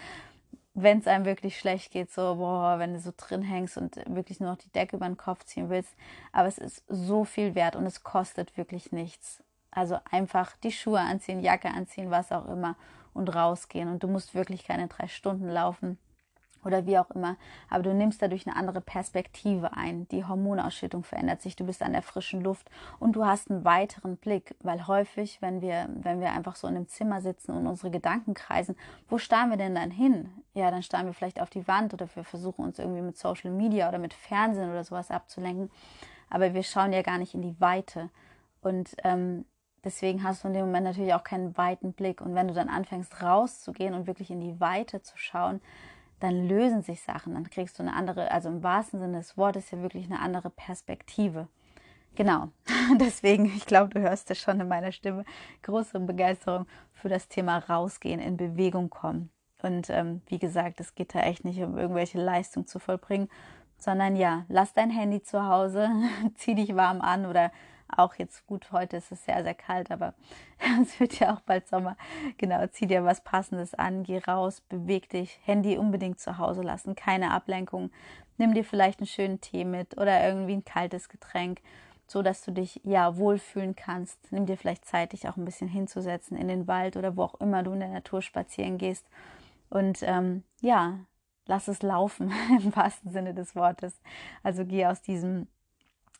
wenn 0.74 0.98
es 0.98 1.08
einem 1.08 1.24
wirklich 1.24 1.58
schlecht 1.58 1.90
geht, 1.90 2.10
so, 2.12 2.36
boah, 2.36 2.78
wenn 2.78 2.94
du 2.94 3.00
so 3.00 3.12
drin 3.16 3.42
hängst 3.42 3.76
und 3.76 3.96
wirklich 4.06 4.38
nur 4.38 4.50
noch 4.50 4.58
die 4.58 4.70
Decke 4.70 4.96
über 4.96 5.06
den 5.06 5.16
Kopf 5.16 5.44
ziehen 5.44 5.70
willst. 5.70 5.94
Aber 6.32 6.46
es 6.46 6.58
ist 6.58 6.84
so 6.88 7.24
viel 7.24 7.54
wert 7.54 7.74
und 7.74 7.84
es 7.84 8.04
kostet 8.04 8.56
wirklich 8.56 8.92
nichts. 8.92 9.42
Also 9.70 9.98
einfach 10.10 10.56
die 10.56 10.72
Schuhe 10.72 11.00
anziehen, 11.00 11.40
Jacke 11.40 11.68
anziehen, 11.68 12.10
was 12.10 12.32
auch 12.32 12.46
immer 12.46 12.76
und 13.14 13.34
rausgehen. 13.34 13.88
Und 13.88 14.02
du 14.02 14.08
musst 14.08 14.34
wirklich 14.34 14.64
keine 14.64 14.88
drei 14.88 15.08
Stunden 15.08 15.48
laufen 15.48 15.98
oder 16.64 16.86
wie 16.86 16.98
auch 16.98 17.10
immer. 17.10 17.36
Aber 17.70 17.82
du 17.82 17.94
nimmst 17.94 18.20
dadurch 18.22 18.46
eine 18.46 18.56
andere 18.56 18.80
Perspektive 18.80 19.76
ein. 19.76 20.08
Die 20.08 20.24
Hormonausschüttung 20.24 21.04
verändert 21.04 21.42
sich. 21.42 21.56
Du 21.56 21.64
bist 21.64 21.82
an 21.82 21.92
der 21.92 22.02
frischen 22.02 22.40
Luft 22.40 22.70
und 22.98 23.12
du 23.12 23.24
hast 23.24 23.50
einen 23.50 23.64
weiteren 23.64 24.16
Blick, 24.16 24.54
weil 24.62 24.86
häufig, 24.86 25.40
wenn 25.40 25.60
wir, 25.60 25.88
wenn 26.00 26.20
wir 26.20 26.32
einfach 26.32 26.56
so 26.56 26.66
in 26.66 26.76
einem 26.76 26.88
Zimmer 26.88 27.20
sitzen 27.20 27.52
und 27.52 27.66
unsere 27.66 27.90
Gedanken 27.90 28.34
kreisen, 28.34 28.76
wo 29.08 29.18
starren 29.18 29.50
wir 29.50 29.56
denn 29.56 29.74
dann 29.74 29.90
hin? 29.90 30.30
Ja, 30.54 30.70
dann 30.70 30.82
starren 30.82 31.06
wir 31.06 31.14
vielleicht 31.14 31.40
auf 31.40 31.50
die 31.50 31.66
Wand 31.68 31.94
oder 31.94 32.08
wir 32.14 32.24
versuchen 32.24 32.64
uns 32.64 32.78
irgendwie 32.78 33.02
mit 33.02 33.16
Social 33.16 33.50
Media 33.50 33.88
oder 33.88 33.98
mit 33.98 34.14
Fernsehen 34.14 34.70
oder 34.70 34.84
sowas 34.84 35.10
abzulenken. 35.10 35.70
Aber 36.30 36.54
wir 36.54 36.62
schauen 36.62 36.92
ja 36.92 37.02
gar 37.02 37.18
nicht 37.18 37.34
in 37.34 37.42
die 37.42 37.58
Weite. 37.60 38.10
Und 38.60 38.94
ähm, 39.04 39.44
deswegen 39.84 40.22
hast 40.22 40.44
du 40.44 40.48
in 40.48 40.54
dem 40.54 40.66
Moment 40.66 40.84
natürlich 40.84 41.14
auch 41.14 41.24
keinen 41.24 41.56
weiten 41.56 41.92
Blick. 41.92 42.20
Und 42.20 42.34
wenn 42.34 42.48
du 42.48 42.54
dann 42.54 42.68
anfängst 42.68 43.22
rauszugehen 43.22 43.94
und 43.94 44.06
wirklich 44.06 44.30
in 44.30 44.40
die 44.40 44.60
Weite 44.60 45.02
zu 45.02 45.16
schauen, 45.16 45.60
dann 46.20 46.48
lösen 46.48 46.82
sich 46.82 47.02
Sachen, 47.02 47.34
dann 47.34 47.48
kriegst 47.48 47.78
du 47.78 47.82
eine 47.82 47.94
andere, 47.94 48.30
also 48.30 48.48
im 48.48 48.62
wahrsten 48.62 49.00
Sinne 49.00 49.18
des 49.18 49.36
Wortes 49.36 49.70
ja 49.70 49.80
wirklich 49.80 50.06
eine 50.06 50.20
andere 50.20 50.50
Perspektive. 50.50 51.48
Genau, 52.16 52.48
deswegen, 53.00 53.46
ich 53.46 53.66
glaube, 53.66 53.94
du 53.94 54.00
hörst 54.00 54.30
es 54.30 54.38
schon 54.38 54.60
in 54.60 54.66
meiner 54.66 54.90
Stimme, 54.90 55.24
große 55.62 56.00
Begeisterung 56.00 56.66
für 56.92 57.08
das 57.08 57.28
Thema 57.28 57.58
rausgehen, 57.58 58.20
in 58.20 58.36
Bewegung 58.36 58.90
kommen. 58.90 59.30
Und 59.62 59.90
ähm, 59.90 60.22
wie 60.26 60.38
gesagt, 60.38 60.80
es 60.80 60.94
geht 60.94 61.14
da 61.14 61.20
echt 61.20 61.44
nicht 61.44 61.60
um 61.62 61.78
irgendwelche 61.78 62.20
Leistung 62.20 62.66
zu 62.66 62.78
vollbringen, 62.78 63.28
sondern 63.76 64.16
ja, 64.16 64.44
lass 64.48 64.72
dein 64.72 64.90
Handy 64.90 65.22
zu 65.22 65.46
Hause, 65.46 65.88
zieh 66.34 66.54
dich 66.54 66.74
warm 66.74 67.00
an 67.00 67.26
oder 67.26 67.52
auch 67.96 68.14
jetzt 68.14 68.46
gut, 68.46 68.72
heute 68.72 68.96
ist 68.96 69.12
es 69.12 69.24
sehr, 69.24 69.42
sehr 69.42 69.54
kalt, 69.54 69.90
aber 69.90 70.14
es 70.82 70.98
wird 71.00 71.18
ja 71.18 71.34
auch 71.34 71.40
bald 71.40 71.68
Sommer. 71.68 71.96
Genau, 72.36 72.66
zieh 72.68 72.86
dir 72.86 73.04
was 73.04 73.22
Passendes 73.22 73.74
an, 73.74 74.02
geh 74.02 74.18
raus, 74.18 74.60
beweg 74.60 75.08
dich, 75.08 75.38
Handy 75.44 75.78
unbedingt 75.78 76.20
zu 76.20 76.38
Hause 76.38 76.62
lassen, 76.62 76.94
keine 76.94 77.30
Ablenkung. 77.32 77.90
Nimm 78.36 78.54
dir 78.54 78.64
vielleicht 78.64 79.00
einen 79.00 79.06
schönen 79.06 79.40
Tee 79.40 79.64
mit 79.64 79.96
oder 79.96 80.24
irgendwie 80.24 80.54
ein 80.54 80.64
kaltes 80.64 81.08
Getränk, 81.08 81.60
so 82.06 82.22
dass 82.22 82.44
du 82.44 82.52
dich 82.52 82.80
ja 82.84 83.16
wohlfühlen 83.16 83.74
kannst. 83.74 84.18
Nimm 84.30 84.46
dir 84.46 84.56
vielleicht 84.56 84.84
Zeit, 84.84 85.12
dich 85.12 85.28
auch 85.28 85.36
ein 85.36 85.44
bisschen 85.44 85.68
hinzusetzen 85.68 86.36
in 86.36 86.48
den 86.48 86.66
Wald 86.66 86.96
oder 86.96 87.16
wo 87.16 87.24
auch 87.24 87.40
immer 87.40 87.62
du 87.62 87.72
in 87.72 87.80
der 87.80 87.88
Natur 87.88 88.22
spazieren 88.22 88.78
gehst. 88.78 89.06
Und 89.70 90.02
ähm, 90.02 90.44
ja, 90.60 91.00
lass 91.46 91.68
es 91.68 91.82
laufen 91.82 92.32
im 92.62 92.74
wahrsten 92.76 93.10
Sinne 93.10 93.34
des 93.34 93.56
Wortes. 93.56 94.00
Also 94.42 94.64
geh 94.64 94.86
aus 94.86 95.02
diesem 95.02 95.48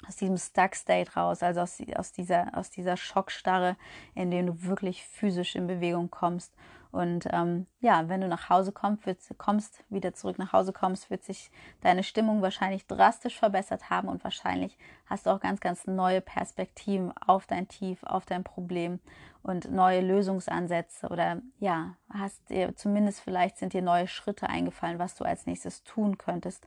aus 0.07 0.17
diesem 0.17 0.37
Stuck 0.37 0.75
State 0.75 1.13
raus, 1.15 1.43
also 1.43 1.61
aus, 1.61 1.79
aus, 1.97 2.13
dieser, 2.13 2.57
aus 2.57 2.71
dieser 2.71 2.97
Schockstarre, 2.97 3.77
in 4.15 4.31
dem 4.31 4.47
du 4.47 4.63
wirklich 4.65 5.05
physisch 5.05 5.57
in 5.57 5.67
Bewegung 5.67 6.11
kommst. 6.11 6.53
Und 6.91 7.29
ähm, 7.33 7.67
ja, 7.81 8.09
wenn 8.09 8.23
du 8.23 8.29
nach 8.29 8.49
Hause 8.49 8.73
kommst, 8.73 9.05
wird, 9.05 9.19
kommst, 9.37 9.85
wieder 9.91 10.15
zurück 10.15 10.39
nach 10.39 10.55
Hause 10.55 10.73
kommst, 10.73 11.11
wird 11.11 11.23
sich 11.23 11.51
deine 11.83 12.03
Stimmung 12.03 12.41
wahrscheinlich 12.41 12.87
drastisch 12.87 13.39
verbessert 13.39 13.91
haben 13.91 14.09
und 14.09 14.25
wahrscheinlich 14.25 14.79
hast 15.05 15.27
du 15.27 15.31
auch 15.31 15.41
ganz, 15.41 15.61
ganz 15.61 15.87
neue 15.87 16.23
Perspektiven 16.23 17.13
auf 17.19 17.47
dein 17.47 17.69
Tief, 17.69 18.03
auf 18.05 18.25
dein 18.25 18.43
Problem 18.43 19.01
und 19.43 19.71
neue 19.71 20.01
Lösungsansätze 20.01 21.09
oder 21.09 21.43
ja, 21.59 21.95
hast 22.11 22.49
dir 22.49 22.75
zumindest 22.75 23.21
vielleicht 23.21 23.59
sind 23.59 23.75
dir 23.75 23.83
neue 23.83 24.09
Schritte 24.09 24.49
eingefallen, 24.49 24.99
was 24.99 25.15
du 25.15 25.25
als 25.25 25.45
nächstes 25.45 25.85
tun 25.85 26.17
könntest, 26.17 26.67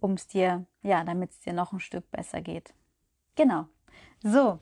um 0.00 0.12
es 0.12 0.26
dir, 0.26 0.66
ja, 0.82 1.04
damit 1.04 1.30
es 1.30 1.40
dir 1.40 1.52
noch 1.52 1.72
ein 1.72 1.80
Stück 1.80 2.10
besser 2.10 2.40
geht. 2.40 2.74
Genau. 3.34 3.66
So, 4.22 4.58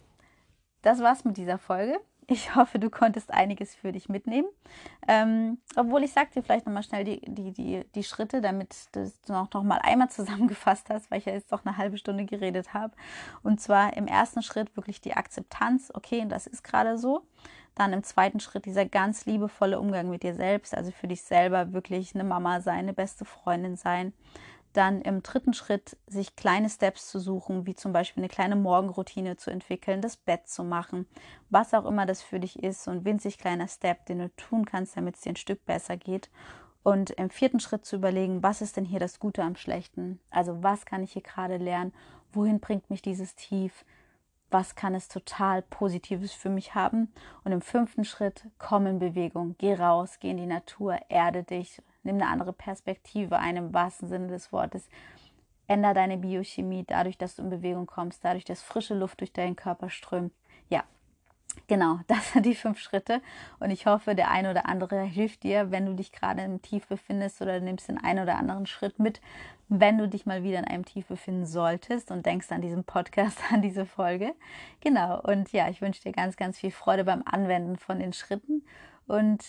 das 0.82 1.00
war's 1.00 1.24
mit 1.24 1.36
dieser 1.36 1.58
Folge. 1.58 2.00
Ich 2.26 2.54
hoffe, 2.54 2.78
du 2.78 2.88
konntest 2.88 3.32
einiges 3.32 3.74
für 3.74 3.92
dich 3.92 4.08
mitnehmen. 4.08 4.48
Ähm, 5.06 5.58
obwohl 5.76 6.02
ich 6.04 6.12
sag 6.12 6.32
dir 6.32 6.42
vielleicht 6.42 6.64
nochmal 6.64 6.82
schnell 6.82 7.04
die, 7.04 7.20
die, 7.20 7.52
die, 7.52 7.84
die 7.94 8.02
Schritte, 8.02 8.40
damit 8.40 8.74
du 8.92 9.10
noch, 9.28 9.52
noch 9.52 9.62
mal 9.62 9.80
einmal 9.82 10.08
zusammengefasst 10.10 10.88
hast, 10.88 11.10
weil 11.10 11.18
ich 11.18 11.26
ja 11.26 11.32
jetzt 11.32 11.52
doch 11.52 11.64
eine 11.64 11.76
halbe 11.76 11.98
Stunde 11.98 12.24
geredet 12.24 12.72
habe. 12.72 12.94
Und 13.42 13.60
zwar 13.60 13.96
im 13.96 14.06
ersten 14.06 14.42
Schritt 14.42 14.74
wirklich 14.76 15.00
die 15.00 15.14
Akzeptanz, 15.14 15.90
okay, 15.92 16.24
das 16.26 16.46
ist 16.46 16.64
gerade 16.64 16.96
so. 16.96 17.26
Dann 17.74 17.92
im 17.92 18.04
zweiten 18.04 18.40
Schritt 18.40 18.66
dieser 18.66 18.86
ganz 18.86 19.26
liebevolle 19.26 19.80
Umgang 19.80 20.08
mit 20.08 20.22
dir 20.22 20.34
selbst, 20.34 20.74
also 20.76 20.92
für 20.92 21.08
dich 21.08 21.22
selber 21.22 21.72
wirklich 21.72 22.14
eine 22.14 22.24
Mama 22.24 22.60
sein, 22.60 22.78
eine 22.80 22.94
beste 22.94 23.24
Freundin 23.24 23.76
sein 23.76 24.12
dann 24.74 25.00
im 25.02 25.22
dritten 25.22 25.54
Schritt 25.54 25.96
sich 26.06 26.36
kleine 26.36 26.68
Steps 26.68 27.08
zu 27.08 27.18
suchen, 27.18 27.66
wie 27.66 27.74
zum 27.74 27.92
Beispiel 27.92 28.22
eine 28.22 28.28
kleine 28.28 28.56
Morgenroutine 28.56 29.36
zu 29.36 29.50
entwickeln, 29.50 30.00
das 30.00 30.16
Bett 30.16 30.48
zu 30.48 30.64
machen, 30.64 31.06
was 31.48 31.72
auch 31.74 31.86
immer 31.86 32.06
das 32.06 32.22
für 32.22 32.40
dich 32.40 32.62
ist, 32.62 32.84
so 32.84 32.90
ein 32.90 33.04
winzig 33.04 33.38
kleiner 33.38 33.68
Step, 33.68 34.04
den 34.06 34.18
du 34.18 34.36
tun 34.36 34.66
kannst, 34.66 34.96
damit 34.96 35.14
es 35.14 35.22
dir 35.22 35.30
ein 35.30 35.36
Stück 35.36 35.64
besser 35.64 35.96
geht. 35.96 36.28
Und 36.82 37.10
im 37.10 37.30
vierten 37.30 37.60
Schritt 37.60 37.86
zu 37.86 37.96
überlegen, 37.96 38.42
was 38.42 38.60
ist 38.60 38.76
denn 38.76 38.84
hier 38.84 39.00
das 39.00 39.18
Gute 39.18 39.42
am 39.42 39.56
Schlechten? 39.56 40.20
Also 40.30 40.62
was 40.62 40.84
kann 40.84 41.02
ich 41.02 41.12
hier 41.12 41.22
gerade 41.22 41.56
lernen? 41.56 41.94
Wohin 42.32 42.60
bringt 42.60 42.90
mich 42.90 43.00
dieses 43.00 43.36
Tief? 43.36 43.84
Was 44.50 44.74
kann 44.74 44.94
es 44.94 45.08
total 45.08 45.62
Positives 45.62 46.32
für 46.32 46.50
mich 46.50 46.74
haben? 46.74 47.12
Und 47.42 47.52
im 47.52 47.62
fünften 47.62 48.04
Schritt, 48.04 48.46
komm 48.58 48.86
in 48.86 48.98
Bewegung, 48.98 49.54
geh 49.56 49.74
raus, 49.74 50.18
geh 50.20 50.30
in 50.30 50.36
die 50.36 50.46
Natur, 50.46 50.98
erde 51.08 51.42
dich, 51.42 51.80
nimm 52.04 52.16
eine 52.16 52.28
andere 52.28 52.52
Perspektive 52.52 53.38
ein 53.38 53.56
im 53.56 53.74
wahrsten 53.74 54.08
Sinne 54.08 54.28
des 54.28 54.52
Wortes. 54.52 54.88
Änder 55.66 55.94
deine 55.94 56.18
Biochemie 56.18 56.84
dadurch, 56.86 57.16
dass 57.16 57.36
du 57.36 57.42
in 57.42 57.50
Bewegung 57.50 57.86
kommst, 57.86 58.24
dadurch, 58.24 58.44
dass 58.44 58.62
frische 58.62 58.94
Luft 58.94 59.20
durch 59.20 59.32
deinen 59.32 59.56
Körper 59.56 59.88
strömt. 59.88 60.32
Ja, 60.68 60.84
genau, 61.66 62.00
das 62.06 62.32
sind 62.32 62.46
die 62.46 62.54
fünf 62.54 62.78
Schritte. 62.78 63.22
Und 63.60 63.70
ich 63.70 63.86
hoffe, 63.86 64.14
der 64.14 64.30
eine 64.30 64.50
oder 64.50 64.66
andere 64.66 65.02
hilft 65.02 65.42
dir, 65.42 65.70
wenn 65.70 65.86
du 65.86 65.94
dich 65.94 66.12
gerade 66.12 66.42
im 66.42 66.60
Tief 66.60 66.86
befindest 66.86 67.40
oder 67.40 67.60
nimmst 67.60 67.88
den 67.88 68.02
einen 68.02 68.22
oder 68.22 68.36
anderen 68.36 68.66
Schritt 68.66 68.98
mit, 68.98 69.20
wenn 69.68 69.96
du 69.96 70.08
dich 70.08 70.26
mal 70.26 70.42
wieder 70.42 70.58
in 70.58 70.66
einem 70.66 70.84
Tief 70.84 71.06
befinden 71.06 71.46
solltest 71.46 72.10
und 72.10 72.26
denkst 72.26 72.52
an 72.52 72.60
diesen 72.60 72.84
Podcast, 72.84 73.38
an 73.50 73.62
diese 73.62 73.86
Folge. 73.86 74.34
Genau, 74.80 75.20
und 75.20 75.52
ja, 75.52 75.68
ich 75.70 75.80
wünsche 75.80 76.02
dir 76.02 76.12
ganz, 76.12 76.36
ganz 76.36 76.58
viel 76.58 76.70
Freude 76.70 77.04
beim 77.04 77.22
Anwenden 77.24 77.76
von 77.76 77.98
den 77.98 78.12
Schritten. 78.12 78.66
Und 79.06 79.42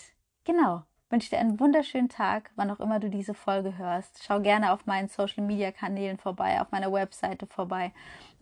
genau, 0.45 0.83
wünsche 1.15 1.29
dir 1.29 1.39
einen 1.39 1.61
wunderschönen 1.61 2.09
Tag, 2.09 2.51
wann 2.57 2.69
auch 2.69 2.81
immer 2.81 2.99
du 2.99 3.09
diese 3.09 3.33
Folge 3.33 3.77
hörst. 3.77 4.21
Schau 4.25 4.41
gerne 4.41 4.73
auf 4.73 4.85
meinen 4.85 5.07
Social 5.07 5.45
Media 5.45 5.71
Kanälen 5.71 6.17
vorbei, 6.17 6.59
auf 6.59 6.71
meiner 6.71 6.91
Webseite 6.91 7.47
vorbei, 7.47 7.93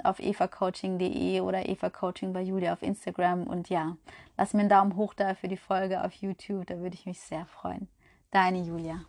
auf 0.04 0.18
evacoaching.de 0.18 1.42
oder 1.42 1.70
evacoaching 1.70 2.34
bei 2.34 2.42
Julia 2.42 2.74
auf 2.74 2.82
Instagram. 2.82 3.44
Und 3.44 3.70
ja, 3.70 3.96
lass 4.40 4.56
mir 4.56 4.62
einen 4.62 4.70
Daumen 4.70 4.96
hoch 4.96 5.14
da 5.14 5.36
für 5.36 5.48
die 5.48 5.56
Folge 5.56 6.04
auf 6.04 6.14
YouTube, 6.14 6.66
da 6.66 6.80
würde 6.80 6.96
ich 6.96 7.06
mich 7.06 7.20
sehr 7.20 7.46
freuen. 7.46 7.88
Deine 8.32 8.64
Julia. 8.64 9.02